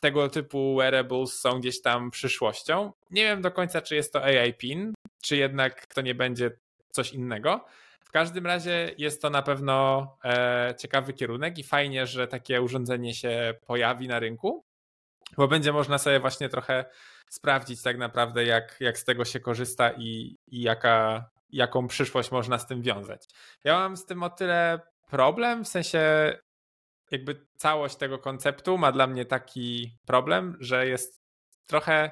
tego 0.00 0.28
typu 0.28 0.76
wearables 0.76 1.40
są 1.40 1.60
gdzieś 1.60 1.82
tam 1.82 2.10
przyszłością. 2.10 2.92
Nie 3.10 3.22
wiem 3.22 3.42
do 3.42 3.50
końca, 3.50 3.82
czy 3.82 3.94
jest 3.94 4.12
to 4.12 4.24
AI 4.24 4.54
PIN, 4.54 4.92
czy 5.22 5.36
jednak 5.36 5.86
to 5.86 6.00
nie 6.00 6.14
będzie 6.14 6.50
coś 6.90 7.12
innego. 7.12 7.64
W 8.04 8.10
każdym 8.10 8.46
razie 8.46 8.90
jest 8.98 9.22
to 9.22 9.30
na 9.30 9.42
pewno 9.42 10.06
e, 10.24 10.74
ciekawy 10.78 11.12
kierunek 11.12 11.58
i 11.58 11.62
fajnie, 11.62 12.06
że 12.06 12.28
takie 12.28 12.62
urządzenie 12.62 13.14
się 13.14 13.54
pojawi 13.66 14.08
na 14.08 14.18
rynku, 14.18 14.64
bo 15.36 15.48
będzie 15.48 15.72
można 15.72 15.98
sobie 15.98 16.20
właśnie 16.20 16.48
trochę 16.48 16.84
sprawdzić 17.30 17.82
tak 17.82 17.98
naprawdę, 17.98 18.44
jak, 18.44 18.76
jak 18.80 18.98
z 18.98 19.04
tego 19.04 19.24
się 19.24 19.40
korzysta 19.40 19.90
i, 19.90 20.36
i 20.46 20.62
jaka, 20.62 21.24
jaką 21.50 21.88
przyszłość 21.88 22.30
można 22.30 22.58
z 22.58 22.66
tym 22.66 22.82
wiązać. 22.82 23.24
Ja 23.64 23.78
mam 23.78 23.96
z 23.96 24.06
tym 24.06 24.22
o 24.22 24.30
tyle 24.30 24.80
problem, 25.10 25.64
w 25.64 25.68
sensie 25.68 26.32
jakby 27.10 27.46
całość 27.56 27.96
tego 27.96 28.18
konceptu 28.18 28.78
ma 28.78 28.92
dla 28.92 29.06
mnie 29.06 29.24
taki 29.24 29.98
problem, 30.06 30.56
że 30.60 30.86
jest 30.86 31.22
trochę 31.66 32.10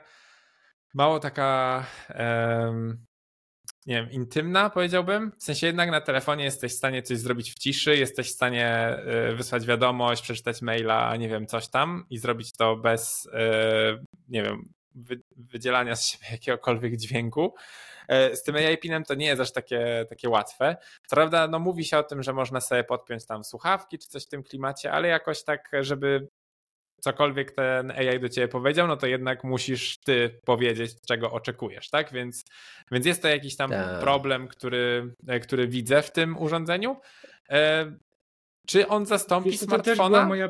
mało 0.94 1.20
taka 1.20 1.84
um, 2.18 3.06
nie 3.86 3.94
wiem, 3.94 4.10
intymna 4.10 4.70
powiedziałbym. 4.70 5.32
W 5.38 5.42
sensie 5.44 5.66
jednak 5.66 5.90
na 5.90 6.00
telefonie 6.00 6.44
jesteś 6.44 6.72
w 6.72 6.76
stanie 6.76 7.02
coś 7.02 7.18
zrobić 7.18 7.52
w 7.52 7.58
ciszy, 7.58 7.96
jesteś 7.96 8.28
w 8.28 8.34
stanie 8.34 8.68
e, 8.68 9.34
wysłać 9.34 9.66
wiadomość, 9.66 10.22
przeczytać 10.22 10.62
maila, 10.62 11.16
nie 11.16 11.28
wiem, 11.28 11.46
coś 11.46 11.68
tam 11.68 12.04
i 12.10 12.18
zrobić 12.18 12.52
to 12.52 12.76
bez, 12.76 13.28
e, 13.32 13.98
nie 14.28 14.42
wiem, 14.42 14.68
wydzielania 15.36 15.96
z 15.96 16.06
siebie 16.06 16.26
jakiegokolwiek 16.32 16.96
dźwięku. 16.96 17.54
E, 18.08 18.36
z 18.36 18.42
tym 18.42 18.56
AI 18.56 18.78
pinem 18.78 19.04
to 19.04 19.14
nie 19.14 19.26
jest 19.26 19.40
aż 19.40 19.52
takie, 19.52 20.06
takie 20.08 20.28
łatwe. 20.28 20.76
Co 21.06 21.16
prawda, 21.16 21.48
no 21.48 21.58
mówi 21.58 21.84
się 21.84 21.98
o 21.98 22.02
tym, 22.02 22.22
że 22.22 22.32
można 22.32 22.60
sobie 22.60 22.84
podpiąć 22.84 23.26
tam 23.26 23.44
słuchawki 23.44 23.98
czy 23.98 24.08
coś 24.08 24.24
w 24.24 24.28
tym 24.28 24.42
klimacie, 24.42 24.92
ale 24.92 25.08
jakoś 25.08 25.44
tak, 25.44 25.70
żeby 25.80 26.28
cokolwiek 27.00 27.52
ten 27.52 27.90
AI 27.90 28.20
do 28.20 28.28
ciebie 28.28 28.48
powiedział, 28.48 28.86
no 28.86 28.96
to 28.96 29.06
jednak 29.06 29.44
musisz 29.44 29.98
ty 29.98 30.40
powiedzieć, 30.44 31.00
czego 31.06 31.32
oczekujesz, 31.32 31.90
tak? 31.90 32.12
Więc, 32.12 32.44
więc 32.90 33.06
jest 33.06 33.22
to 33.22 33.28
jakiś 33.28 33.56
tam 33.56 33.70
tak. 33.70 34.00
problem, 34.00 34.48
który, 34.48 35.14
e, 35.28 35.40
który 35.40 35.68
widzę 35.68 36.02
w 36.02 36.12
tym 36.12 36.38
urządzeniu. 36.38 36.96
E, 37.50 37.92
czy 38.66 38.88
on 38.88 39.06
zastąpi 39.06 39.50
Wiesz, 39.50 39.60
smartfona? 39.60 39.82
To 39.82 39.90
też 39.90 40.08
była 40.08 40.26
moja 40.26 40.48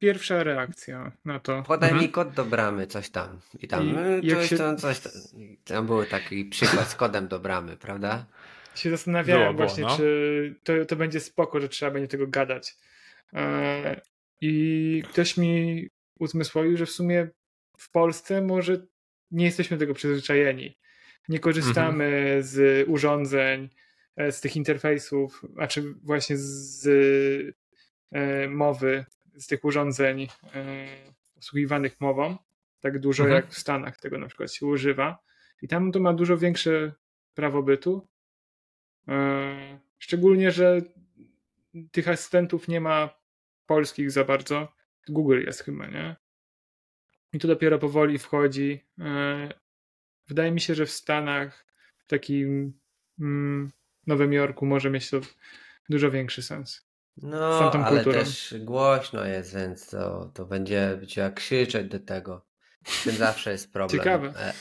pierwsza 0.00 0.42
reakcja 0.42 1.12
na 1.24 1.40
to. 1.40 1.62
Podaj 1.62 1.90
mhm. 1.90 2.06
mi 2.06 2.12
kod 2.12 2.30
do 2.30 2.44
bramy, 2.44 2.86
coś 2.86 3.10
tam. 3.10 3.40
I 3.60 3.68
tam, 3.68 3.96
I 4.22 4.30
coś, 4.30 4.48
się... 4.48 4.56
tam, 4.56 4.76
coś 4.76 5.00
tam. 5.00 5.12
Tam 5.64 5.86
był 5.86 6.04
taki 6.04 6.44
przykład 6.44 6.88
z 6.88 6.94
kodem 6.94 7.28
do 7.28 7.38
bramy, 7.38 7.76
prawda? 7.76 8.26
Się 8.74 8.90
zastanawiałem 8.90 9.56
było, 9.56 9.66
właśnie, 9.66 9.84
no. 9.84 9.96
czy 9.96 10.54
to, 10.64 10.84
to 10.84 10.96
będzie 10.96 11.20
spoko, 11.20 11.60
że 11.60 11.68
trzeba 11.68 11.92
będzie 11.92 12.08
tego 12.08 12.26
gadać. 12.26 12.76
E, 13.32 14.00
I 14.40 15.02
ktoś 15.08 15.36
mi 15.36 15.86
uzmysłowił, 16.18 16.76
że 16.76 16.86
w 16.86 16.90
sumie 16.90 17.28
w 17.78 17.90
Polsce 17.90 18.42
może 18.42 18.86
nie 19.30 19.44
jesteśmy 19.44 19.76
tego 19.76 19.94
przyzwyczajeni. 19.94 20.78
Nie 21.28 21.38
korzystamy 21.38 22.04
mhm. 22.04 22.42
z 22.42 22.88
urządzeń, 22.88 23.68
e, 24.16 24.32
z 24.32 24.40
tych 24.40 24.56
interfejsów, 24.56 25.42
a 25.58 25.66
czy 25.66 25.94
właśnie 26.02 26.36
z 26.38 26.86
e, 28.12 28.48
mowy 28.48 29.04
z 29.40 29.46
tych 29.46 29.64
urządzeń 29.64 30.28
e, 30.54 30.86
obsługiwanych 31.36 32.00
mową, 32.00 32.36
tak 32.80 32.98
dużo 32.98 33.24
mhm. 33.24 33.42
jak 33.42 33.52
w 33.52 33.58
Stanach 33.58 33.98
tego 33.98 34.18
na 34.18 34.26
przykład 34.26 34.52
się 34.52 34.66
używa. 34.66 35.18
I 35.62 35.68
tam 35.68 35.92
to 35.92 36.00
ma 36.00 36.12
dużo 36.12 36.38
większe 36.38 36.92
prawo 37.34 37.62
bytu. 37.62 38.08
E, 39.08 39.80
szczególnie, 39.98 40.50
że 40.50 40.82
tych 41.90 42.08
asystentów 42.08 42.68
nie 42.68 42.80
ma 42.80 43.10
polskich 43.66 44.10
za 44.10 44.24
bardzo. 44.24 44.72
Google 45.08 45.42
jest 45.46 45.64
chyba, 45.64 45.86
nie? 45.86 46.16
I 47.32 47.38
to 47.38 47.48
dopiero 47.48 47.78
powoli 47.78 48.18
wchodzi. 48.18 48.84
E, 48.98 49.48
wydaje 50.28 50.50
mi 50.50 50.60
się, 50.60 50.74
że 50.74 50.86
w 50.86 50.90
Stanach, 50.90 51.66
w 51.98 52.06
takim 52.06 52.72
mm, 53.20 53.70
Nowym 54.06 54.32
Jorku 54.32 54.66
może 54.66 54.90
mieć 54.90 55.10
to 55.10 55.20
dużo 55.88 56.10
większy 56.10 56.42
sens. 56.42 56.89
No, 57.22 57.72
ale 57.72 58.04
też 58.04 58.54
głośno 58.58 59.24
jest, 59.24 59.54
więc 59.54 59.90
to, 59.90 60.30
to 60.34 60.44
będzie 60.44 61.00
trzeba 61.06 61.30
krzyczeć 61.30 61.88
do 61.88 62.00
tego. 62.00 62.46
Z 62.84 63.04
tym 63.04 63.16
zawsze 63.16 63.52
jest 63.52 63.72
problem. 63.72 64.00
Ciekawe. 64.00 64.28
E, 64.28 64.52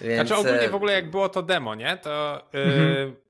więc... 0.00 0.28
Znaczy 0.28 0.40
ogólnie 0.40 0.68
w 0.68 0.74
ogóle 0.74 0.92
jak 0.92 1.10
było 1.10 1.28
to 1.28 1.42
demo, 1.42 1.74
nie? 1.74 1.96
To 1.96 2.44
yy, 2.52 3.23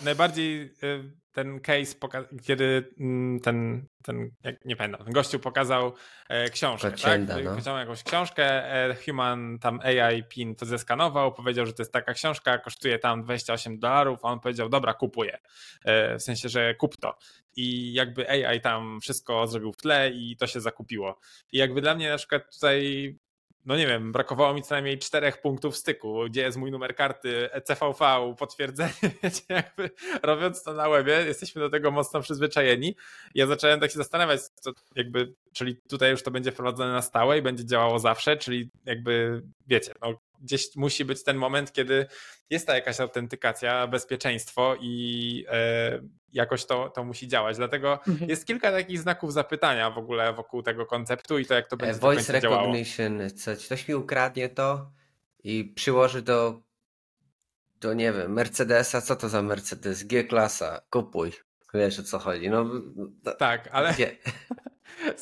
najbardziej 0.00 0.74
y, 0.82 1.22
ten 1.32 1.60
case, 1.60 1.94
kiedy 2.42 2.94
mm, 3.00 3.40
ten, 3.40 3.86
ten 4.02 4.30
jak 4.44 4.64
nie 4.64 4.76
pamiętam, 4.76 5.04
ten 5.04 5.12
gościu 5.12 5.38
pokazał 5.38 5.92
e, 6.28 6.50
książkę, 6.50 6.90
Kocienda, 6.90 7.34
tak? 7.34 7.44
No. 7.44 7.50
Wyciągnął 7.50 7.78
jakąś 7.78 8.02
książkę, 8.02 8.74
e, 8.74 8.96
Human 9.06 9.58
tam 9.58 9.80
AI 9.80 10.24
PIN 10.24 10.54
to 10.54 10.66
zeskanował, 10.66 11.34
powiedział, 11.34 11.66
że 11.66 11.72
to 11.72 11.82
jest 11.82 11.92
taka 11.92 12.14
książka, 12.14 12.58
kosztuje 12.58 12.98
tam 12.98 13.22
28 13.22 13.78
dolarów, 13.78 14.18
a 14.22 14.28
on 14.28 14.40
powiedział, 14.40 14.68
dobra, 14.68 14.94
kupuję. 14.94 15.38
E, 15.84 16.18
w 16.18 16.22
sensie, 16.22 16.48
że 16.48 16.74
kup 16.74 16.96
to. 16.96 17.18
I 17.56 17.92
jakby 17.92 18.30
AI 18.30 18.60
tam 18.60 19.00
wszystko 19.00 19.46
zrobił 19.46 19.72
w 19.72 19.76
tle 19.76 20.10
i 20.10 20.36
to 20.36 20.46
się 20.46 20.60
zakupiło. 20.60 21.18
I 21.52 21.58
jakby 21.58 21.80
dla 21.80 21.94
mnie 21.94 22.10
na 22.10 22.16
przykład 22.16 22.54
tutaj 22.54 23.18
no 23.66 23.76
nie 23.76 23.86
wiem, 23.86 24.12
brakowało 24.12 24.54
mi 24.54 24.62
co 24.62 24.74
najmniej 24.74 24.98
czterech 24.98 25.40
punktów 25.40 25.76
styku, 25.76 26.24
gdzie 26.26 26.40
jest 26.40 26.58
mój 26.58 26.70
numer 26.70 26.94
karty, 26.94 27.48
CVV, 27.64 28.34
potwierdzenie, 28.38 28.92
wiecie, 29.22 29.42
jakby 29.48 29.90
robiąc 30.22 30.62
to 30.62 30.72
na 30.72 30.88
webie, 30.88 31.12
jesteśmy 31.26 31.62
do 31.62 31.70
tego 31.70 31.90
mocno 31.90 32.20
przyzwyczajeni. 32.20 32.96
Ja 33.34 33.46
zacząłem 33.46 33.80
tak 33.80 33.90
się 33.90 33.98
zastanawiać, 33.98 34.40
co 34.40 34.72
jakby, 34.96 35.34
czyli 35.52 35.76
tutaj 35.76 36.10
już 36.10 36.22
to 36.22 36.30
będzie 36.30 36.52
wprowadzone 36.52 36.92
na 36.92 37.02
stałe 37.02 37.38
i 37.38 37.42
będzie 37.42 37.64
działało 37.66 37.98
zawsze, 37.98 38.36
czyli 38.36 38.70
jakby, 38.84 39.42
wiecie, 39.66 39.92
no, 40.02 40.14
gdzieś 40.42 40.76
musi 40.76 41.04
być 41.04 41.24
ten 41.24 41.36
moment, 41.36 41.72
kiedy 41.72 42.06
jest 42.50 42.66
ta 42.66 42.74
jakaś 42.74 43.00
autentykacja, 43.00 43.86
bezpieczeństwo 43.86 44.76
i 44.80 45.44
e, 45.48 46.00
jakoś 46.32 46.64
to, 46.64 46.88
to 46.88 47.04
musi 47.04 47.28
działać. 47.28 47.56
Dlatego 47.56 48.00
mhm. 48.08 48.30
jest 48.30 48.46
kilka 48.46 48.72
takich 48.72 49.00
znaków 49.00 49.32
zapytania 49.32 49.90
w 49.90 49.98
ogóle 49.98 50.32
wokół 50.32 50.62
tego 50.62 50.86
konceptu 50.86 51.38
i 51.38 51.46
to 51.46 51.54
jak 51.54 51.68
to 51.68 51.76
będzie 51.76 52.00
Voice 52.00 52.32
recognition, 52.32 53.30
coś, 53.30 53.66
ktoś 53.66 53.88
mi 53.88 53.94
ukradnie 53.94 54.48
to 54.48 54.90
i 55.44 55.64
przyłoży 55.64 56.22
do 56.22 56.62
do 57.82 57.94
nie 57.94 58.12
wiem, 58.12 58.32
Mercedesa, 58.32 59.00
co 59.00 59.16
to 59.16 59.28
za 59.28 59.42
Mercedes? 59.42 60.04
G-klasa, 60.04 60.80
kupuj. 60.90 61.32
Wiesz 61.74 61.98
o 61.98 62.02
co 62.02 62.18
chodzi. 62.18 62.50
No, 62.50 62.66
tak, 63.38 63.68
ale. 63.72 63.92
Gdzie? 63.92 64.16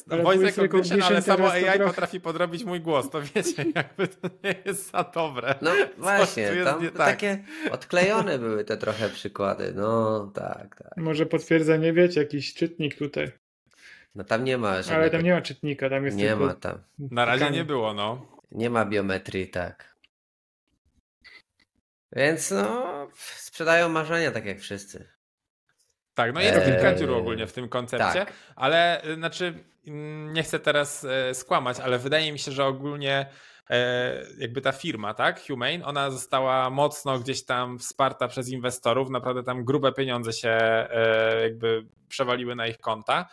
No, 0.07 0.14
ale 0.14 0.22
voice 0.22 0.62
recognition, 0.62 1.03
ale 1.03 1.22
samo 1.22 1.51
AI 1.51 1.62
trochę... 1.62 1.78
potrafi 1.78 2.20
podrobić 2.20 2.64
mój 2.64 2.80
głos, 2.80 3.11
to 3.11 3.22
wiecie, 3.22 3.64
jakby 3.74 4.09
to 4.09 4.28
nie 4.44 4.55
jest 4.64 4.90
za 4.90 5.05
dobre. 5.05 5.55
No 5.62 5.70
właśnie, 5.98 6.51
tam 6.64 6.82
tak. 6.82 6.92
takie 6.96 7.44
odklejone 7.70 8.38
były 8.38 8.64
te 8.64 8.76
trochę 8.76 9.09
przykłady, 9.09 9.72
no 9.76 10.26
tak, 10.34 10.76
tak. 10.76 10.96
Może 10.96 11.26
potwierdzenie, 11.26 11.92
wiecie, 11.92 12.20
jakiś 12.20 12.55
czytnik 12.55 12.98
tutaj. 12.98 13.32
No 14.14 14.24
tam 14.24 14.44
nie 14.44 14.59
ma 14.59 14.74
żadnego... 14.76 15.01
Ale 15.01 15.11
tam 15.11 15.22
nie 15.22 15.34
ma 15.34 15.40
czytnika, 15.40 15.90
tam 15.90 16.05
jest 16.05 16.16
Nie 16.16 16.36
ma 16.36 16.55
tam. 16.55 16.78
Na 16.98 17.24
razie 17.24 17.51
nie 17.51 17.64
było, 17.64 17.94
no. 17.94 18.26
Nie 18.53 18.70
ma 18.70 18.84
biometrii, 18.84 19.48
tak. 19.48 19.96
Więc 22.12 22.51
no, 22.51 23.09
sprzedają 23.36 23.88
marzenia 23.88 24.30
tak 24.30 24.46
jak 24.46 24.61
wszyscy. 24.61 25.20
Tak, 26.14 26.34
no 26.34 26.40
jest 26.40 26.64
kilka 26.64 26.94
dziur 26.94 27.11
ogólnie 27.11 27.46
w 27.46 27.52
tym 27.52 27.68
koncepcie, 27.68 28.18
tak. 28.18 28.32
ale 28.56 29.04
y, 29.04 29.14
znaczy 29.14 29.54
mm, 29.86 30.32
nie 30.32 30.42
chcę 30.42 30.58
teraz 30.58 31.04
e, 31.04 31.34
skłamać, 31.34 31.80
ale 31.80 31.98
wydaje 31.98 32.32
mi 32.32 32.38
się, 32.38 32.52
że 32.52 32.64
ogólnie 32.64 33.26
e, 33.70 34.22
jakby 34.38 34.61
ta 34.61 34.72
firma, 34.72 35.14
tak, 35.14 35.46
Humane, 35.46 35.84
ona 35.84 36.11
została 36.11 36.70
mocno 36.70 37.18
gdzieś 37.18 37.44
tam 37.44 37.78
wsparta 37.78 38.28
przez 38.28 38.48
inwestorów, 38.48 39.11
naprawdę 39.11 39.42
tam 39.42 39.64
grube 39.64 39.92
pieniądze 39.92 40.32
się 40.32 40.50
e, 40.50 41.40
jakby 41.42 41.86
przewaliły 42.08 42.54
na 42.54 42.66
ich 42.66 42.78
konta. 42.78 43.28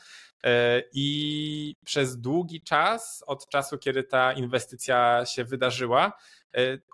I 0.93 1.75
przez 1.85 2.21
długi 2.21 2.61
czas, 2.61 3.23
od 3.27 3.49
czasu, 3.49 3.77
kiedy 3.77 4.03
ta 4.03 4.33
inwestycja 4.33 5.25
się 5.25 5.43
wydarzyła, 5.43 6.13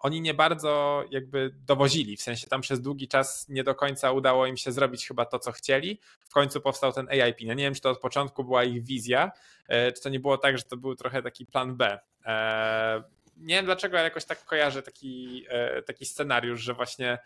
oni 0.02 0.22
nie 0.22 0.34
bardzo 0.34 1.04
jakby 1.10 1.56
dowozili, 1.68 2.18
w 2.18 2.22
sensie 2.22 2.48
tam 2.48 2.62
przez 2.62 2.82
długi 2.82 3.08
czas 3.08 3.50
nie 3.50 3.64
do 3.64 3.76
końca 3.76 4.12
udało 4.12 4.46
im 4.46 4.58
się 4.58 4.72
zrobić 4.72 5.08
chyba 5.08 5.26
to, 5.26 5.40
co 5.40 5.52
chcieli. 5.52 6.00
W 6.20 6.34
końcu 6.34 6.62
powstał 6.62 6.94
ten 6.94 7.10
AIP. 7.10 7.38
No 7.46 7.54
nie 7.54 7.64
wiem, 7.64 7.74
czy 7.74 7.82
to 7.82 7.90
od 7.90 8.00
początku 8.00 8.44
była 8.44 8.64
ich 8.64 8.84
wizja, 8.84 9.32
e, 9.68 9.92
czy 9.92 10.02
to 10.02 10.10
nie 10.10 10.20
było 10.20 10.38
tak, 10.38 10.58
że 10.58 10.64
to 10.64 10.78
był 10.78 10.96
trochę 10.96 11.22
taki 11.22 11.46
plan 11.46 11.76
B. 11.76 12.00
E, 12.26 13.04
nie 13.38 13.56
wiem 13.56 13.66
dlaczego, 13.66 13.98
ale 13.98 14.04
jakoś 14.04 14.26
tak 14.26 14.46
kojarzę 14.46 14.82
taki, 14.82 15.46
taki 15.86 16.06
scenariusz, 16.06 16.62
że 16.62 16.74
właśnie 16.74 17.18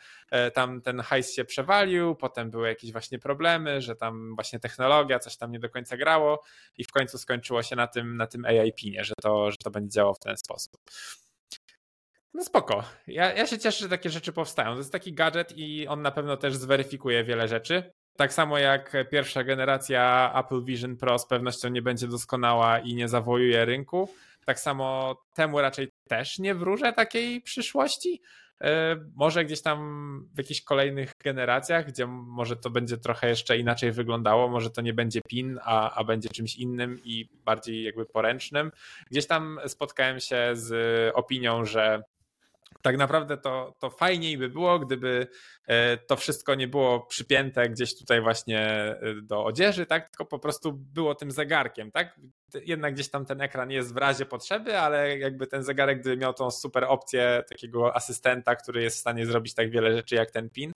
tam 0.54 0.82
ten 0.82 1.00
hajs 1.00 1.34
się 1.34 1.46
przewalił, 1.46 2.16
potem 2.16 2.52
były 2.52 2.68
jakieś 2.68 2.92
właśnie 2.92 3.20
problemy, 3.20 3.82
że 3.82 3.96
tam 3.96 4.36
właśnie 4.36 4.60
technologia, 4.60 5.20
coś 5.20 5.38
tam 5.38 5.52
nie 5.52 5.60
do 5.60 5.70
końca 5.70 5.98
grało 5.98 6.44
i 6.78 6.84
w 6.84 6.92
końcu 6.92 7.18
skończyło 7.18 7.64
się 7.64 7.76
na 7.76 7.88
tym, 7.88 8.18
na 8.18 8.28
tym 8.28 8.46
AIP-nie, 8.46 9.04
że 9.04 9.14
to, 9.22 9.52
że 9.52 9.58
to 9.58 9.72
będzie 9.72 9.90
działało 9.90 10.14
w 10.14 10.20
ten 10.20 10.38
sposób. 10.38 10.78
No 12.34 12.44
spoko. 12.44 12.84
Ja, 13.08 13.34
ja 13.34 13.48
się 13.48 13.60
cieszę, 13.60 13.80
że 13.80 13.90
takie 13.90 14.10
rzeczy 14.10 14.34
powstają. 14.34 14.72
To 14.72 14.78
jest 14.78 14.92
taki 14.92 15.14
gadżet 15.14 15.54
i 15.56 15.88
on 15.88 16.02
na 16.02 16.12
pewno 16.12 16.38
też 16.38 16.56
zweryfikuje 16.56 17.24
wiele 17.24 17.48
rzeczy. 17.48 17.92
Tak 18.18 18.34
samo 18.34 18.58
jak 18.58 18.94
pierwsza 19.12 19.44
generacja 19.44 20.34
Apple 20.36 20.64
Vision 20.64 20.98
Pro 20.98 21.20
z 21.20 21.28
pewnością 21.28 21.70
nie 21.70 21.82
będzie 21.82 22.08
doskonała 22.08 22.80
i 22.80 22.96
nie 22.96 23.08
zawojuje 23.08 23.66
rynku. 23.66 24.10
Tak 24.46 24.60
samo 24.60 25.16
temu 25.34 25.62
raczej 25.62 25.90
też 26.08 26.40
nie 26.40 26.56
wróżę 26.56 26.94
takiej 26.94 27.42
przyszłości. 27.42 28.22
E, 28.62 28.96
może 29.16 29.46
gdzieś 29.46 29.62
tam 29.62 30.30
w 30.34 30.38
jakichś 30.38 30.62
kolejnych 30.62 31.12
generacjach, 31.24 31.88
gdzie 31.88 32.08
może 32.08 32.56
to 32.56 32.70
będzie 32.70 32.98
trochę 32.98 33.30
jeszcze 33.30 33.58
inaczej 33.58 33.92
wyglądało, 33.92 34.48
może 34.48 34.70
to 34.70 34.82
nie 34.82 34.94
będzie 34.94 35.22
PIN, 35.28 35.60
a, 35.64 35.96
a 35.96 36.04
będzie 36.04 36.30
czymś 36.30 36.56
innym 36.56 37.00
i 37.04 37.30
bardziej 37.46 37.84
jakby 37.84 38.06
poręcznym. 38.06 38.72
Gdzieś 39.12 39.28
tam 39.28 39.60
spotkałem 39.68 40.20
się 40.20 40.50
z 40.54 40.72
opinią, 41.16 41.66
że 41.66 42.04
tak 42.82 42.98
naprawdę 42.98 43.38
to, 43.38 43.76
to 43.80 43.90
fajniej 43.90 44.38
by 44.38 44.50
było, 44.50 44.80
gdyby 44.80 45.28
e, 45.68 45.98
to 45.98 46.16
wszystko 46.16 46.56
nie 46.56 46.68
było 46.68 47.00
przypięte 47.00 47.70
gdzieś 47.70 47.98
tutaj 47.98 48.22
właśnie 48.22 48.60
e, 48.60 48.98
do 49.24 49.46
odzieży, 49.46 49.86
tak? 49.86 50.10
Tylko 50.10 50.26
po 50.26 50.40
prostu 50.40 50.74
było 50.74 51.16
tym 51.16 51.32
zegarkiem, 51.32 51.92
tak? 51.92 52.20
Jednak 52.66 52.94
gdzieś 52.94 53.10
tam 53.10 53.26
ten 53.26 53.42
ekran 53.42 53.72
jest 53.72 53.94
w 53.94 53.98
razie 53.98 54.26
potrzeby, 54.26 54.80
ale 54.80 55.18
jakby 55.18 55.48
ten 55.48 55.64
zegarek, 55.64 56.00
gdyby 56.00 56.18
miał 56.18 56.34
tą 56.34 56.52
super 56.52 56.84
opcję 56.84 57.44
takiego 57.50 57.96
asystenta, 57.96 58.56
który 58.56 58.84
jest 58.84 58.98
w 58.98 59.00
stanie 59.00 59.26
zrobić 59.26 59.54
tak 59.54 59.70
wiele 59.72 59.94
rzeczy 59.94 60.16
jak 60.16 60.32
ten 60.32 60.50
PIN, 60.50 60.72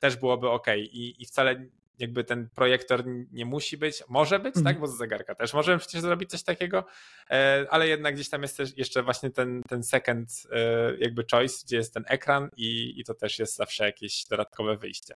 też 0.00 0.16
byłoby 0.16 0.50
ok. 0.50 0.66
I, 0.76 1.22
i 1.22 1.26
wcale 1.26 1.66
jakby 2.02 2.24
ten 2.24 2.48
projektor 2.54 3.04
nie 3.32 3.44
musi 3.44 3.76
być, 3.76 4.02
może 4.08 4.38
być, 4.38 4.54
tak, 4.54 4.66
mhm. 4.66 4.80
bo 4.80 4.86
z 4.86 4.96
zegarka 4.96 5.34
też 5.34 5.54
możemy 5.54 5.78
przecież 5.78 6.00
zrobić 6.00 6.30
coś 6.30 6.42
takiego, 6.42 6.84
e, 7.30 7.66
ale 7.70 7.88
jednak 7.88 8.14
gdzieś 8.14 8.28
tam 8.28 8.42
jest 8.42 8.56
też 8.56 8.78
jeszcze 8.78 9.02
właśnie 9.02 9.30
ten, 9.30 9.62
ten 9.68 9.82
second 9.82 10.28
e, 10.50 10.96
jakby 10.98 11.24
choice, 11.30 11.56
gdzie 11.66 11.76
jest 11.76 11.94
ten 11.94 12.04
ekran 12.06 12.50
i, 12.56 13.00
i 13.00 13.04
to 13.04 13.14
też 13.14 13.38
jest 13.38 13.56
zawsze 13.56 13.84
jakieś 13.84 14.24
dodatkowe 14.24 14.76
wyjście. 14.76 15.14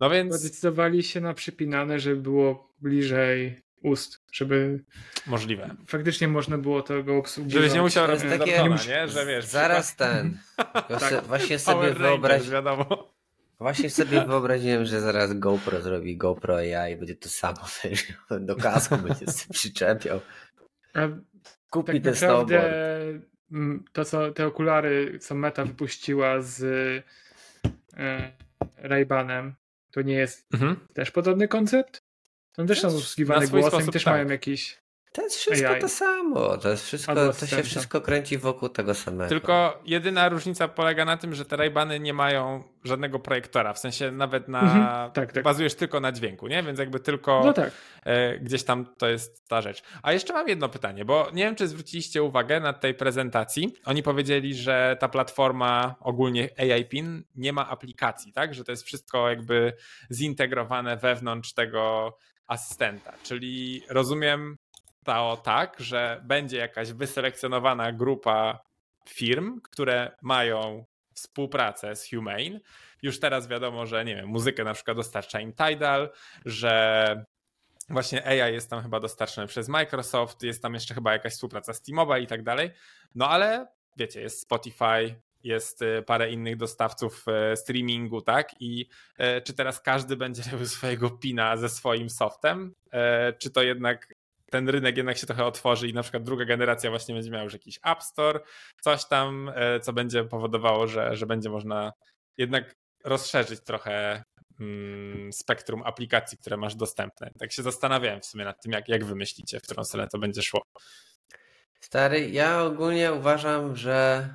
No 0.00 0.10
więc... 0.10 0.34
Zdecydowali 0.34 1.02
się 1.02 1.20
na 1.20 1.34
przypinane, 1.34 2.00
żeby 2.00 2.16
było 2.16 2.74
bliżej 2.80 3.62
ust, 3.82 4.20
żeby 4.32 4.84
możliwe. 5.26 5.76
Faktycznie 5.86 6.28
można 6.28 6.58
było 6.58 6.82
tego 6.82 7.16
obsługiwać. 7.16 7.62
Żebyś 7.62 7.74
nie 7.74 7.82
musiał 7.82 8.06
robić 8.06 8.24
takie... 8.38 8.64
nie? 8.88 9.08
Że 9.08 9.26
wiesz, 9.26 9.44
zaraz 9.44 9.96
ten. 9.96 10.38
tak. 11.00 11.24
Właśnie 11.26 11.58
sobie 11.58 11.94
wyobraź. 11.94 12.50
wiadomo. 12.50 13.15
Właśnie 13.60 13.90
sobie 13.90 14.24
wyobraziłem, 14.26 14.84
że 14.84 15.00
zaraz 15.00 15.38
GoPro 15.38 15.80
zrobi 15.80 16.16
GoPro 16.16 16.56
AI 16.56 16.92
i 16.92 16.96
będzie 16.96 17.16
to 17.16 17.28
samo 17.28 17.58
do 18.40 18.56
kasku 18.56 18.96
będzie 18.96 19.26
się 19.26 19.48
przyczepiał. 19.52 20.20
Kupi 21.70 21.92
tak 21.92 22.02
ten 22.02 22.14
snowboard. 22.14 22.64
Mm, 23.52 23.84
to, 23.92 24.04
co 24.04 24.32
te 24.32 24.46
okulary, 24.46 25.18
co 25.18 25.34
Meta 25.34 25.64
wypuściła 25.64 26.40
z 26.40 26.62
e, 27.96 28.32
Ray-Banem, 28.76 29.52
to 29.90 30.02
nie 30.02 30.14
jest 30.14 30.46
mhm. 30.54 30.76
też 30.94 31.10
podobny 31.10 31.48
koncept? 31.48 32.02
Tam 32.52 32.66
też 32.66 32.80
są 32.80 32.88
usługiwane 32.88 33.48
głosem, 33.48 33.70
sposób, 33.70 33.92
też 33.92 34.04
tak. 34.04 34.14
mają 34.14 34.28
jakiś 34.28 34.78
to 35.16 35.22
jest 35.22 35.36
wszystko 35.36 35.68
AI. 35.68 35.80
to 35.80 35.88
samo. 35.88 36.58
To, 36.58 36.68
jest 36.68 36.84
wszystko, 36.84 37.14
to 37.14 37.46
się 37.46 37.62
wszystko 37.62 38.00
kręci 38.00 38.38
wokół 38.38 38.68
tego 38.68 38.94
samego. 38.94 39.28
Tylko 39.28 39.82
jedyna 39.84 40.28
różnica 40.28 40.68
polega 40.68 41.04
na 41.04 41.16
tym, 41.16 41.34
że 41.34 41.44
te 41.44 41.56
Raybany 41.56 42.00
nie 42.00 42.14
mają 42.14 42.64
żadnego 42.84 43.18
projektora. 43.18 43.72
W 43.72 43.78
sensie 43.78 44.10
nawet 44.10 44.48
na. 44.48 44.60
Mhm, 44.60 45.10
tak, 45.10 45.32
tak. 45.32 45.44
Bazujesz 45.44 45.74
tylko 45.74 46.00
na 46.00 46.12
dźwięku, 46.12 46.48
nie? 46.48 46.62
Więc 46.62 46.78
jakby 46.78 47.00
tylko 47.00 47.42
no 47.44 47.52
tak. 47.52 47.70
E, 48.04 48.38
gdzieś 48.38 48.64
tam 48.64 48.86
to 48.98 49.08
jest 49.08 49.48
ta 49.48 49.62
rzecz. 49.62 49.82
A 50.02 50.12
jeszcze 50.12 50.32
mam 50.32 50.48
jedno 50.48 50.68
pytanie, 50.68 51.04
bo 51.04 51.28
nie 51.32 51.44
wiem, 51.44 51.54
czy 51.54 51.68
zwróciliście 51.68 52.22
uwagę 52.22 52.60
na 52.60 52.72
tej 52.72 52.94
prezentacji. 52.94 53.74
Oni 53.84 54.02
powiedzieli, 54.02 54.54
że 54.54 54.96
ta 55.00 55.08
platforma 55.08 55.94
ogólnie 56.00 56.48
AI 56.58 56.84
PIN 56.84 57.24
nie 57.34 57.52
ma 57.52 57.68
aplikacji, 57.68 58.32
tak? 58.32 58.54
Że 58.54 58.64
to 58.64 58.72
jest 58.72 58.84
wszystko 58.84 59.28
jakby 59.28 59.72
zintegrowane 60.12 60.96
wewnątrz 60.96 61.52
tego 61.52 62.16
asystenta. 62.46 63.12
Czyli 63.22 63.82
rozumiem, 63.88 64.56
stało 65.06 65.36
tak, 65.36 65.76
że 65.78 66.20
będzie 66.24 66.56
jakaś 66.56 66.92
wyselekcjonowana 66.92 67.92
grupa 67.92 68.60
firm, 69.08 69.60
które 69.60 70.16
mają 70.22 70.84
współpracę 71.14 71.96
z 71.96 72.10
Humane. 72.10 72.60
Już 73.02 73.20
teraz 73.20 73.48
wiadomo, 73.48 73.86
że 73.86 74.04
nie 74.04 74.16
wiem, 74.16 74.28
muzykę 74.28 74.64
na 74.64 74.74
przykład 74.74 74.96
dostarcza 74.96 75.40
im 75.40 75.52
Tidal, 75.52 76.10
że 76.44 77.24
właśnie 77.88 78.26
AI 78.26 78.52
jest 78.52 78.70
tam 78.70 78.82
chyba 78.82 79.00
dostarczony 79.00 79.46
przez 79.46 79.68
Microsoft, 79.68 80.42
jest 80.42 80.62
tam 80.62 80.74
jeszcze 80.74 80.94
chyba 80.94 81.12
jakaś 81.12 81.32
współpraca 81.32 81.74
z 81.74 81.82
T-Mobile 81.82 82.20
i 82.20 82.26
tak 82.26 82.42
dalej. 82.42 82.70
No 83.14 83.28
ale 83.28 83.66
wiecie, 83.96 84.20
jest 84.20 84.40
Spotify, 84.40 85.20
jest 85.44 85.82
y, 85.82 86.02
parę 86.06 86.30
innych 86.30 86.56
dostawców 86.56 87.24
y, 87.52 87.56
streamingu, 87.56 88.20
tak? 88.20 88.54
I 88.60 88.88
czy 89.44 89.54
teraz 89.54 89.80
każdy 89.80 90.16
będzie 90.16 90.42
robił 90.52 90.66
swojego 90.66 91.10
pina 91.10 91.56
ze 91.56 91.68
swoim 91.68 92.10
softem? 92.10 92.74
Czy 93.38 93.50
to 93.50 93.62
jednak 93.62 94.15
ten 94.56 94.68
rynek 94.68 94.96
jednak 94.96 95.18
się 95.18 95.26
trochę 95.26 95.44
otworzy 95.44 95.88
i 95.88 95.94
na 95.94 96.02
przykład 96.02 96.22
druga 96.22 96.44
generacja 96.44 96.90
właśnie 96.90 97.14
będzie 97.14 97.30
miała 97.30 97.44
już 97.44 97.52
jakiś 97.52 97.80
App 97.84 98.02
Store, 98.02 98.40
coś 98.80 99.04
tam, 99.08 99.50
co 99.82 99.92
będzie 99.92 100.24
powodowało, 100.24 100.86
że, 100.86 101.16
że 101.16 101.26
będzie 101.26 101.50
można 101.50 101.92
jednak 102.38 102.74
rozszerzyć 103.04 103.60
trochę 103.64 104.24
mm, 104.60 105.32
spektrum 105.32 105.82
aplikacji, 105.82 106.38
które 106.38 106.56
masz 106.56 106.74
dostępne. 106.74 107.30
Tak 107.38 107.52
się 107.52 107.62
zastanawiałem 107.62 108.20
w 108.20 108.26
sumie 108.26 108.44
nad 108.44 108.62
tym, 108.62 108.72
jak, 108.72 108.88
jak 108.88 109.04
wymyślicie, 109.04 109.60
w 109.60 109.62
którą 109.62 109.84
stronę 109.84 110.08
to 110.08 110.18
będzie 110.18 110.42
szło. 110.42 110.62
Stary, 111.80 112.30
ja 112.30 112.62
ogólnie 112.62 113.12
uważam, 113.12 113.76
że 113.76 114.28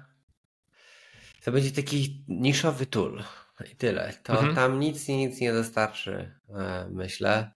to 1.43 1.51
będzie 1.51 1.71
taki 1.71 2.25
niszowy 2.27 2.85
tool 2.85 3.23
i 3.71 3.75
tyle. 3.75 4.13
To 4.23 4.33
mhm. 4.33 4.55
tam 4.55 4.79
nic 4.79 5.07
nic 5.07 5.41
nie 5.41 5.53
dostarczy, 5.53 6.39
e, 6.49 6.87
myślę. 6.91 7.51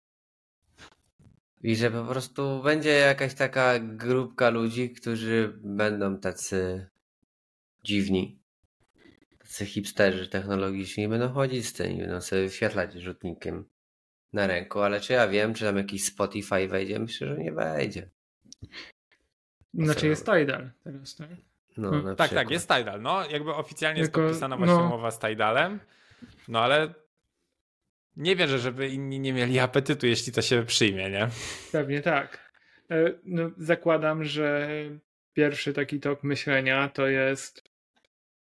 I 1.66 1.76
że 1.76 1.92
po 1.92 2.04
prostu 2.04 2.62
będzie 2.64 2.90
jakaś 2.90 3.34
taka 3.34 3.80
grupka 3.80 4.50
ludzi, 4.50 4.90
którzy 4.90 5.54
będą 5.64 6.18
tacy 6.18 6.90
dziwni. 7.84 8.40
Tacy 9.40 9.66
hipsterzy 9.66 10.28
technologiczni 10.28 11.08
będą 11.08 11.30
chodzić 11.30 11.68
z 11.68 11.74
tym, 11.74 11.98
będą 11.98 12.22
sobie 12.22 12.42
wyświetlać 12.42 12.94
rzutnikiem 12.94 13.66
na 14.34 14.48
ręku, 14.48 14.80
ale 14.80 15.02
czy 15.02 15.14
ja 15.14 15.28
wiem, 15.28 15.54
czy 15.54 15.66
tam 15.66 15.78
jakiś 15.78 16.06
Spotify 16.06 16.68
wejdzie? 16.68 17.00
Myślę, 17.00 17.28
że 17.28 17.38
nie 17.38 17.52
wejdzie. 17.52 18.10
Znaczy 19.74 20.08
jest 20.08 20.26
Tidal 20.26 20.72
teraz, 20.84 21.16
tak? 21.16 21.30
No, 21.78 21.90
hmm. 21.90 22.16
tak, 22.16 22.34
tak, 22.34 22.50
jest 22.50 22.70
Tidal. 22.70 23.02
No, 23.02 23.30
jakby 23.30 23.54
oficjalnie 23.54 24.02
Tylko, 24.02 24.22
jest 24.22 24.32
podpisana 24.32 24.58
właśnie 24.58 24.76
no... 24.76 24.86
umowa 24.86 25.12
z 25.12 25.20
Tidalem, 25.20 25.80
no 26.48 26.60
ale 26.60 26.94
nie 28.18 28.36
wierzę, 28.36 28.60
żeby 28.60 28.88
inni 28.88 29.20
nie 29.20 29.34
mieli 29.34 29.60
apetytu, 29.60 30.08
jeśli 30.08 30.34
to 30.34 30.42
się 30.42 30.66
przyjmie, 30.66 31.10
nie? 31.10 31.30
Pewnie 31.72 32.02
tak. 32.02 32.52
E, 32.92 33.14
no, 33.24 33.52
zakładam, 33.58 34.24
że 34.24 34.70
pierwszy 35.34 35.74
taki 35.74 36.00
tok 36.00 36.24
myślenia 36.24 36.90
to 36.90 37.08
jest, 37.08 37.64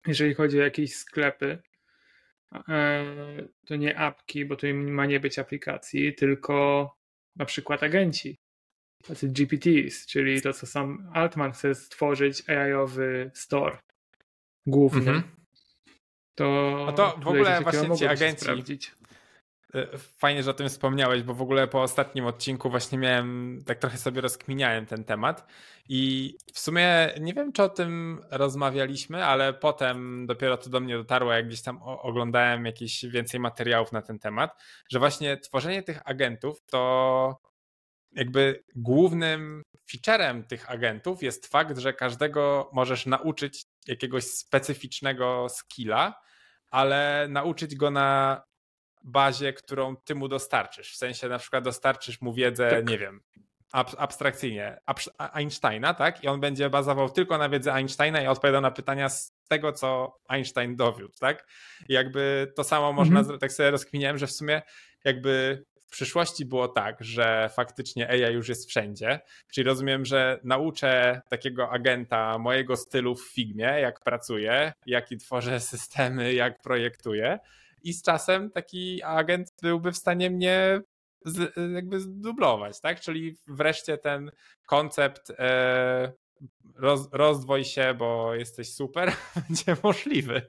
jeżeli 0.08 0.34
chodzi 0.34 0.60
o 0.60 0.64
jakieś 0.64 0.96
sklepy, 0.96 1.58
e, 2.70 3.06
to 3.66 3.76
nie 3.76 3.98
apki, 3.98 4.46
bo 4.46 4.56
to 4.56 4.68
ma 4.74 5.06
nie 5.06 5.20
być 5.20 5.40
aplikacji, 5.40 6.14
tylko 6.14 6.90
na 7.36 7.46
przykład 7.46 7.84
agenci 7.84 8.38
tacy 9.08 9.28
GPTs, 9.28 10.06
czyli 10.06 10.42
to, 10.42 10.54
co 10.54 10.66
sam 10.66 11.10
Altman 11.14 11.52
chce 11.52 11.76
stworzyć 11.76 12.50
AI-owy 12.50 13.32
store 13.34 13.78
główny. 14.66 15.12
-hmm. 15.12 15.22
To, 16.36 16.86
A 16.90 16.94
to 16.94 17.18
w 17.24 17.28
ogóle 17.28 17.62
właśnie 17.62 17.98
ci 17.98 18.06
agenci. 18.06 18.50
E, 18.50 18.56
fajnie, 20.18 20.44
że 20.44 20.52
o 20.52 20.54
tym 20.54 20.70
wspomniałeś, 20.70 21.24
bo 21.24 21.34
w 21.34 21.42
ogóle 21.42 21.68
po 21.68 21.82
ostatnim 21.82 22.26
odcinku 22.26 22.70
właśnie 22.70 22.98
miałem, 22.98 23.60
tak 23.66 23.80
trochę 23.80 23.98
sobie 23.98 24.22
rozkminiałem 24.22 24.86
ten 24.86 25.04
temat. 25.04 25.48
I 25.90 26.34
w 26.54 26.60
sumie 26.60 27.14
nie 27.20 27.34
wiem, 27.34 27.52
czy 27.52 27.64
o 27.64 27.70
tym 27.70 28.22
rozmawialiśmy, 28.32 29.26
ale 29.26 29.54
potem 29.54 30.26
dopiero 30.26 30.58
to 30.58 30.70
do 30.70 30.80
mnie 30.80 30.98
dotarło, 30.98 31.34
jak 31.34 31.48
gdzieś 31.48 31.62
tam 31.62 31.80
oglądałem 31.84 32.66
jakieś 32.66 33.06
więcej 33.06 33.40
materiałów 33.40 33.92
na 33.92 34.02
ten 34.02 34.20
temat, 34.20 34.62
że 34.90 35.00
właśnie 35.00 35.38
tworzenie 35.38 35.84
tych 35.84 36.10
agentów 36.10 36.62
to 36.66 37.38
jakby 38.12 38.64
głównym 38.76 39.64
featurem 39.92 40.44
tych 40.44 40.72
agentów 40.72 41.24
jest 41.24 41.48
fakt, 41.48 41.78
że 41.78 41.94
każdego 41.94 42.70
możesz 42.74 43.06
nauczyć 43.06 43.66
jakiegoś 43.88 44.24
specyficznego 44.24 45.48
skilla, 45.50 46.22
ale 46.72 47.28
nauczyć 47.30 47.76
go 47.76 47.92
na 47.92 48.42
bazie, 49.04 49.54
którą 49.54 49.96
ty 49.96 50.16
mu 50.16 50.28
dostarczysz. 50.28 50.94
W 50.94 50.96
sensie 50.98 51.30
na 51.30 51.40
przykład 51.40 51.64
dostarczysz 51.64 52.22
mu 52.22 52.34
wiedzę, 52.34 52.70
tak. 52.70 52.90
nie 52.90 52.98
wiem, 52.98 53.22
ab 53.72 53.96
abstrakcyjnie, 53.98 54.78
Einsteina, 55.18 55.94
tak? 55.94 56.24
I 56.24 56.28
on 56.28 56.40
będzie 56.40 56.70
bazował 56.70 57.10
tylko 57.10 57.38
na 57.38 57.50
wiedzy 57.50 57.72
Einsteina 57.72 58.22
i 58.22 58.28
odpowiadał 58.28 58.62
na 58.62 58.72
pytania 58.72 59.10
z 59.10 59.34
tego, 59.48 59.72
co 59.72 60.20
Einstein 60.28 60.76
dowiódł, 60.76 61.14
tak? 61.20 61.48
I 61.90 61.94
jakby 61.94 62.52
to 62.56 62.64
samo 62.64 62.94
można, 62.94 63.20
mhm. 63.20 63.40
tak 63.40 63.52
sobie 63.52 63.72
rozkminiałem, 63.72 64.18
że 64.18 64.28
w 64.28 64.32
sumie 64.32 64.62
jakby 65.04 65.64
przyszłości 65.94 66.46
było 66.46 66.68
tak, 66.68 67.04
że 67.04 67.50
faktycznie 67.56 68.10
AI 68.10 68.34
już 68.34 68.50
jest 68.50 68.70
wszędzie, 68.70 69.20
czyli 69.52 69.68
rozumiem, 69.68 70.06
że 70.06 70.40
nauczę 70.44 71.22
takiego 71.30 71.70
agenta 71.70 72.38
mojego 72.38 72.78
stylu 72.78 73.16
w 73.16 73.32
Figmie, 73.32 73.66
jak 73.66 74.00
pracuję, 74.00 74.74
jaki 74.86 75.18
tworzę 75.18 75.60
systemy, 75.74 76.34
jak 76.34 76.62
projektuję 76.62 77.40
i 77.84 77.94
z 77.94 78.02
czasem 78.02 78.52
taki 78.52 79.04
agent 79.04 79.54
byłby 79.62 79.92
w 79.92 79.98
stanie 79.98 80.30
mnie 80.30 80.82
z, 81.26 81.56
jakby 81.74 82.00
zdublować, 82.00 82.82
tak? 82.82 83.00
Czyli 83.00 83.38
wreszcie 83.48 83.98
ten 83.98 84.32
koncept 84.68 85.30
e, 85.30 86.14
roz, 86.76 87.10
rozdwoj 87.12 87.66
się, 87.66 87.94
bo 87.94 88.36
jesteś 88.36 88.74
super, 88.74 89.12
będzie 89.48 89.82
możliwy. 89.84 90.42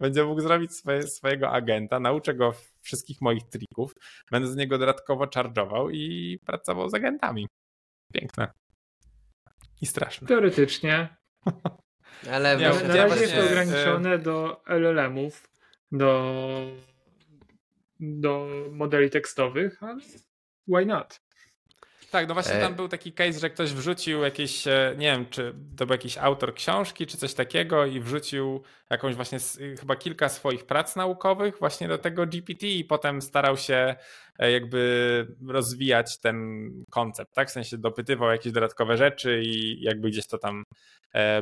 Będzie 0.00 0.24
mógł 0.24 0.40
zrobić 0.40 0.76
swoje, 0.76 1.02
swojego 1.02 1.50
agenta, 1.50 2.00
nauczę 2.00 2.34
go 2.34 2.54
wszystkich 2.80 3.20
moich 3.20 3.44
trików, 3.44 3.94
będę 4.30 4.48
z 4.48 4.56
niego 4.56 4.78
dodatkowo 4.78 5.24
charge'ował 5.24 5.90
i 5.92 6.38
pracował 6.46 6.88
z 6.88 6.94
agentami. 6.94 7.48
Piękne. 8.12 8.52
I 9.80 9.86
straszne. 9.86 10.28
Teoretycznie. 10.28 11.16
Ale 12.30 12.56
nie, 12.56 12.68
na 12.68 13.06
razie 13.06 13.20
jest 13.20 13.34
to 13.34 13.44
ograniczone 13.44 14.12
e, 14.12 14.18
do 14.18 14.62
LLM-ów, 14.66 15.48
do, 15.92 16.32
do 18.00 18.48
modeli 18.70 19.10
tekstowych, 19.10 19.82
ale 19.82 20.00
why 20.68 20.86
not? 20.86 21.20
Tak, 22.10 22.28
no 22.28 22.34
właśnie 22.34 22.60
tam 22.60 22.72
e, 22.72 22.76
był 22.76 22.88
taki 22.88 23.12
case, 23.12 23.40
że 23.40 23.50
ktoś 23.50 23.72
wrzucił 23.72 24.22
jakieś, 24.22 24.66
e, 24.66 24.94
nie 24.98 25.12
wiem, 25.12 25.26
czy 25.30 25.54
to 25.76 25.86
był 25.86 25.94
jakiś 25.94 26.18
autor 26.18 26.54
książki, 26.54 27.06
czy 27.06 27.16
coś 27.16 27.34
takiego 27.34 27.86
i 27.86 28.00
wrzucił 28.00 28.62
jakąś 28.90 29.14
właśnie 29.14 29.38
chyba 29.80 29.96
kilka 29.96 30.28
swoich 30.28 30.66
prac 30.66 30.96
naukowych 30.96 31.58
właśnie 31.58 31.88
do 31.88 31.98
tego 31.98 32.26
GPT 32.26 32.66
i 32.66 32.84
potem 32.84 33.22
starał 33.22 33.56
się 33.56 33.96
e, 34.38 34.52
jakby 34.52 35.26
rozwijać 35.48 36.18
ten 36.18 36.68
koncept, 36.90 37.34
tak? 37.34 37.48
W 37.48 37.52
sensie 37.52 37.78
dopytywał 37.78 38.30
jakieś 38.30 38.52
dodatkowe 38.52 38.96
rzeczy 38.96 39.42
i 39.44 39.82
jakby 39.82 40.10
gdzieś 40.10 40.26
to 40.26 40.38
tam 40.38 40.64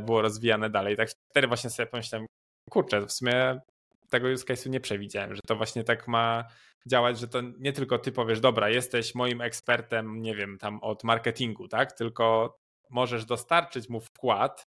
było 0.01 0.23
rozwijane 0.23 0.71
dalej. 0.71 0.97
Tak 0.97 1.09
wtedy 1.31 1.47
właśnie 1.47 1.71
sobie 1.71 1.87
pomyślałem, 1.87 2.27
kurczę, 2.71 3.07
w 3.07 3.13
sumie 3.13 3.61
tego 4.17 4.33
use 4.33 4.45
case'u 4.45 4.71
nie 4.71 4.81
przewidziałem, 4.81 5.35
że 5.35 5.41
to 5.47 5.57
właśnie 5.57 5.85
tak 5.85 6.09
ma 6.09 6.45
działać, 6.87 7.19
że 7.19 7.29
to 7.29 7.41
nie 7.41 7.73
tylko 7.73 7.99
ty 7.99 8.13
powiesz, 8.13 8.41
dobra, 8.41 8.69
jesteś 8.69 9.15
moim 9.15 9.41
ekspertem, 9.41 10.23
nie 10.23 10.35
wiem, 10.35 10.59
tam 10.59 10.79
od 10.83 11.05
marketingu, 11.05 11.69
tak? 11.69 11.93
Tylko 11.93 12.57
możesz 12.91 13.25
dostarczyć 13.25 13.89
mu 13.89 14.01
wkład 14.01 14.67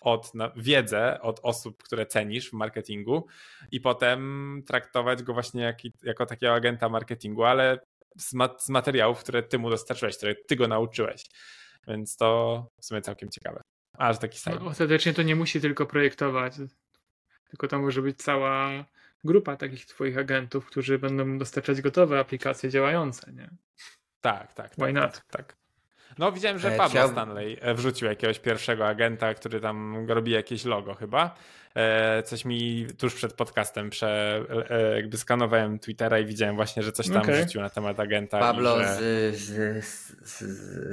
od 0.00 0.32
wiedzę 0.56 1.20
od 1.20 1.40
osób, 1.42 1.82
które 1.82 2.06
cenisz 2.06 2.50
w 2.50 2.52
marketingu 2.52 3.26
i 3.72 3.80
potem 3.80 4.62
traktować 4.66 5.22
go 5.22 5.32
właśnie 5.34 5.62
jak, 5.62 5.78
jako 6.02 6.26
takiego 6.26 6.54
agenta 6.54 6.88
marketingu, 6.88 7.44
ale 7.44 7.78
z, 8.18 8.34
z 8.58 8.68
materiałów, 8.68 9.20
które 9.20 9.42
ty 9.42 9.58
mu 9.58 9.70
dostarczyłeś, 9.70 10.16
które 10.16 10.34
ty 10.34 10.56
go 10.56 10.68
nauczyłeś. 10.68 11.24
Więc 11.88 12.16
to 12.16 12.66
w 12.80 12.84
sumie 12.84 13.00
całkiem 13.00 13.28
ciekawe. 13.30 13.60
A, 13.98 14.12
że 14.12 14.18
taki 14.18 14.38
sam. 14.38 14.54
No, 14.60 14.66
ostatecznie 14.66 15.14
to 15.14 15.22
nie 15.22 15.36
musi 15.36 15.60
tylko 15.60 15.86
projektować, 15.86 16.54
tylko 17.50 17.68
to 17.68 17.78
może 17.78 18.02
być 18.02 18.18
cała 18.18 18.84
grupa 19.24 19.56
takich 19.56 19.86
twoich 19.86 20.18
agentów, 20.18 20.66
którzy 20.66 20.98
będą 20.98 21.38
dostarczać 21.38 21.80
gotowe 21.80 22.18
aplikacje 22.18 22.70
działające, 22.70 23.32
nie? 23.32 23.50
Tak, 24.20 24.54
tak. 24.54 24.70
Why 24.72 24.80
tak, 24.80 24.94
not? 24.94 25.12
Tak, 25.12 25.26
tak. 25.26 25.56
No 26.18 26.32
widziałem, 26.32 26.58
że 26.58 26.74
e, 26.74 26.76
Pablo 26.76 27.00
Chciał... 27.00 27.08
Stanley 27.08 27.58
e, 27.60 27.74
wrzucił 27.74 28.08
jakiegoś 28.08 28.38
pierwszego 28.38 28.86
agenta, 28.86 29.34
który 29.34 29.60
tam 29.60 30.06
robi 30.08 30.32
jakieś 30.32 30.64
logo 30.64 30.94
chyba. 30.94 31.36
E, 31.74 32.22
coś 32.22 32.44
mi 32.44 32.86
tuż 32.98 33.14
przed 33.14 33.32
podcastem 33.32 33.90
prze, 33.90 34.44
jakby 34.96 35.18
skanowałem 35.18 35.78
Twittera 35.78 36.18
i 36.18 36.26
widziałem 36.26 36.56
właśnie, 36.56 36.82
że 36.82 36.92
coś 36.92 37.08
tam 37.08 37.22
okay. 37.22 37.36
wrzucił 37.36 37.60
na 37.60 37.70
temat 37.70 38.00
agenta. 38.00 38.38
Pablo 38.38 38.78
że... 38.78 38.94
z, 38.94 39.36
z, 39.36 39.86
z, 40.22 40.42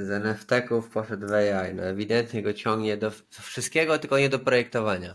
z 0.06 0.10
NFT-ków 0.10 0.90
poszedł 0.90 1.26
w 1.28 1.32
AI. 1.32 1.74
No 1.74 1.82
ewidentnie 1.82 2.42
go 2.42 2.52
ciągnie 2.52 2.96
do 2.96 3.12
wszystkiego, 3.30 3.98
tylko 3.98 4.18
nie 4.18 4.28
do 4.28 4.38
projektowania. 4.38 5.14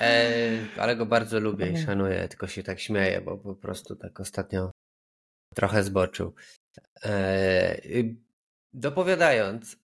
E, 0.00 0.58
ale 0.78 0.96
go 0.96 1.06
bardzo 1.06 1.40
lubię 1.40 1.70
i 1.70 1.78
szanuję, 1.78 2.28
tylko 2.28 2.46
się 2.48 2.62
tak 2.62 2.80
śmieję, 2.80 3.20
bo 3.20 3.38
po 3.38 3.54
prostu 3.54 3.96
tak 3.96 4.20
ostatnio 4.20 4.70
trochę 5.54 5.82
zboczył. 5.82 6.34
E, 7.04 7.76
dopowiadając, 8.72 9.76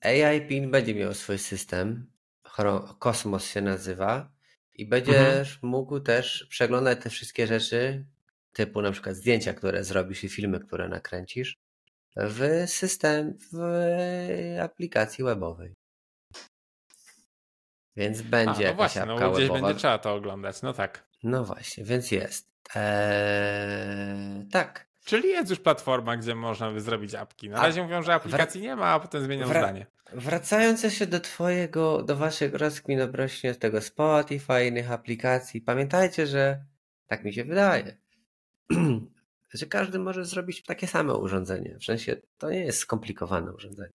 AI 0.00 0.48
PIN 0.48 0.70
będzie 0.70 0.94
miał 0.94 1.14
swój 1.14 1.38
system, 1.38 2.10
Kosmos 2.98 3.46
się 3.46 3.62
nazywa 3.62 4.32
i 4.74 4.86
będziesz 4.86 5.54
mhm. 5.54 5.70
mógł 5.70 6.00
też 6.00 6.46
przeglądać 6.50 7.02
te 7.02 7.10
wszystkie 7.10 7.46
rzeczy, 7.46 8.06
typu 8.52 8.82
na 8.82 8.92
przykład 8.92 9.16
zdjęcia, 9.16 9.54
które 9.54 9.84
zrobisz 9.84 10.24
i 10.24 10.28
filmy, 10.28 10.60
które 10.60 10.88
nakręcisz 10.88 11.58
w 12.16 12.64
system, 12.66 13.38
w 13.52 13.58
aplikacji 14.62 15.24
webowej. 15.24 15.74
Więc 17.96 18.22
będzie 18.22 18.68
A, 18.68 18.70
no 18.70 18.74
właśnie, 18.74 19.04
no, 19.06 19.30
gdzieś 19.30 19.50
będzie 19.50 19.74
trzeba 19.74 19.98
to 19.98 20.14
oglądać, 20.14 20.62
no 20.62 20.72
tak. 20.72 21.06
No 21.22 21.44
właśnie, 21.44 21.84
więc 21.84 22.10
jest. 22.10 22.50
Eee, 22.74 24.46
tak. 24.52 24.86
Czyli 25.04 25.28
jest 25.28 25.50
już 25.50 25.60
platforma, 25.60 26.16
gdzie 26.16 26.34
można 26.34 26.70
by 26.72 26.80
zrobić 26.80 27.14
apki. 27.14 27.48
Na 27.48 27.62
razie 27.62 27.82
mówią, 27.82 28.02
że 28.02 28.14
aplikacji 28.14 28.60
nie 28.60 28.76
ma, 28.76 28.86
a 28.86 29.00
potem 29.00 29.24
zmienią 29.24 29.46
Wra 29.46 29.60
zdanie. 29.60 29.86
Wracając 30.12 30.82
jeszcze 30.82 31.06
do 31.06 31.20
twojego, 31.20 32.02
do 32.02 32.16
waszych 32.16 32.54
rozkmin 32.54 33.00
odnośnie 33.00 33.54
tego 33.54 33.80
Spotify, 33.80 34.66
innych 34.66 34.92
aplikacji, 34.92 35.60
pamiętajcie, 35.60 36.26
że 36.26 36.64
tak 37.06 37.24
mi 37.24 37.32
się 37.32 37.44
wydaje, 37.44 37.96
że 39.54 39.66
każdy 39.66 39.98
może 39.98 40.24
zrobić 40.24 40.62
takie 40.62 40.86
same 40.86 41.14
urządzenie. 41.14 41.76
W 41.80 41.84
sensie 41.84 42.16
to 42.38 42.50
nie 42.50 42.64
jest 42.64 42.78
skomplikowane 42.78 43.52
urządzenie. 43.52 43.92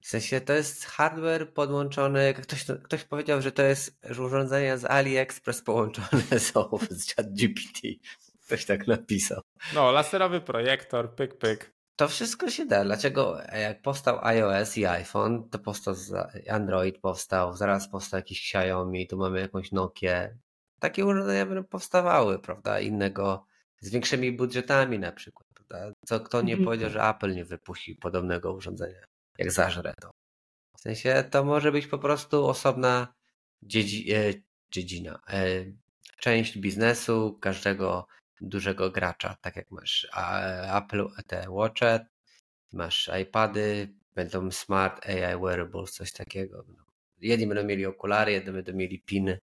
W 0.00 0.08
sensie 0.08 0.40
to 0.40 0.52
jest 0.52 0.84
hardware 0.84 1.52
podłączony, 1.52 2.34
ktoś, 2.34 2.64
ktoś 2.82 3.04
powiedział, 3.04 3.42
że 3.42 3.52
to 3.52 3.62
jest 3.62 4.00
urządzenie 4.18 4.78
z 4.78 4.84
AliExpress 4.84 5.62
połączone 5.62 6.22
z, 6.38 6.52
z 6.90 7.14
ChatGPT. 7.14 7.80
Ktoś 8.46 8.64
tak 8.64 8.86
napisał. 8.86 9.40
No, 9.74 9.92
laserowy 9.92 10.40
projektor, 10.40 11.14
pyk, 11.14 11.38
pyk. 11.38 11.78
To 11.96 12.08
wszystko 12.08 12.50
się 12.50 12.66
da. 12.66 12.84
Dlaczego 12.84 13.38
jak 13.52 13.82
powstał 13.82 14.18
iOS 14.22 14.78
i 14.78 14.86
iPhone, 14.86 15.48
to 15.50 15.58
powstał 15.58 15.94
Android 16.50 16.98
powstał, 16.98 17.56
zaraz 17.56 17.88
powstał 17.88 18.18
jakiś 18.18 18.54
Xiaomi, 18.54 19.06
tu 19.06 19.16
mamy 19.16 19.40
jakąś 19.40 19.72
Nokię. 19.72 20.38
Takie 20.80 21.06
urządzenia 21.06 21.46
będą 21.46 21.64
powstawały, 21.64 22.38
prawda? 22.38 22.80
Innego, 22.80 23.46
z 23.80 23.90
większymi 23.90 24.32
budżetami 24.32 24.98
na 24.98 25.12
przykład, 25.12 25.48
prawda? 25.54 25.92
Co 26.06 26.20
kto 26.20 26.42
nie 26.42 26.52
mhm. 26.52 26.64
powiedział, 26.64 26.90
że 26.90 27.08
Apple 27.08 27.34
nie 27.34 27.44
wypuści 27.44 27.94
podobnego 27.94 28.52
urządzenia, 28.52 29.06
jak 29.38 29.52
zażre 29.52 29.94
to. 30.00 30.10
W 30.76 30.80
sensie 30.80 31.24
to 31.30 31.44
może 31.44 31.72
być 31.72 31.86
po 31.86 31.98
prostu 31.98 32.46
osobna 32.46 33.14
dziedzi, 33.62 34.12
e, 34.12 34.34
dziedzina, 34.70 35.20
e, 35.28 35.64
część 36.20 36.58
biznesu 36.58 37.38
każdego 37.40 38.06
dużego 38.40 38.90
gracza, 38.90 39.36
tak 39.40 39.56
jak 39.56 39.70
masz 39.70 40.08
Apple, 40.74 41.08
te 41.26 41.46
Watche, 41.48 42.06
masz 42.72 43.10
iPady, 43.22 43.88
będą 44.14 44.50
smart 44.50 45.06
AI 45.06 45.40
wearables, 45.40 45.92
coś 45.92 46.12
takiego. 46.12 46.64
Jedni 47.20 47.46
będą 47.46 47.64
mieli 47.64 47.86
okulary, 47.86 48.32
jedni 48.32 48.52
będą 48.52 48.72
mieli 48.72 49.00
piny. 49.00 49.38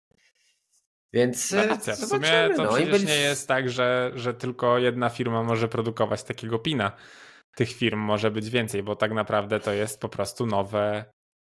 Więc 1.14 1.52
no, 1.52 1.66
racja, 1.66 1.96
w 1.96 1.98
sumie 1.98 2.50
to 2.56 2.64
no, 2.64 2.74
przecież 2.74 3.04
nie 3.04 3.20
jest 3.20 3.48
tak, 3.48 3.70
że, 3.70 4.12
że 4.16 4.34
tylko 4.34 4.78
jedna 4.78 5.10
firma 5.10 5.44
może 5.44 5.68
produkować 5.68 6.24
takiego 6.24 6.60
pina. 6.60 6.92
Tych 7.56 7.70
firm 7.70 7.99
może 7.99 8.32
być 8.32 8.49
więcej, 8.49 8.84
bo 8.84 8.95
tak 8.95 9.12
naprawdę 9.12 9.60
to 9.60 9.74
jest 9.74 9.99
po 9.99 10.10
prostu 10.10 10.45
nowe, 10.45 11.06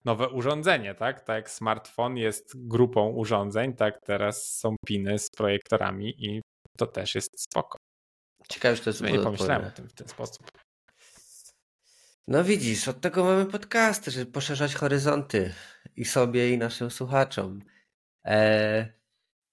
nowe 0.04 0.28
urządzenie, 0.28 0.94
tak? 0.94 1.20
Tak 1.20 1.36
jak 1.36 1.50
smartfon 1.50 2.16
jest 2.16 2.68
grupą 2.68 3.08
urządzeń, 3.08 3.74
tak 3.74 3.98
teraz 4.04 4.58
są 4.58 4.76
piny 4.86 5.18
z 5.18 5.30
projektorami 5.30 6.14
i 6.26 6.40
to 6.78 6.86
też 6.86 7.14
jest 7.14 7.40
spoko. 7.40 7.78
Ciekawe, 8.48 8.76
że 8.76 8.82
to 8.82 8.90
jest 8.90 9.00
no, 9.00 9.08
Nie 9.08 9.18
pomyślałem 9.18 9.66
o 9.66 9.70
tym 9.70 9.88
w 9.88 9.94
ten 9.94 10.08
sposób. 10.08 10.46
No 12.28 12.44
widzisz, 12.44 12.88
od 12.88 13.00
tego 13.00 13.24
mamy 13.24 13.46
podcasty, 13.46 14.10
żeby 14.10 14.32
poszerzać 14.32 14.74
horyzonty 14.74 15.54
i 15.96 16.04
sobie, 16.04 16.50
i 16.50 16.58
naszym 16.58 16.90
słuchaczom. 16.90 17.60
E, 18.26 18.92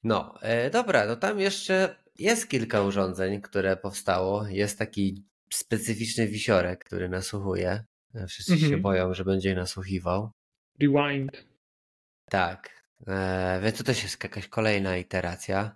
no, 0.03 0.41
e, 0.41 0.69
dobra, 0.69 1.05
no 1.05 1.15
tam 1.15 1.39
jeszcze 1.39 1.95
jest 2.15 2.49
kilka 2.49 2.81
urządzeń, 2.81 3.41
które 3.41 3.77
powstało. 3.77 4.47
Jest 4.47 4.79
taki 4.79 5.25
specyficzny 5.49 6.27
wisiorek, 6.27 6.85
który 6.85 7.09
nasłuchuje. 7.09 7.83
Wszyscy 8.27 8.53
mhm. 8.53 8.71
się 8.71 8.77
boją, 8.77 9.13
że 9.13 9.25
będzie 9.25 9.55
nasłuchiwał. 9.55 10.31
Rewind. 10.81 11.45
Tak. 12.29 12.83
E, 13.07 13.59
więc 13.63 13.77
to 13.77 13.83
też 13.83 14.03
jest 14.03 14.23
jakaś 14.23 14.47
kolejna 14.47 14.97
iteracja 14.97 15.75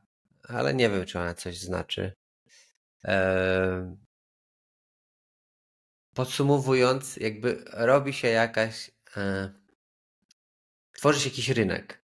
ale 0.54 0.74
nie 0.74 0.90
wiem, 0.90 1.06
czy 1.06 1.20
ona 1.20 1.34
coś 1.34 1.58
znaczy. 1.60 2.14
Podsumowując, 6.16 7.18
jakby 7.18 7.64
robi 7.68 8.14
się 8.14 8.28
jakaś. 8.28 8.92
E, 9.18 9.54
tworzy 10.92 11.20
się 11.20 11.30
jakiś 11.30 11.50
rynek. 11.50 12.02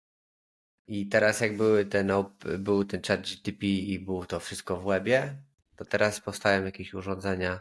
I 0.88 1.08
teraz, 1.08 1.42
jak 1.42 1.58
były 1.58 1.86
ten, 1.86 2.12
był 2.60 2.86
ten 2.86 3.02
chat 3.02 3.22
GTP 3.22 3.66
i 3.66 4.00
było 4.00 4.26
to 4.26 4.40
wszystko 4.40 4.78
w 4.78 4.86
webie, 4.86 5.42
to 5.78 5.86
teraz 5.86 6.22
powstają 6.22 6.66
jakieś 6.66 6.94
urządzenia 6.94 7.60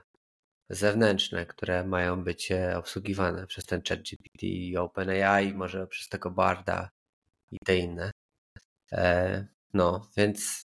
zewnętrzne, 0.69 1.47
które 1.47 1.85
mają 1.85 2.25
być 2.25 2.53
e, 2.53 2.79
obsługiwane 2.79 3.47
przez 3.47 3.67
ten 3.67 3.83
chat 3.89 4.03
GPT 4.03 4.47
i 4.47 4.77
OpenAI, 4.77 5.55
może 5.55 5.87
przez 5.87 6.09
tego 6.09 6.31
Barda 6.31 6.91
i 7.51 7.59
te 7.65 7.77
inne. 7.77 8.11
E, 8.93 9.47
no, 9.75 10.09
więc 10.17 10.67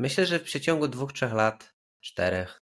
Myślę, 0.00 0.26
że 0.26 0.38
w 0.38 0.42
przeciągu 0.42 0.88
dwóch, 0.88 1.12
trzech 1.12 1.32
lat, 1.32 1.74
czterech, 2.00 2.62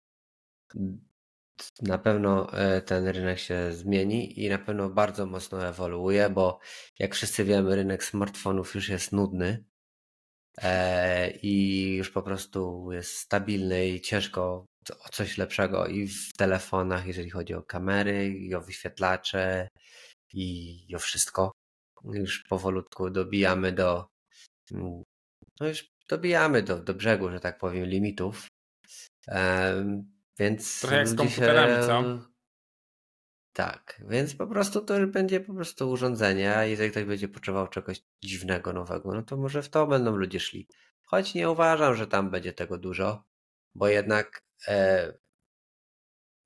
na 1.81 1.97
pewno 1.97 2.53
e, 2.53 2.81
ten 2.81 3.07
rynek 3.07 3.39
się 3.39 3.73
zmieni 3.73 4.43
i 4.43 4.49
na 4.49 4.57
pewno 4.57 4.89
bardzo 4.89 5.25
mocno 5.25 5.67
ewoluuje, 5.67 6.29
bo 6.29 6.59
jak 6.99 7.15
wszyscy 7.15 7.43
wiemy, 7.43 7.75
rynek 7.75 8.03
smartfonów 8.03 8.75
już 8.75 8.89
jest 8.89 9.11
nudny 9.11 9.65
i 11.41 11.95
już 11.97 12.09
po 12.09 12.21
prostu 12.21 12.91
jest 12.91 13.17
stabilny 13.17 13.87
i 13.87 14.01
ciężko 14.01 14.65
o 15.05 15.09
coś 15.09 15.37
lepszego 15.37 15.87
i 15.87 16.07
w 16.07 16.33
telefonach, 16.33 17.07
jeżeli 17.07 17.29
chodzi 17.29 17.53
o 17.53 17.63
kamery, 17.63 18.27
i 18.27 18.55
o 18.55 18.61
wyświetlacze, 18.61 19.67
i 20.33 20.95
o 20.95 20.99
wszystko. 20.99 21.51
Już 22.13 22.43
powolutku 22.43 23.09
dobijamy 23.09 23.71
do 23.71 24.05
no 25.59 25.67
już 25.67 25.87
dobijamy 26.09 26.63
do, 26.63 26.79
do 26.79 26.93
brzegu, 26.93 27.29
że 27.29 27.39
tak 27.39 27.57
powiem, 27.57 27.85
limitów. 27.85 28.47
Um, 29.27 30.15
więc 30.39 30.81
Trochę 30.81 30.97
jak 30.97 31.07
z 31.07 31.15
komputerami, 31.15 31.81
się... 31.81 31.87
co? 31.87 32.34
Tak, 33.55 34.01
więc 34.07 34.35
po 34.35 34.47
prostu 34.47 34.81
to 34.81 34.97
już 34.97 35.11
będzie 35.11 35.39
po 35.39 35.53
prostu 35.53 35.91
urządzenie, 35.91 36.57
a 36.57 36.65
jeżeli 36.65 36.91
ktoś 36.91 37.03
będzie 37.03 37.27
potrzebował 37.27 37.67
czegoś 37.67 38.03
dziwnego, 38.23 38.73
nowego, 38.73 39.13
no 39.13 39.23
to 39.23 39.37
może 39.37 39.63
w 39.63 39.69
to 39.69 39.87
będą 39.87 40.15
ludzie 40.15 40.39
szli. 40.39 40.67
Choć 41.03 41.33
nie 41.33 41.49
uważam, 41.49 41.95
że 41.95 42.07
tam 42.07 42.29
będzie 42.29 42.53
tego 42.53 42.77
dużo, 42.77 43.23
bo 43.75 43.87
jednak 43.87 44.43
e, 44.67 45.13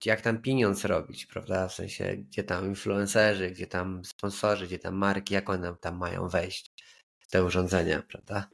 jak 0.06 0.22
tam 0.22 0.42
pieniądz 0.42 0.86
robić, 0.86 1.26
prawda? 1.26 1.68
W 1.68 1.74
sensie, 1.74 2.18
gdzie 2.18 2.44
tam 2.44 2.66
influencerzy, 2.66 3.52
gdzie 3.52 3.68
tam 3.68 4.06
sponsorzy, 4.06 4.68
gdzie 4.68 4.80
tam 4.80 4.96
marki, 4.96 5.34
jak 5.34 5.50
one 5.50 5.76
tam 5.82 5.98
mają 5.98 6.28
wejść 6.28 6.74
w 7.20 7.28
te 7.28 7.44
urządzenia, 7.44 8.02
prawda? 8.02 8.50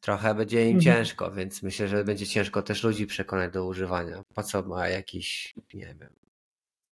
Trochę 0.00 0.34
będzie 0.34 0.70
im 0.70 0.76
mhm. 0.76 0.82
ciężko, 0.82 1.30
więc 1.30 1.62
myślę, 1.62 1.88
że 1.88 2.04
będzie 2.04 2.26
ciężko 2.26 2.62
też 2.62 2.82
ludzi 2.82 3.06
przekonać 3.06 3.52
do 3.52 3.66
używania. 3.66 4.22
Po 4.34 4.42
co 4.42 4.62
ma 4.62 4.88
jakiś, 4.88 5.54
nie 5.74 5.96
wiem. 6.00 6.25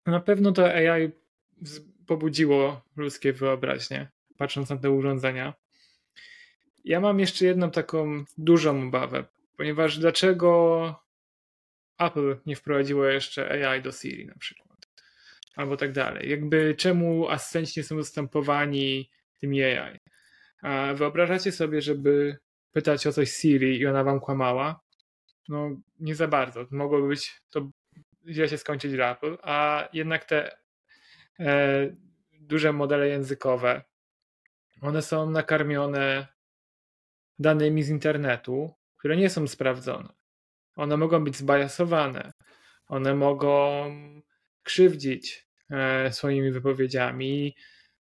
Na 0.06 0.20
pewno 0.20 0.52
to 0.52 0.66
AI 0.66 1.12
pobudziło 2.08 2.82
ludzkie 2.96 3.34
wyobraźnie, 3.34 4.12
patrząc 4.38 4.70
na 4.70 4.78
te 4.78 4.92
urządzenia. 4.92 5.54
Ja 6.86 7.00
mam 7.00 7.20
jeszcze 7.20 7.46
jedną 7.46 7.72
taką 7.72 8.24
dużą 8.38 8.88
obawę, 8.88 9.26
ponieważ 9.58 10.00
dlaczego 10.00 11.04
Apple 12.00 12.38
nie 12.46 12.56
wprowadziło 12.56 13.06
jeszcze 13.06 13.70
AI 13.70 13.82
do 13.82 13.92
Siri 13.92 14.26
na 14.26 14.36
przykład? 14.36 14.90
Albo 15.56 15.78
tak 15.78 15.92
dalej. 15.92 16.30
Jakby 16.30 16.76
czemu 16.78 17.30
asystenci 17.30 17.80
nie 17.80 17.84
są 17.84 17.96
dostępowani 17.96 19.10
tymi 19.42 19.64
AI? 19.64 20.00
A 20.62 20.94
wyobrażacie 20.94 21.52
sobie, 21.52 21.82
żeby 21.82 22.38
pytać 22.72 23.08
o 23.08 23.14
coś 23.14 23.32
Siri 23.32 23.80
i 23.80 23.86
ona 23.86 24.04
wam 24.04 24.20
kłamała, 24.20 24.80
no 25.50 25.70
nie 26.00 26.16
za 26.16 26.28
bardzo. 26.28 26.66
Mogłoby 26.72 27.08
być 27.08 27.42
to 27.50 27.70
źle 28.28 28.50
się 28.50 28.58
skończyć 28.58 28.94
Apple, 28.94 29.38
a 29.42 29.88
jednak 29.94 30.26
te 30.26 30.58
e, 31.40 31.90
duże 32.32 32.74
modele 32.74 33.08
językowe, 33.08 33.82
one 34.82 35.02
są 35.02 35.30
nakarmione 35.30 36.28
danymi 37.40 37.84
z 37.84 37.90
internetu, 37.90 38.74
które 38.98 39.18
nie 39.18 39.30
są 39.30 39.48
sprawdzone. 39.48 40.10
One 40.76 40.98
mogą 40.98 41.24
być 41.24 41.36
zbajasowane, 41.36 42.32
one 42.88 43.16
mogą 43.16 43.86
krzywdzić 44.64 45.48
e, 45.70 46.14
swoimi 46.14 46.52
wypowiedziami, 46.52 47.56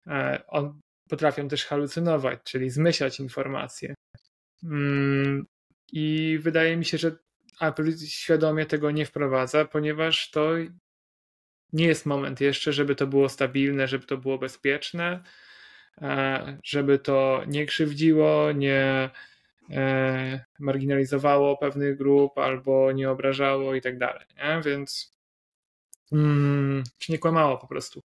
e, 0.06 0.42
on, 0.46 0.80
potrafią 1.08 1.48
też 1.48 1.64
halucynować, 1.64 2.38
czyli 2.44 2.70
zmyślać 2.70 3.20
informacje. 3.20 3.94
Mm, 4.64 5.46
I 5.92 6.38
wydaje 6.42 6.76
mi 6.76 6.84
się, 6.84 6.98
że 6.98 7.16
Apple 7.60 7.96
świadomie 7.96 8.66
tego 8.66 8.90
nie 8.90 9.06
wprowadza, 9.06 9.64
ponieważ 9.64 10.30
to 10.30 10.50
nie 11.72 11.86
jest 11.86 12.06
moment 12.06 12.40
jeszcze, 12.40 12.72
żeby 12.72 12.94
to 12.94 13.06
było 13.06 13.28
stabilne, 13.28 13.88
żeby 13.88 14.06
to 14.06 14.16
było 14.16 14.38
bezpieczne, 14.38 15.22
e, 16.02 16.58
żeby 16.64 16.98
to 16.98 17.42
nie 17.46 17.66
krzywdziło, 17.66 18.52
nie 18.52 19.10
e, 19.70 20.44
marginalizowało 20.58 21.56
pewnych 21.56 21.98
grup 21.98 22.38
albo 22.38 22.92
nie 22.92 23.10
obrażało 23.10 23.74
i 23.74 23.80
tak 23.80 23.98
dalej. 23.98 24.26
Więc 24.64 25.18
mm, 26.12 26.84
czy 26.98 27.12
nie 27.12 27.18
kłamało 27.18 27.58
po 27.58 27.66
prostu. 27.66 28.02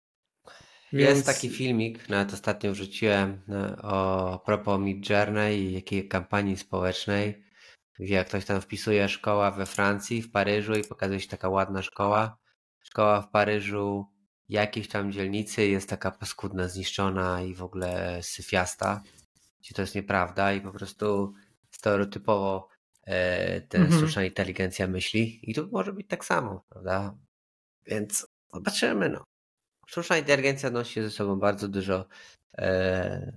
Więc... 0.93 1.11
Jest 1.11 1.27
taki 1.27 1.49
filmik, 1.49 2.09
nawet 2.09 2.33
ostatnio 2.33 2.73
wrzuciłem 2.73 3.41
no, 3.49 3.77
o 3.83 4.39
propos 4.39 4.81
Mid 4.81 5.11
Journey 5.11 5.59
i 5.59 5.73
jakiej 5.73 6.09
kampanii 6.09 6.57
społecznej, 6.57 7.43
gdzie 8.01 8.25
ktoś 8.25 8.45
tam 8.45 8.61
wpisuje 8.61 9.09
szkoła 9.09 9.51
we 9.51 9.67
Francji, 9.67 10.23
w 10.23 10.31
Paryżu 10.31 10.75
i 10.75 10.85
pokazuje 10.85 11.21
się 11.21 11.29
taka 11.29 11.49
ładna 11.49 11.83
szkoła. 11.83 12.39
Szkoła 12.81 13.23
w 13.23 13.31
Paryżu 13.31 14.07
jakiejś 14.49 14.89
tam 14.89 15.13
dzielnicy 15.13 15.67
jest 15.67 15.89
taka 15.89 16.11
paskudna, 16.11 16.69
zniszczona 16.69 17.43
i 17.43 17.55
w 17.55 17.63
ogóle 17.63 18.23
syfiasta, 18.23 19.03
gdzie 19.61 19.75
to 19.75 19.83
jest 19.83 19.95
nieprawda 19.95 20.53
i 20.53 20.61
po 20.61 20.73
prostu 20.73 21.33
stereotypowo 21.71 22.69
e, 23.03 23.61
ten 23.61 23.83
mhm. 23.83 24.01
sztuczna 24.01 24.25
inteligencja 24.25 24.87
myśli 24.87 25.51
i 25.51 25.55
tu 25.55 25.69
może 25.73 25.93
być 25.93 26.07
tak 26.09 26.25
samo, 26.25 26.65
prawda? 26.69 27.15
Więc 27.87 28.27
zobaczymy, 28.55 29.09
no. 29.09 29.25
Sztuczna 29.87 30.19
inteligencja 30.19 30.71
nosi 30.71 31.03
ze 31.03 31.11
sobą 31.11 31.39
bardzo 31.39 31.69
dużo, 31.69 32.07
e, 32.59 33.37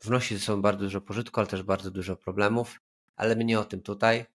wnosi 0.00 0.34
ze 0.34 0.40
sobą 0.40 0.62
bardzo 0.62 0.80
dużo 0.84 1.00
pożytku, 1.00 1.40
ale 1.40 1.46
też 1.46 1.62
bardzo 1.62 1.90
dużo 1.90 2.16
problemów, 2.16 2.80
ale 3.22 3.36
my 3.36 3.44
nie 3.44 3.60
o 3.60 3.64
tym 3.64 3.82
tutaj. 3.82 4.26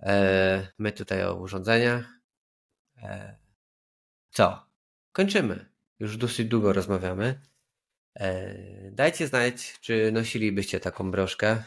E, 0.00 0.72
my 0.78 0.92
tutaj 0.92 1.24
o 1.24 1.34
urządzeniach. 1.34 2.04
E, 3.02 3.36
co? 4.30 4.66
Kończymy. 5.12 5.66
Już 5.98 6.16
dosyć 6.16 6.48
długo 6.48 6.72
rozmawiamy. 6.72 7.40
E, 8.20 8.54
dajcie 8.90 9.26
znać, 9.26 9.80
czy 9.80 10.12
nosilibyście 10.12 10.80
taką 10.80 11.10
broszkę 11.10 11.62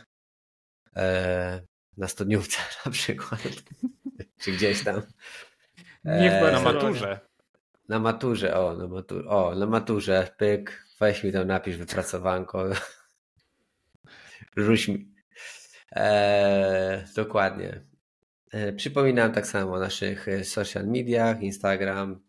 na 1.97 2.07
studniówce 2.07 2.57
na 2.85 2.91
przykład, 2.91 3.41
czy 4.39 4.51
gdzieś 4.51 4.83
tam. 4.83 5.01
Nie 6.05 6.39
e, 6.39 6.51
na 6.51 6.61
maturze. 6.61 7.19
Na 7.89 7.99
maturze, 7.99 8.57
o, 8.57 8.75
na 8.77 8.87
maturze, 8.87 9.29
o, 9.29 9.55
na 9.55 9.65
maturze, 9.65 10.35
pyk, 10.37 10.85
weź 10.99 11.23
mi 11.23 11.31
tam 11.31 11.47
napisz 11.47 11.77
wypracowanko, 11.77 12.65
rzuć 14.57 14.87
mi. 14.87 15.11
Eee, 15.91 17.05
dokładnie. 17.15 17.81
Eee, 18.53 18.73
przypominam 18.73 19.31
tak 19.31 19.47
samo 19.47 19.73
o 19.73 19.79
naszych 19.79 20.27
e, 20.27 20.43
social 20.43 20.87
mediach, 20.87 21.41
Instagram, 21.41 22.19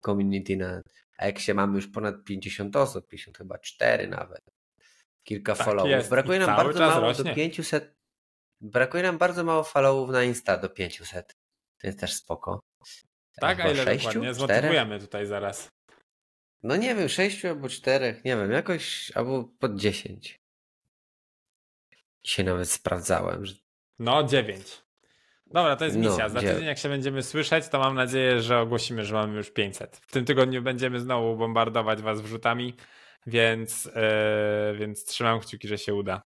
community 0.00 0.56
na 0.56 0.82
Eksie 1.20 1.54
mamy 1.54 1.76
już 1.76 1.86
ponad 1.88 2.24
50 2.24 2.76
osób, 2.76 3.08
50 3.08 3.38
chyba 3.38 3.58
4 3.58 4.08
nawet. 4.08 4.40
Kilka 5.24 5.54
tak 5.54 5.66
followów. 5.66 5.90
Jest. 5.90 6.10
Brakuje 6.10 6.36
I 6.36 6.40
nam 6.40 6.56
bardzo 6.56 6.80
mało 6.80 7.00
rośnie. 7.00 7.24
do 7.24 7.34
500. 7.34 7.94
Brakuje 8.60 9.02
nam 9.02 9.18
bardzo 9.18 9.44
mało 9.44 9.64
followów 9.64 10.10
na 10.10 10.22
Insta 10.24 10.56
do 10.56 10.68
500. 10.68 11.36
To 11.80 11.86
jest 11.86 12.00
też 12.00 12.14
spoko. 12.14 12.60
Tak, 13.40 13.56
chyba 13.56 13.68
a 13.68 13.72
ile 13.72 13.84
6, 13.84 14.04
dokładnie? 14.04 14.34
Zmotywujemy 14.34 15.00
tutaj 15.00 15.26
zaraz. 15.26 15.68
No 16.62 16.76
nie 16.76 16.94
wiem, 16.94 17.08
6 17.08 17.44
albo 17.44 17.68
4, 17.68 18.20
nie 18.24 18.36
wiem, 18.36 18.52
jakoś 18.52 19.12
albo 19.14 19.44
pod 19.44 19.76
10 19.76 20.39
się 22.24 22.44
nawet 22.44 22.70
sprawdzałem. 22.70 23.46
Że... 23.46 23.54
No, 23.98 24.24
dziewięć. 24.24 24.82
Dobra, 25.46 25.76
to 25.76 25.84
jest 25.84 25.96
no, 25.96 26.10
misja. 26.10 26.28
Za 26.28 26.40
tydzień 26.40 26.64
jak 26.64 26.78
się 26.78 26.88
będziemy 26.88 27.22
słyszeć, 27.22 27.68
to 27.68 27.78
mam 27.78 27.94
nadzieję, 27.94 28.42
że 28.42 28.58
ogłosimy, 28.58 29.04
że 29.04 29.14
mamy 29.14 29.36
już 29.36 29.50
500. 29.50 29.96
W 29.96 30.12
tym 30.12 30.24
tygodniu 30.24 30.62
będziemy 30.62 31.00
znowu 31.00 31.36
bombardować 31.36 32.02
was 32.02 32.20
wrzutami, 32.20 32.76
więc, 33.26 33.84
yy, 33.84 34.78
więc 34.78 35.04
trzymam 35.04 35.40
kciuki, 35.40 35.68
że 35.68 35.78
się 35.78 35.94
uda. 35.94 36.22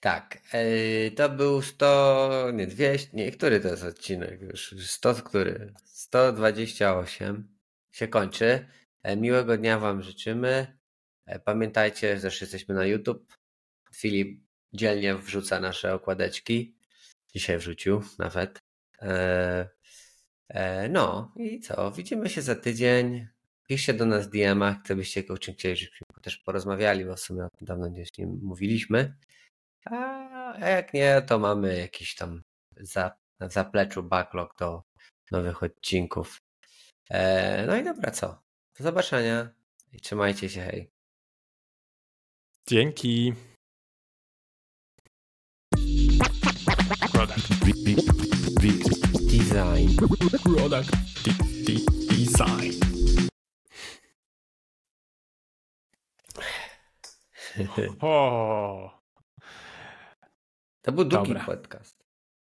Tak, 0.00 0.38
yy, 0.52 1.10
to 1.10 1.28
był 1.28 1.62
100, 1.62 2.50
nie 2.52 2.66
200, 2.66 3.16
nie, 3.16 3.32
który 3.32 3.60
to 3.60 3.68
jest 3.68 3.84
odcinek 3.84 4.42
już? 4.42 4.74
100, 4.86 5.14
który? 5.14 5.74
128 5.84 7.48
się 7.92 8.08
kończy. 8.08 8.66
E, 9.02 9.16
miłego 9.16 9.56
dnia 9.56 9.78
wam 9.78 10.02
życzymy. 10.02 10.78
Pamiętajcie, 11.44 12.16
że 12.16 12.22
też 12.22 12.40
jesteśmy 12.40 12.74
na 12.74 12.86
YouTube. 12.86 13.39
Filip 13.94 14.40
dzielnie 14.72 15.14
wrzuca 15.14 15.60
nasze 15.60 15.94
okładeczki. 15.94 16.74
Dzisiaj 17.34 17.58
wrzucił 17.58 18.02
nawet. 18.18 18.58
E, 19.02 19.68
no 20.88 21.32
i 21.36 21.60
co? 21.60 21.90
Widzimy 21.90 22.28
się 22.28 22.42
za 22.42 22.54
tydzień. 22.54 23.28
Piszcie 23.68 23.94
do 23.94 24.06
nas 24.06 24.30
DM-ach, 24.30 24.82
gdybyście 24.84 25.24
o 25.28 25.38
czym 25.38 25.54
chcieli, 25.54 25.76
żebyśmy 25.76 26.06
też 26.22 26.38
porozmawiali, 26.38 27.04
bo 27.04 27.16
w 27.16 27.20
sumie 27.20 27.44
o 27.44 27.48
tym 27.58 27.66
dawno 27.66 27.88
nie 27.88 28.26
mówiliśmy. 28.26 29.16
A 30.60 30.68
jak 30.68 30.94
nie, 30.94 31.22
to 31.22 31.38
mamy 31.38 31.78
jakiś 31.78 32.14
tam 32.14 32.42
za, 32.76 33.12
zapleczu 33.40 34.02
backlog 34.02 34.58
do 34.58 34.82
nowych 35.30 35.62
odcinków. 35.62 36.38
E, 37.10 37.66
no 37.66 37.76
i 37.76 37.84
dobra, 37.84 38.10
co? 38.10 38.42
Do 38.78 38.84
zobaczenia 38.84 39.50
i 39.92 40.00
trzymajcie 40.00 40.48
się, 40.48 40.60
hej. 40.60 40.90
Dzięki. 42.66 43.34
Product. 47.30 47.46
Design. 49.30 49.94
Product. 50.42 50.90
Design. 52.10 52.74
o. 58.00 59.00
To 60.82 60.92
był 60.92 61.04
długi 61.04 61.28
Dobra. 61.28 61.44
podcast. 61.44 61.99